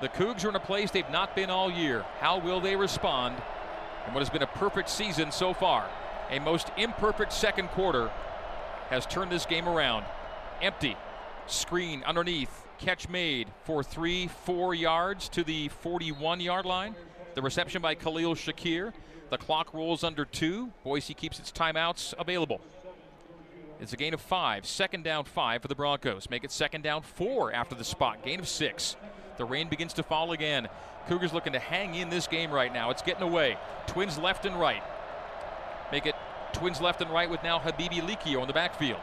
The 0.00 0.08
Cougs 0.08 0.44
are 0.44 0.48
in 0.48 0.56
a 0.56 0.60
place 0.60 0.90
they've 0.90 1.08
not 1.10 1.36
been 1.36 1.50
all 1.50 1.70
year. 1.70 2.04
How 2.20 2.38
will 2.38 2.60
they 2.60 2.76
respond 2.76 3.36
in 4.06 4.12
what 4.14 4.20
has 4.20 4.30
been 4.30 4.42
a 4.42 4.46
perfect 4.46 4.88
season 4.90 5.32
so 5.32 5.54
far? 5.54 5.88
A 6.30 6.38
most 6.38 6.70
imperfect 6.76 7.32
second 7.32 7.68
quarter 7.68 8.10
has 8.90 9.06
turned 9.06 9.30
this 9.30 9.46
game 9.46 9.68
around. 9.68 10.04
Empty. 10.60 10.96
Screen 11.46 12.02
underneath. 12.04 12.66
Catch 12.78 13.08
made 13.08 13.48
for 13.64 13.82
three, 13.82 14.28
four 14.28 14.74
yards 14.74 15.28
to 15.30 15.44
the 15.44 15.68
41 15.68 16.40
yard 16.40 16.66
line. 16.66 16.94
The 17.34 17.42
reception 17.42 17.80
by 17.82 17.94
Khalil 17.94 18.34
Shakir. 18.34 18.92
The 19.30 19.38
clock 19.38 19.72
rolls 19.72 20.04
under 20.04 20.24
two. 20.24 20.70
Boise 20.82 21.14
keeps 21.14 21.38
its 21.38 21.50
timeouts 21.50 22.14
available. 22.18 22.60
It's 23.80 23.92
a 23.92 23.96
gain 23.96 24.14
of 24.14 24.20
five. 24.20 24.66
Second 24.66 25.04
down 25.04 25.24
five 25.24 25.62
for 25.62 25.68
the 25.68 25.74
Broncos. 25.74 26.30
Make 26.30 26.44
it 26.44 26.52
second 26.52 26.82
down 26.82 27.02
four 27.02 27.52
after 27.52 27.74
the 27.74 27.84
spot. 27.84 28.22
Gain 28.24 28.38
of 28.38 28.48
six. 28.48 28.96
The 29.36 29.44
rain 29.44 29.68
begins 29.68 29.92
to 29.94 30.02
fall 30.02 30.32
again. 30.32 30.68
Cougars 31.08 31.32
looking 31.32 31.52
to 31.52 31.58
hang 31.58 31.94
in 31.94 32.08
this 32.08 32.26
game 32.26 32.50
right 32.50 32.72
now. 32.72 32.90
It's 32.90 33.02
getting 33.02 33.22
away. 33.22 33.58
Twins 33.86 34.18
left 34.18 34.46
and 34.46 34.58
right. 34.58 34.82
Make 35.92 36.06
it 36.06 36.14
twins 36.52 36.80
left 36.80 37.02
and 37.02 37.10
right 37.10 37.28
with 37.28 37.42
now 37.42 37.58
Habibi 37.58 38.00
Likio 38.00 38.40
in 38.40 38.46
the 38.46 38.52
backfield. 38.52 39.00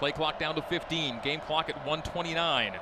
Play 0.00 0.12
clock 0.12 0.38
down 0.38 0.54
to 0.54 0.62
15. 0.62 1.20
Game 1.22 1.40
clock 1.40 1.68
at 1.68 1.76
129. 1.76 2.72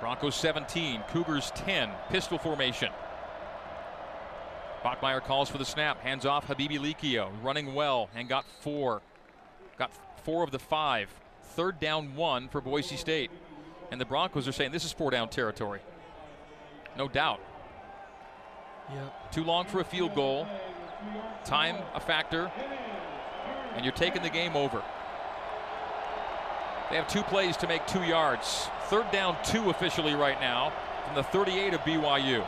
Broncos 0.00 0.34
17. 0.34 1.02
Cougars 1.08 1.52
10. 1.54 1.88
Pistol 2.10 2.36
formation. 2.36 2.90
Bachmeier 4.84 5.22
calls 5.22 5.48
for 5.48 5.58
the 5.58 5.64
snap. 5.64 6.00
Hands 6.02 6.26
off 6.26 6.48
Habibi 6.48 6.80
Likio. 6.80 7.30
Running 7.44 7.74
well 7.74 8.10
and 8.16 8.28
got 8.28 8.44
four. 8.58 9.02
Got 9.78 9.92
four 10.24 10.42
of 10.42 10.50
the 10.50 10.58
five. 10.58 11.08
Third 11.54 11.78
down 11.78 12.16
one 12.16 12.48
for 12.48 12.60
Boise 12.60 12.96
State. 12.96 13.30
And 13.92 14.00
the 14.00 14.04
Broncos 14.04 14.48
are 14.48 14.52
saying 14.52 14.72
this 14.72 14.84
is 14.84 14.92
four 14.92 15.12
down 15.12 15.28
territory. 15.28 15.78
No 16.96 17.06
doubt. 17.06 17.40
Yep. 18.92 19.32
Too 19.32 19.44
long 19.44 19.64
for 19.66 19.78
a 19.78 19.84
field 19.84 20.16
goal. 20.16 20.48
Time 21.44 21.76
a 21.94 22.00
factor. 22.00 22.50
And 23.76 23.84
you're 23.84 23.94
taking 23.94 24.22
the 24.22 24.30
game 24.30 24.56
over. 24.56 24.82
They 26.90 26.96
have 26.96 27.08
two 27.08 27.22
plays 27.22 27.56
to 27.58 27.68
make 27.68 27.86
two 27.86 28.02
yards. 28.02 28.68
Third 28.84 29.10
down 29.10 29.36
two 29.44 29.70
officially 29.70 30.14
right 30.14 30.40
now 30.40 30.72
from 31.04 31.16
the 31.16 31.22
38 31.22 31.74
of 31.74 31.80
BYU. 31.80 32.46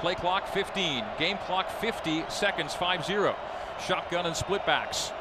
Play 0.00 0.16
clock 0.16 0.48
15. 0.48 1.04
Game 1.18 1.38
clock 1.46 1.70
50 1.70 2.24
seconds 2.28 2.74
5 2.74 3.04
0. 3.04 3.36
Shotgun 3.86 4.26
and 4.26 4.34
split 4.34 4.66
backs. 4.66 5.12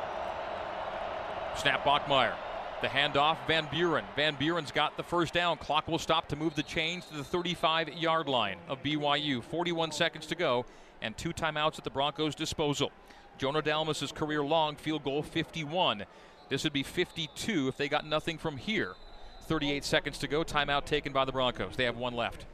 Snap 1.56 1.84
Bachmeier. 1.84 2.34
The 2.82 2.88
handoff, 2.88 3.38
Van 3.46 3.68
Buren. 3.70 4.04
Van 4.16 4.36
Buren's 4.36 4.72
got 4.72 4.98
the 4.98 5.04
first 5.04 5.36
down. 5.36 5.58
Clock 5.58 5.88
will 5.88 6.00
stop 6.00 6.28
to 6.30 6.36
move 6.36 6.56
the 6.56 6.64
chains 6.64 7.06
to 7.06 7.18
the 7.18 7.24
35 7.24 7.90
yard 7.90 8.28
line 8.28 8.58
of 8.68 8.82
BYU. 8.82 9.44
41 9.44 9.92
seconds 9.92 10.26
to 10.28 10.36
go, 10.36 10.66
and 11.00 11.16
two 11.16 11.32
timeouts 11.32 11.78
at 11.78 11.84
the 11.84 11.92
Broncos' 11.92 12.34
disposal. 12.34 12.92
Jonah 13.38 13.62
Dalmas' 13.62 14.12
career 14.12 14.44
long 14.44 14.76
field 14.76 15.04
goal 15.04 15.22
51. 15.22 16.06
This 16.52 16.66
would 16.66 16.74
be 16.74 16.84
52 16.84 17.70
if 17.70 17.78
they 17.78 17.88
got 17.88 18.06
nothing 18.06 18.38
from 18.38 18.58
here. 18.58 18.96
38 19.44 19.86
seconds 19.86 20.18
to 20.18 20.28
go. 20.28 20.44
Timeout 20.44 20.84
taken 20.84 21.14
by 21.14 21.24
the 21.24 21.32
Broncos. 21.32 21.78
They 21.78 21.86
have 21.86 21.96
one 21.96 22.14
left. 22.14 22.46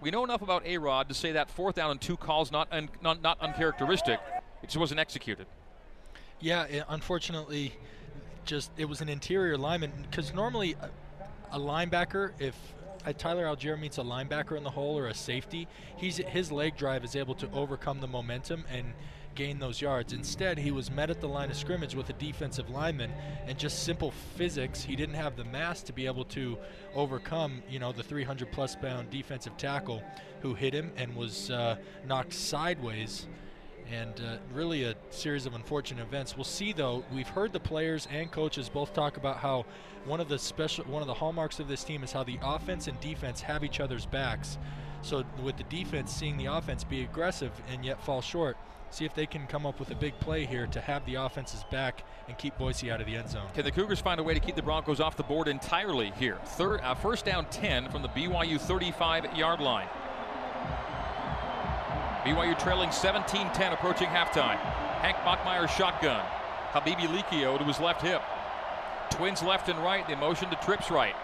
We 0.00 0.10
know 0.10 0.24
enough 0.24 0.40
about 0.40 0.64
A 0.64 0.78
Rod 0.78 1.08
to 1.10 1.14
say 1.14 1.32
that 1.32 1.50
fourth 1.50 1.74
down 1.74 1.90
and 1.90 2.00
two 2.00 2.16
calls 2.16 2.50
not, 2.50 2.66
un, 2.72 2.88
not, 3.02 3.20
not 3.20 3.42
uncharacteristic. 3.42 4.20
It 4.62 4.68
just 4.68 4.78
wasn't 4.78 5.00
executed. 5.00 5.46
Yeah, 6.40 6.64
it, 6.64 6.84
unfortunately, 6.88 7.74
just 8.46 8.70
it 8.78 8.86
was 8.86 9.02
an 9.02 9.10
interior 9.10 9.58
lineman 9.58 9.92
because 10.10 10.32
normally 10.32 10.76
a, 10.80 10.88
a, 11.56 11.60
linebacker, 11.60 12.32
if 12.38 12.56
uh, 13.04 13.12
Tyler 13.12 13.44
Allgeier 13.44 13.78
meets 13.78 13.98
a 13.98 14.02
linebacker 14.02 14.56
in 14.56 14.64
the 14.64 14.70
hole 14.70 14.98
or 14.98 15.08
a 15.08 15.14
safety, 15.14 15.68
he's 15.98 16.16
his 16.16 16.50
leg 16.50 16.74
drive 16.78 17.04
is 17.04 17.14
able 17.14 17.34
to 17.34 17.50
overcome 17.52 18.00
the 18.00 18.08
momentum 18.08 18.64
and 18.70 18.94
gain 19.34 19.58
those 19.58 19.80
yards. 19.80 20.12
Instead, 20.12 20.58
he 20.58 20.70
was 20.70 20.90
met 20.90 21.10
at 21.10 21.20
the 21.20 21.28
line 21.28 21.50
of 21.50 21.56
scrimmage 21.56 21.94
with 21.94 22.08
a 22.10 22.14
defensive 22.14 22.70
lineman, 22.70 23.12
and 23.46 23.58
just 23.58 23.82
simple 23.82 24.12
physics, 24.36 24.82
he 24.82 24.96
didn't 24.96 25.14
have 25.14 25.36
the 25.36 25.44
mass 25.44 25.82
to 25.82 25.92
be 25.92 26.06
able 26.06 26.24
to 26.26 26.58
overcome, 26.94 27.62
you 27.68 27.78
know, 27.78 27.92
the 27.92 28.02
300 28.02 28.50
plus 28.52 28.76
pound 28.76 29.10
defensive 29.10 29.56
tackle 29.56 30.02
who 30.40 30.54
hit 30.54 30.74
him 30.74 30.92
and 30.96 31.14
was 31.14 31.50
uh, 31.50 31.76
knocked 32.06 32.32
sideways. 32.32 33.26
And 33.90 34.20
uh, 34.20 34.36
really 34.54 34.84
a 34.84 34.94
series 35.10 35.44
of 35.44 35.54
unfortunate 35.54 36.02
events. 36.02 36.36
We'll 36.36 36.44
see, 36.44 36.72
though. 36.72 37.04
We've 37.12 37.28
heard 37.28 37.52
the 37.52 37.60
players 37.60 38.06
and 38.10 38.30
coaches 38.30 38.68
both 38.68 38.94
talk 38.94 39.16
about 39.16 39.38
how 39.38 39.66
one 40.04 40.20
of 40.20 40.28
the 40.28 40.38
special, 40.38 40.84
one 40.84 41.02
of 41.02 41.08
the 41.08 41.14
hallmarks 41.14 41.60
of 41.60 41.68
this 41.68 41.84
team 41.84 42.02
is 42.02 42.12
how 42.12 42.22
the 42.22 42.38
offense 42.42 42.86
and 42.86 42.98
defense 43.00 43.40
have 43.42 43.64
each 43.64 43.80
other's 43.80 44.06
backs. 44.06 44.56
So 45.02 45.24
with 45.42 45.56
the 45.56 45.64
defense 45.64 46.12
seeing 46.12 46.36
the 46.36 46.46
offense 46.46 46.84
be 46.84 47.02
aggressive 47.02 47.52
and 47.70 47.84
yet 47.84 48.02
fall 48.02 48.22
short, 48.22 48.56
see 48.94 49.04
if 49.04 49.14
they 49.14 49.26
can 49.26 49.46
come 49.46 49.66
up 49.66 49.78
with 49.78 49.90
a 49.90 49.94
big 49.94 50.18
play 50.20 50.44
here 50.44 50.66
to 50.66 50.80
have 50.80 51.04
the 51.06 51.14
offenses 51.14 51.64
back 51.70 52.04
and 52.28 52.36
keep 52.38 52.56
Boise 52.58 52.90
out 52.90 53.00
of 53.00 53.06
the 53.06 53.16
end 53.16 53.28
zone. 53.28 53.48
Can 53.54 53.64
the 53.64 53.70
Cougars 53.70 54.00
find 54.00 54.20
a 54.20 54.22
way 54.22 54.34
to 54.34 54.40
keep 54.40 54.54
the 54.54 54.62
Broncos 54.62 55.00
off 55.00 55.16
the 55.16 55.22
board 55.22 55.48
entirely 55.48 56.12
here? 56.18 56.38
Third, 56.44 56.80
uh, 56.82 56.94
first 56.94 57.24
down 57.24 57.46
10 57.46 57.88
from 57.90 58.02
the 58.02 58.08
BYU 58.08 58.60
35 58.60 59.36
yard 59.36 59.60
line. 59.60 59.88
BYU 62.24 62.56
trailing 62.58 62.90
17-10 62.90 63.72
approaching 63.72 64.06
halftime. 64.06 64.58
Hank 65.00 65.16
Bachmeier 65.18 65.68
shotgun. 65.68 66.24
Habibi 66.70 67.08
Likio 67.08 67.58
to 67.58 67.64
his 67.64 67.80
left 67.80 68.02
hip. 68.02 68.22
Twins 69.10 69.42
left 69.42 69.68
and 69.68 69.78
right. 69.80 70.06
The 70.06 70.16
motion 70.16 70.48
to 70.50 70.56
trips 70.56 70.90
right. 70.90 71.14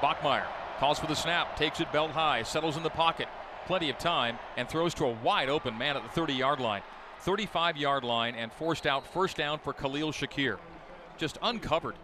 Bachmeier 0.00 0.44
calls 0.78 0.98
for 0.98 1.06
the 1.06 1.16
snap, 1.16 1.56
takes 1.56 1.80
it 1.80 1.90
belt 1.92 2.10
high, 2.10 2.42
settles 2.42 2.76
in 2.76 2.82
the 2.82 2.90
pocket. 2.90 3.28
Plenty 3.66 3.88
of 3.88 3.96
time 3.96 4.38
and 4.58 4.68
throws 4.68 4.92
to 4.94 5.06
a 5.06 5.10
wide 5.10 5.48
open 5.48 5.78
man 5.78 5.96
at 5.96 6.02
the 6.02 6.10
30 6.10 6.34
yard 6.34 6.60
line. 6.60 6.82
35 7.24 7.78
yard 7.78 8.04
line 8.04 8.34
and 8.34 8.52
forced 8.52 8.86
out 8.86 9.06
first 9.06 9.38
down 9.38 9.58
for 9.58 9.72
Khalil 9.72 10.12
Shakir. 10.12 10.58
Just 11.16 11.38
uncovered. 11.40 11.94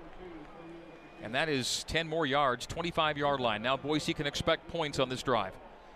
And 1.23 1.35
that 1.35 1.51
is 1.51 1.85
10 1.89 2.09
more 2.09 2.25
yards, 2.25 2.67
25 2.67 3.19
yard 3.19 3.39
line. 3.39 3.61
Now 3.61 3.77
Boise 3.77 4.15
can 4.15 4.27
expect 4.27 4.67
points 4.69 4.99
on 4.99 5.11
this 5.11 5.23
drive 5.23 5.53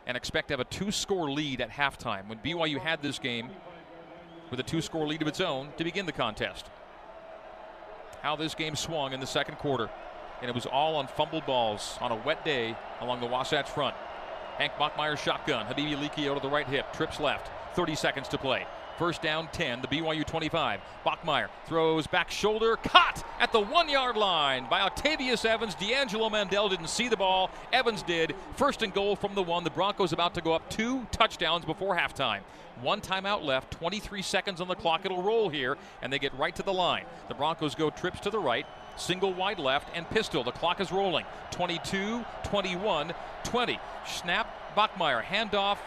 and 0.07 0.15
expect 0.15 0.49
to 0.49 0.53
have 0.53 0.61
a 0.61 0.65
two 0.65 0.91
score 0.91 1.31
lead 1.31 1.63
at 1.63 1.71
halftime 1.71 2.29
when 2.29 2.39
BYU 2.41 2.79
had 2.79 3.01
this 3.01 3.19
game 3.19 3.49
with 4.51 4.61
a 4.61 4.63
two 4.63 4.83
score 4.83 5.07
lead 5.07 5.23
of 5.23 5.29
its 5.29 5.41
own 5.41 5.71
to 5.79 5.85
begin 5.85 6.05
the 6.05 6.13
contest. 6.13 6.67
How 8.21 8.37
this 8.37 8.55
game 8.55 8.77
swung 8.77 9.15
in 9.15 9.21
the 9.21 9.27
second 9.27 9.57
quarter. 9.57 9.89
And 10.43 10.51
it 10.51 10.55
was 10.55 10.67
all 10.67 10.97
on 10.97 11.07
fumbled 11.07 11.47
balls 11.47 11.97
on 12.03 12.13
a 12.13 12.17
wet 12.17 12.45
day 12.45 12.77
along 13.01 13.21
the 13.21 13.27
Wasatch 13.27 13.71
front. 13.71 13.97
Hank 14.59 14.75
Bachmeier 14.75 15.17
shotgun. 15.17 15.65
Habibi 15.65 15.97
Likio 15.97 16.35
to 16.35 16.41
the 16.41 16.51
right 16.51 16.67
hip. 16.67 16.93
Trips 16.93 17.19
left. 17.19 17.51
30 17.75 17.95
seconds 17.95 18.29
to 18.29 18.37
play. 18.37 18.67
First 18.99 19.23
down 19.23 19.49
10, 19.53 19.83
the 19.83 19.89
BYU 19.89 20.25
25. 20.25 20.81
Bachmeier 21.05 21.49
throws 21.67 22.07
back 22.07 22.31
shoulder, 22.31 22.77
caught 22.77 23.25
at 23.41 23.51
the 23.51 23.61
one 23.61 23.89
yard 23.89 24.17
line 24.17 24.67
by 24.71 24.83
Octavius 24.83 25.45
Evans. 25.45 25.75
D'Angelo 25.75 26.29
Mandell 26.29 26.71
didn't 26.71 26.89
see 26.89 27.09
the 27.09 27.17
ball. 27.17 27.51
Evans 27.73 28.03
did. 28.03 28.37
First 28.55 28.83
and 28.83 28.95
goal 28.95 29.17
from 29.17 29.35
the 29.35 29.43
one. 29.43 29.65
The 29.65 29.71
Broncos 29.71 30.13
about 30.13 30.35
to 30.35 30.41
go 30.41 30.53
up 30.53 30.71
two 30.71 31.07
touchdowns 31.11 31.65
before 31.65 31.97
halftime. 31.97 32.41
One 32.81 33.01
timeout 33.01 33.45
left, 33.45 33.73
23 33.73 34.23
seconds 34.23 34.61
on 34.61 34.69
the 34.69 34.75
clock. 34.75 35.05
It'll 35.05 35.23
roll 35.23 35.49
here, 35.49 35.77
and 36.01 36.13
they 36.13 36.19
get 36.19 36.37
right 36.39 36.55
to 36.55 36.63
the 36.63 36.73
line. 36.73 37.05
The 37.29 37.35
Broncos 37.35 37.75
go 37.75 37.91
trips 37.91 38.21
to 38.21 38.31
the 38.31 38.39
right, 38.39 38.67
single 38.97 39.33
wide 39.33 39.59
left, 39.59 39.89
and 39.95 40.09
pistol. 40.11 40.45
The 40.45 40.53
clock 40.53 40.81
is 40.81 40.93
rolling. 40.93 41.25
22, 41.51 42.25
21, 42.45 43.13
20. 43.45 43.79
Snap, 44.07 44.77
Bachmeier, 44.77 45.23
handoff, 45.23 45.79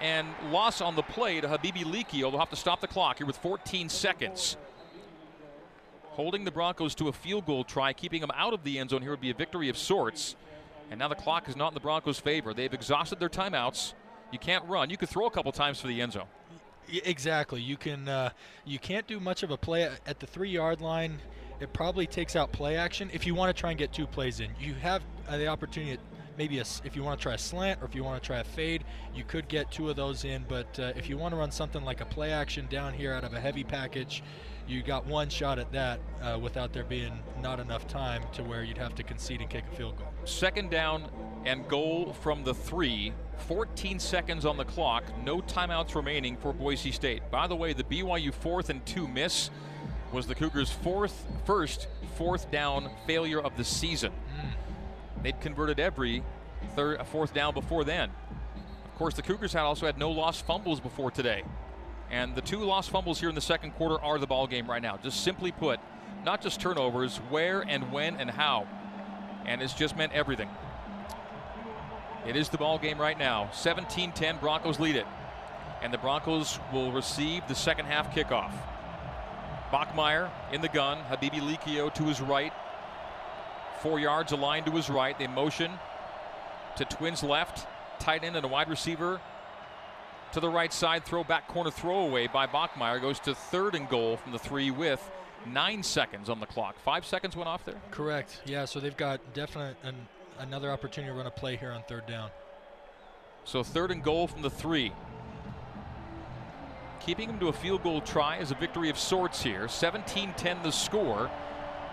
and 0.00 0.28
loss 0.50 0.80
on 0.80 0.96
the 0.96 1.02
play 1.02 1.40
to 1.40 1.48
Habibi 1.48 1.84
Likio. 1.84 2.30
They'll 2.30 2.38
have 2.38 2.50
to 2.50 2.56
stop 2.56 2.80
the 2.80 2.86
clock 2.86 3.18
here 3.18 3.26
with 3.26 3.36
14 3.36 3.88
seconds. 3.88 4.56
Holding 6.10 6.44
the 6.44 6.50
Broncos 6.50 6.94
to 6.96 7.08
a 7.08 7.12
field 7.12 7.46
goal 7.46 7.64
try, 7.64 7.92
keeping 7.92 8.20
them 8.20 8.30
out 8.34 8.54
of 8.54 8.64
the 8.64 8.78
end 8.78 8.90
zone 8.90 9.02
here 9.02 9.10
would 9.10 9.20
be 9.20 9.30
a 9.30 9.34
victory 9.34 9.68
of 9.68 9.76
sorts. 9.76 10.36
And 10.90 10.98
now 10.98 11.08
the 11.08 11.14
clock 11.14 11.48
is 11.48 11.56
not 11.56 11.68
in 11.68 11.74
the 11.74 11.80
Broncos' 11.80 12.18
favor. 12.18 12.54
They've 12.54 12.72
exhausted 12.72 13.18
their 13.18 13.28
timeouts. 13.28 13.94
You 14.30 14.38
can't 14.38 14.64
run. 14.66 14.90
You 14.90 14.96
could 14.96 15.08
throw 15.08 15.26
a 15.26 15.30
couple 15.30 15.52
times 15.52 15.80
for 15.80 15.88
the 15.88 16.00
end 16.00 16.12
zone. 16.12 16.26
Exactly. 16.88 17.60
You 17.60 17.76
can. 17.76 18.08
Uh, 18.08 18.30
you 18.64 18.78
can't 18.78 19.06
do 19.06 19.18
much 19.18 19.42
of 19.42 19.50
a 19.50 19.56
play 19.56 19.82
at 19.82 20.20
the 20.20 20.26
three-yard 20.26 20.80
line. 20.80 21.18
It 21.58 21.72
probably 21.72 22.06
takes 22.06 22.36
out 22.36 22.52
play 22.52 22.76
action 22.76 23.10
if 23.12 23.26
you 23.26 23.34
want 23.34 23.54
to 23.54 23.58
try 23.58 23.70
and 23.70 23.78
get 23.78 23.92
two 23.92 24.06
plays 24.06 24.40
in. 24.40 24.50
You 24.60 24.74
have 24.74 25.02
uh, 25.28 25.38
the 25.38 25.48
opportunity 25.48 25.98
maybe 26.38 26.58
a, 26.58 26.64
if 26.84 26.94
you 26.94 27.02
want 27.02 27.18
to 27.18 27.22
try 27.22 27.34
a 27.34 27.38
slant 27.38 27.80
or 27.82 27.86
if 27.86 27.94
you 27.94 28.04
want 28.04 28.22
to 28.22 28.26
try 28.26 28.38
a 28.38 28.44
fade, 28.44 28.84
you 29.14 29.24
could 29.24 29.48
get 29.48 29.70
two 29.70 29.88
of 29.88 29.96
those 29.96 30.24
in. 30.24 30.44
But 30.48 30.78
uh, 30.78 30.92
if 30.96 31.08
you 31.08 31.16
want 31.16 31.32
to 31.32 31.36
run 31.36 31.50
something 31.50 31.84
like 31.84 32.00
a 32.00 32.04
play 32.06 32.32
action 32.32 32.66
down 32.68 32.92
here 32.92 33.12
out 33.12 33.24
of 33.24 33.32
a 33.32 33.40
heavy 33.40 33.64
package, 33.64 34.22
you 34.68 34.82
got 34.82 35.06
one 35.06 35.28
shot 35.28 35.58
at 35.58 35.70
that 35.72 36.00
uh, 36.20 36.38
without 36.40 36.72
there 36.72 36.84
being 36.84 37.18
not 37.40 37.60
enough 37.60 37.86
time 37.86 38.22
to 38.32 38.42
where 38.42 38.64
you'd 38.64 38.78
have 38.78 38.94
to 38.96 39.02
concede 39.02 39.40
and 39.40 39.48
kick 39.48 39.64
a 39.72 39.76
field 39.76 39.96
goal. 39.96 40.08
Second 40.24 40.70
down 40.70 41.08
and 41.44 41.66
goal 41.68 42.12
from 42.20 42.42
the 42.42 42.54
three. 42.54 43.12
14 43.46 44.00
seconds 44.00 44.44
on 44.44 44.56
the 44.56 44.64
clock. 44.64 45.04
No 45.22 45.40
timeouts 45.40 45.94
remaining 45.94 46.36
for 46.36 46.52
Boise 46.52 46.90
State. 46.90 47.30
By 47.30 47.46
the 47.46 47.54
way, 47.54 47.74
the 47.74 47.84
BYU 47.84 48.32
fourth 48.32 48.70
and 48.70 48.84
two 48.86 49.06
miss 49.06 49.50
was 50.12 50.26
the 50.26 50.34
Cougars' 50.34 50.70
fourth, 50.70 51.26
first 51.44 51.88
fourth 52.16 52.50
down 52.50 52.90
failure 53.06 53.40
of 53.40 53.56
the 53.56 53.64
season. 53.64 54.12
Mm. 54.12 54.65
They'd 55.26 55.40
converted 55.40 55.80
every 55.80 56.22
third, 56.76 57.04
fourth 57.08 57.34
down 57.34 57.52
before 57.52 57.82
then. 57.82 58.10
Of 58.84 58.94
course, 58.94 59.14
the 59.14 59.22
Cougars 59.22 59.52
had 59.52 59.62
also 59.62 59.84
had 59.84 59.98
no 59.98 60.12
lost 60.12 60.46
fumbles 60.46 60.78
before 60.78 61.10
today. 61.10 61.42
And 62.12 62.36
the 62.36 62.40
two 62.40 62.58
lost 62.58 62.90
fumbles 62.90 63.18
here 63.18 63.28
in 63.28 63.34
the 63.34 63.40
second 63.40 63.72
quarter 63.72 64.00
are 64.00 64.20
the 64.20 64.28
ball 64.28 64.46
game 64.46 64.70
right 64.70 64.80
now. 64.80 64.98
Just 64.98 65.24
simply 65.24 65.50
put, 65.50 65.80
not 66.24 66.42
just 66.42 66.60
turnovers, 66.60 67.16
where 67.28 67.62
and 67.62 67.90
when 67.90 68.14
and 68.20 68.30
how. 68.30 68.68
And 69.46 69.60
it's 69.60 69.74
just 69.74 69.96
meant 69.96 70.12
everything. 70.12 70.48
It 72.24 72.36
is 72.36 72.48
the 72.48 72.58
ball 72.58 72.78
game 72.78 73.00
right 73.00 73.18
now. 73.18 73.50
17-10, 73.52 74.38
Broncos 74.38 74.78
lead 74.78 74.94
it. 74.94 75.08
And 75.82 75.92
the 75.92 75.98
Broncos 75.98 76.60
will 76.72 76.92
receive 76.92 77.42
the 77.48 77.56
second 77.56 77.86
half 77.86 78.14
kickoff. 78.14 78.52
Bachmeier 79.72 80.30
in 80.52 80.60
the 80.60 80.68
gun, 80.68 80.98
Habibi 81.10 81.40
Likio 81.40 81.92
to 81.94 82.04
his 82.04 82.20
right, 82.20 82.52
Four 83.82 84.00
yards 84.00 84.32
aligned 84.32 84.66
to 84.66 84.72
his 84.72 84.88
right. 84.88 85.18
They 85.18 85.26
motion 85.26 85.70
to 86.76 86.84
Twins 86.84 87.22
left. 87.22 87.66
Tight 87.98 88.24
end 88.24 88.36
and 88.36 88.44
a 88.44 88.48
wide 88.48 88.68
receiver 88.68 89.20
to 90.32 90.40
the 90.40 90.48
right 90.48 90.72
side. 90.72 91.04
Throw 91.04 91.24
back 91.24 91.48
corner 91.48 91.70
throwaway 91.70 92.26
by 92.26 92.46
Bachmeier 92.46 93.00
Goes 93.00 93.18
to 93.20 93.34
third 93.34 93.74
and 93.74 93.88
goal 93.88 94.16
from 94.16 94.32
the 94.32 94.38
three 94.38 94.70
with 94.70 95.10
nine 95.46 95.82
seconds 95.82 96.28
on 96.28 96.40
the 96.40 96.46
clock. 96.46 96.78
Five 96.78 97.04
seconds 97.06 97.36
went 97.36 97.48
off 97.48 97.64
there? 97.64 97.80
Correct. 97.90 98.40
Yeah, 98.44 98.64
so 98.64 98.80
they've 98.80 98.96
got 98.96 99.20
definite 99.34 99.76
an, 99.82 99.94
another 100.38 100.70
opportunity 100.70 101.12
to 101.12 101.16
run 101.16 101.26
a 101.26 101.30
play 101.30 101.56
here 101.56 101.72
on 101.72 101.82
third 101.88 102.06
down. 102.06 102.30
So 103.44 103.62
third 103.62 103.90
and 103.90 104.02
goal 104.02 104.26
from 104.26 104.42
the 104.42 104.50
three. 104.50 104.92
Keeping 107.00 107.28
them 107.28 107.38
to 107.38 107.48
a 107.48 107.52
field 107.52 107.82
goal 107.82 108.00
try 108.00 108.38
is 108.38 108.50
a 108.50 108.56
victory 108.56 108.90
of 108.90 108.98
sorts 108.98 109.42
here. 109.42 109.68
17 109.68 110.34
10 110.36 110.62
the 110.62 110.72
score. 110.72 111.30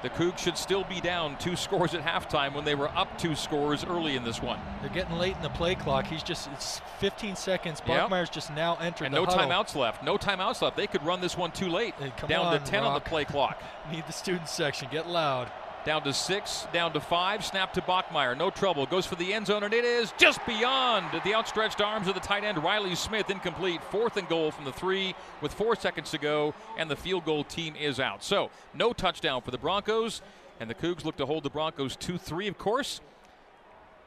The 0.04 0.10
Cougs 0.10 0.40
should 0.40 0.58
still 0.58 0.84
be 0.84 1.00
down 1.00 1.38
two 1.38 1.56
scores 1.56 1.94
at 1.94 2.02
halftime 2.02 2.54
when 2.54 2.66
they 2.66 2.76
were 2.76 2.90
up 2.90 3.18
two 3.18 3.36
scores 3.36 3.86
early 3.86 4.18
in 4.18 4.26
this 4.26 4.42
one. 4.42 4.60
They're 4.82 4.90
getting 4.90 5.18
late 5.18 5.38
in 5.38 5.42
the 5.42 5.50
play 5.50 5.76
clock. 5.76 6.08
He's 6.08 6.22
just 6.22 6.50
it's 6.52 6.82
15 7.00 7.38
seconds. 7.38 7.80
Bachmeier's 7.80 8.28
yep. 8.28 8.32
just 8.34 8.54
now 8.54 8.76
entered 8.82 9.06
and 9.06 9.14
no 9.16 9.24
huddle. 9.24 9.48
timeouts 9.50 9.76
left. 9.76 10.04
No 10.04 10.18
timeouts 10.18 10.62
left. 10.62 10.76
They 10.76 10.88
could 10.88 11.04
run 11.04 11.22
this 11.22 11.38
one 11.38 11.52
too 11.52 11.70
late. 11.70 11.96
Hey, 11.96 12.12
down 12.28 12.48
on, 12.48 12.60
to 12.60 12.66
10 12.70 12.82
Rock. 12.82 12.90
on 12.90 12.94
the 12.96 13.00
play 13.00 13.24
clock. 13.24 13.64
Need 13.92 14.06
the 14.06 14.12
student 14.12 14.50
section. 14.50 14.90
Get 14.92 15.08
loud. 15.08 15.50
Down 15.86 16.02
to 16.04 16.14
six, 16.14 16.66
down 16.72 16.94
to 16.94 17.02
five. 17.02 17.44
Snap 17.44 17.74
to 17.74 17.82
Bachmeier, 17.82 18.38
No 18.38 18.50
trouble. 18.50 18.86
Goes 18.86 19.06
for 19.06 19.16
the 19.16 19.34
end 19.34 19.48
zone, 19.48 19.64
and 19.64 19.74
it 19.74 19.84
is 19.84 20.14
just 20.18 20.40
beyond 20.46 21.06
the 21.26 21.36
outstretched 21.36 21.82
arms 21.82 22.08
of 22.08 22.14
the 22.14 22.22
tight 22.22 22.46
end, 22.46 22.64
Riley 22.64 22.96
Smith. 22.96 23.30
Incomplete. 23.30 23.84
Fourth 23.84 24.16
and 24.16 24.28
goal 24.30 24.52
from 24.52 24.64
the 24.64 24.72
three 24.72 25.14
with 25.42 25.54
four 25.54 25.76
seconds 25.76 26.12
to 26.12 26.18
go, 26.18 26.54
and 26.78 26.90
the 26.90 26.96
field 26.96 27.26
goal 27.26 27.44
team 27.44 27.76
is 27.76 28.00
out. 28.00 28.24
So, 28.24 28.50
no 28.74 28.94
touchdown 28.94 29.42
for 29.42 29.52
the 29.52 29.58
Broncos, 29.58 30.22
and 30.62 30.70
the 30.70 30.76
Cougs 30.76 31.04
look 31.04 31.18
to 31.18 31.26
hold 31.26 31.44
the 31.44 31.50
Broncos 31.50 31.98
2 31.98 32.18
3, 32.18 32.48
of 32.48 32.58
course. 32.58 33.02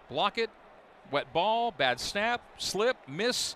Block 0.09 0.39
it. 0.39 0.49
Wet 1.11 1.33
ball, 1.33 1.70
bad 1.70 2.01
snap, 2.01 2.41
slip, 2.57 2.97
miss. 3.07 3.55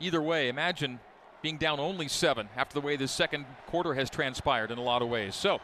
Either 0.00 0.20
way, 0.20 0.48
imagine 0.48 0.98
being 1.40 1.56
down 1.56 1.80
only 1.80 2.08
seven 2.08 2.48
after 2.56 2.74
the 2.74 2.84
way 2.84 2.96
this 2.96 3.12
second 3.12 3.46
quarter 3.66 3.94
has 3.94 4.10
transpired 4.10 4.70
in 4.70 4.76
a 4.78 4.82
lot 4.82 5.02
of 5.02 5.08
ways. 5.08 5.34
So, 5.34 5.60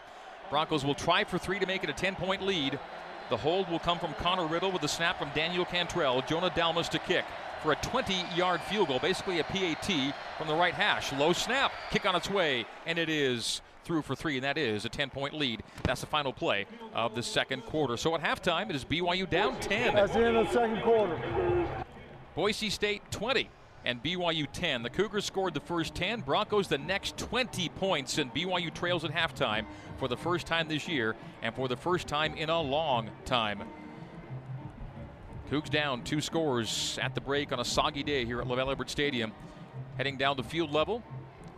Broncos 0.50 0.84
will 0.84 0.94
try 0.94 1.24
for 1.24 1.38
three 1.38 1.58
to 1.58 1.66
make 1.66 1.84
it 1.84 1.90
a 1.90 1.92
10 1.92 2.14
point 2.14 2.42
lead. 2.42 2.78
The 3.28 3.36
hold 3.36 3.68
will 3.68 3.80
come 3.80 3.98
from 3.98 4.14
Connor 4.14 4.46
Riddle 4.46 4.70
with 4.70 4.82
a 4.84 4.88
snap 4.88 5.18
from 5.18 5.30
Daniel 5.34 5.64
Cantrell. 5.64 6.22
Jonah 6.22 6.52
Dalmas 6.54 6.88
to 6.90 6.98
kick 7.00 7.24
for 7.62 7.72
a 7.72 7.76
20 7.76 8.14
yard 8.36 8.60
field 8.62 8.88
goal, 8.88 9.00
basically 9.00 9.40
a 9.40 9.44
PAT 9.44 10.14
from 10.38 10.46
the 10.46 10.54
right 10.54 10.74
hash. 10.74 11.12
Low 11.12 11.32
snap, 11.32 11.72
kick 11.90 12.06
on 12.06 12.14
its 12.14 12.30
way, 12.30 12.64
and 12.86 12.98
it 12.98 13.08
is 13.08 13.62
through 13.82 14.02
for 14.02 14.14
three, 14.14 14.36
and 14.36 14.44
that 14.44 14.58
is 14.58 14.84
a 14.84 14.88
10 14.88 15.10
point 15.10 15.34
lead. 15.34 15.62
That's 15.82 16.00
the 16.00 16.06
final 16.06 16.32
play 16.32 16.66
of 16.94 17.14
the 17.14 17.22
second 17.22 17.64
quarter. 17.66 17.96
So 17.96 18.14
at 18.14 18.22
halftime, 18.22 18.70
it 18.70 18.76
is 18.76 18.84
BYU 18.84 19.28
down 19.28 19.58
10. 19.60 19.94
That's 19.94 20.12
the 20.12 20.24
end 20.24 20.36
of 20.36 20.46
the 20.46 20.52
second 20.52 20.82
quarter. 20.82 21.18
Boise 22.34 22.70
State 22.70 23.02
20 23.10 23.48
and 23.86 24.02
BYU 24.02 24.46
10. 24.52 24.82
The 24.82 24.90
Cougars 24.90 25.24
scored 25.24 25.54
the 25.54 25.60
first 25.60 25.94
10, 25.94 26.20
Broncos 26.20 26.66
the 26.68 26.76
next 26.76 27.16
20 27.16 27.68
points, 27.70 28.18
and 28.18 28.34
BYU 28.34 28.74
trails 28.74 29.04
at 29.04 29.12
halftime 29.12 29.64
for 29.96 30.08
the 30.08 30.16
first 30.16 30.46
time 30.46 30.68
this 30.68 30.88
year 30.88 31.14
and 31.40 31.54
for 31.54 31.68
the 31.68 31.76
first 31.76 32.08
time 32.08 32.34
in 32.34 32.50
a 32.50 32.60
long 32.60 33.08
time. 33.24 33.62
Cougs 35.50 35.70
down 35.70 36.02
two 36.02 36.20
scores 36.20 36.98
at 37.00 37.14
the 37.14 37.20
break 37.20 37.52
on 37.52 37.60
a 37.60 37.64
soggy 37.64 38.02
day 38.02 38.24
here 38.24 38.40
at 38.40 38.48
LaVell 38.48 38.72
Edwards 38.72 38.90
Stadium. 38.90 39.32
Heading 39.96 40.16
down 40.16 40.36
to 40.36 40.42
field 40.42 40.72
level, 40.72 41.02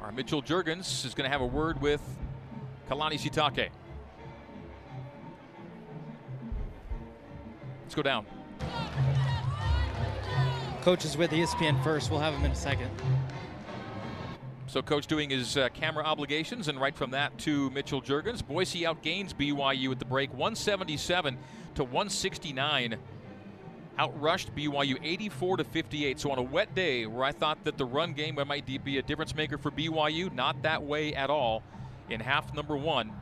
our 0.02 0.12
Mitchell 0.12 0.42
Juergens 0.42 1.06
is 1.06 1.14
going 1.14 1.24
to 1.24 1.32
have 1.32 1.40
a 1.40 1.46
word 1.46 1.80
with 1.80 2.02
Kalani 2.90 3.18
Sitake. 3.18 3.70
Let's 7.82 7.94
go 7.94 8.02
down. 8.02 8.26
Coach 10.88 11.04
is 11.04 11.18
with 11.18 11.32
ESPN 11.32 11.84
first. 11.84 12.10
We'll 12.10 12.20
have 12.20 12.32
him 12.32 12.46
in 12.46 12.50
a 12.50 12.54
second. 12.54 12.90
So, 14.68 14.80
coach 14.80 15.06
doing 15.06 15.28
his 15.28 15.54
uh, 15.54 15.68
camera 15.74 16.02
obligations, 16.02 16.68
and 16.68 16.80
right 16.80 16.96
from 16.96 17.10
that 17.10 17.36
to 17.40 17.68
Mitchell 17.72 18.00
Juergens. 18.00 18.40
Boise 18.40 18.84
outgains 18.84 19.34
BYU 19.34 19.92
at 19.92 19.98
the 19.98 20.06
break, 20.06 20.30
177 20.30 21.36
to 21.74 21.84
169. 21.84 22.96
Outrushed 23.98 24.56
BYU 24.56 24.98
84 25.02 25.58
to 25.58 25.64
58. 25.64 26.20
So 26.20 26.30
on 26.30 26.38
a 26.38 26.42
wet 26.42 26.74
day 26.74 27.04
where 27.04 27.24
I 27.24 27.32
thought 27.32 27.62
that 27.64 27.76
the 27.76 27.84
run 27.84 28.14
game 28.14 28.38
might 28.46 28.64
be 28.64 28.96
a 28.96 29.02
difference 29.02 29.34
maker 29.34 29.58
for 29.58 29.70
BYU, 29.70 30.32
not 30.32 30.62
that 30.62 30.82
way 30.82 31.14
at 31.14 31.28
all. 31.28 31.62
In 32.08 32.18
half 32.18 32.54
number 32.54 32.78
one, 32.78 33.12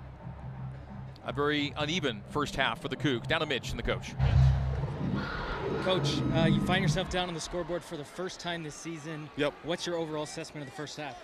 a 1.25 1.33
very 1.33 1.75
uneven 1.77 2.23
first 2.31 2.55
half 2.55 2.81
for 2.81 2.87
the 2.87 2.97
Cougs. 2.97 3.27
Down 3.27 3.41
to 3.41 3.47
Mitch 3.47 3.71
and 3.71 3.79
the 3.81 3.83
coach. 3.83 4.15
Coach, 5.83 6.21
uh, 6.35 6.45
you 6.45 6.61
find 6.63 6.83
yourself 6.83 7.11
down 7.11 7.29
on 7.29 7.35
the 7.35 7.41
scoreboard 7.41 7.83
for 7.83 7.97
the 7.97 8.05
first 8.05 8.41
time 8.41 8.63
this 8.63 8.75
season. 8.75 9.29
Yep. 9.37 9.55
What's 9.65 9.87
your 9.87 9.97
overall 9.97 10.25
assessment 10.25 10.67
of 10.67 10.71
the 10.71 10.77
first 10.77 10.97
half? 10.97 11.17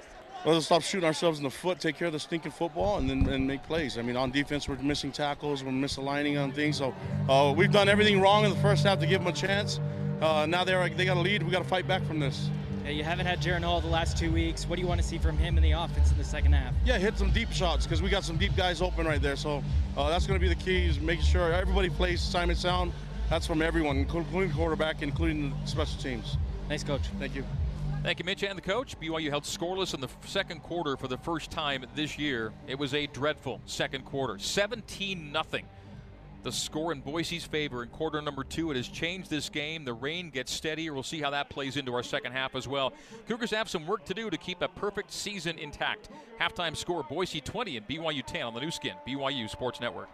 Well, 0.45 0.55
let's 0.55 0.67
stop 0.67 0.83
shooting 0.83 1.07
ourselves 1.07 1.39
in 1.39 1.45
the 1.45 1.51
foot, 1.51 1.79
take 1.79 1.97
care 1.97 2.09
of 2.09 2.13
the 2.13 2.19
stinking 2.19 2.51
football, 2.51 2.99
and 2.99 3.09
then 3.09 3.29
and 3.29 3.47
make 3.47 3.63
plays. 3.63 3.97
I 3.97 4.03
mean, 4.03 4.17
on 4.17 4.33
defense, 4.33 4.69
we're 4.69 4.77
missing 4.77 5.13
tackles, 5.13 5.63
we're 5.63 5.71
misaligning 5.71 6.43
on 6.43 6.51
things. 6.51 6.79
So 6.79 6.95
uh, 7.29 7.55
we've 7.57 7.71
done 7.71 7.89
everything 7.89 8.21
wrong 8.21 8.45
in 8.45 8.51
the 8.51 8.57
first 8.57 8.85
half 8.85 8.99
to 9.01 9.07
give 9.07 9.21
them 9.23 9.33
a 9.33 9.37
chance. 9.37 9.79
Uh, 10.21 10.47
now 10.47 10.65
they're 10.65 10.89
they 10.89 11.05
got 11.05 11.17
a 11.17 11.21
lead. 11.21 11.43
We 11.43 11.51
got 11.51 11.63
to 11.63 11.69
fight 11.69 11.87
back 11.87 12.05
from 12.05 12.19
this. 12.19 12.51
Yeah, 12.85 12.91
you 12.91 13.05
haven't 13.05 13.27
had 13.27 13.41
Jaren 13.41 13.63
Hall 13.63 13.81
the 13.81 13.87
last 13.87 14.17
two 14.19 14.33
weeks. 14.33 14.67
What 14.67 14.75
do 14.77 14.83
you 14.83 14.89
want 14.89 15.01
to 15.01 15.07
see 15.07 15.19
from 15.19 15.39
him 15.39 15.57
in 15.57 15.63
the 15.63 15.71
offense 15.71 16.11
in 16.11 16.19
the 16.19 16.25
second 16.25 16.53
half? 16.53 16.75
Yeah, 16.85 16.99
hit 16.99 17.17
some 17.17 17.31
deep 17.31 17.53
shots 17.53 17.87
because 17.87 18.03
we 18.03 18.11
got 18.11 18.25
some 18.25 18.37
deep 18.37 18.57
guys 18.57 18.83
open 18.83 19.07
right 19.07 19.23
there. 19.23 19.37
So 19.37 19.63
uh, 19.97 20.09
that's 20.11 20.27
going 20.27 20.41
to 20.41 20.45
be 20.45 20.53
the 20.53 20.61
key 20.61 20.87
is 20.87 20.99
making 20.99 21.25
sure 21.25 21.53
everybody 21.53 21.91
plays 21.91 22.21
Simon 22.21 22.57
Sound. 22.57 22.93
That's 23.33 23.47
from 23.47 23.63
everyone, 23.63 23.97
including 23.97 24.51
the 24.51 24.55
quarterback, 24.55 25.01
including 25.01 25.55
the 25.63 25.67
special 25.67 25.99
teams. 25.99 26.37
Nice 26.69 26.85
coach. 26.85 27.01
Thank 27.19 27.35
you. 27.35 27.43
Thank 28.03 28.19
you, 28.19 28.27
Mitch, 28.27 28.45
and 28.45 28.59
the 28.59 28.63
coach. 28.63 29.01
BYU 29.01 29.31
held 29.31 29.45
scoreless 29.45 29.95
in 29.95 30.03
the 30.03 30.11
second 30.27 30.63
quarter 30.63 30.99
for 30.99 31.09
the 31.09 31.17
first 31.17 31.51
time 31.51 31.87
this 31.95 32.19
year. 32.19 32.53
It 32.67 32.79
was 32.79 32.93
a 32.93 33.07
dreadful 33.07 33.63
second 33.65 34.05
quarter, 34.05 34.39
17 34.39 35.33
nothing. 35.33 35.65
the 36.43 36.53
score 36.53 36.93
in 36.93 37.01
Boise's 37.01 37.47
favor 37.47 37.83
in 37.83 37.89
quarter 37.89 38.21
number 38.21 38.45
two. 38.45 38.71
It 38.71 38.77
has 38.77 38.87
changed 38.87 39.31
this 39.31 39.49
game. 39.49 39.87
The 39.87 39.95
rain 39.95 40.29
gets 40.29 40.53
steadier. 40.53 40.93
We'll 40.93 41.03
see 41.03 41.23
how 41.23 41.31
that 41.31 41.49
plays 41.49 41.79
into 41.79 41.95
our 41.95 42.03
second 42.03 42.33
half 42.33 42.55
as 42.55 42.69
well. 42.69 42.93
Cougars 43.27 43.53
have 43.53 43.71
some 43.71 43.87
work 43.87 44.05
to 44.05 44.13
do 44.13 44.29
to 44.29 44.37
keep 44.37 44.61
a 44.61 44.69
perfect 44.69 45.11
season 45.11 45.59
intact. 45.59 46.11
Halftime 46.39 46.77
score 46.77 47.03
Boise 47.03 47.41
20 47.41 47.79
and 47.79 47.89
BYU 47.89 48.23
10 48.27 48.43
on 48.43 48.53
the 48.53 48.61
Nu 48.61 48.71
Skin, 48.71 48.93
BYU 49.09 49.49
Sports 49.49 49.81
Network. 49.81 50.11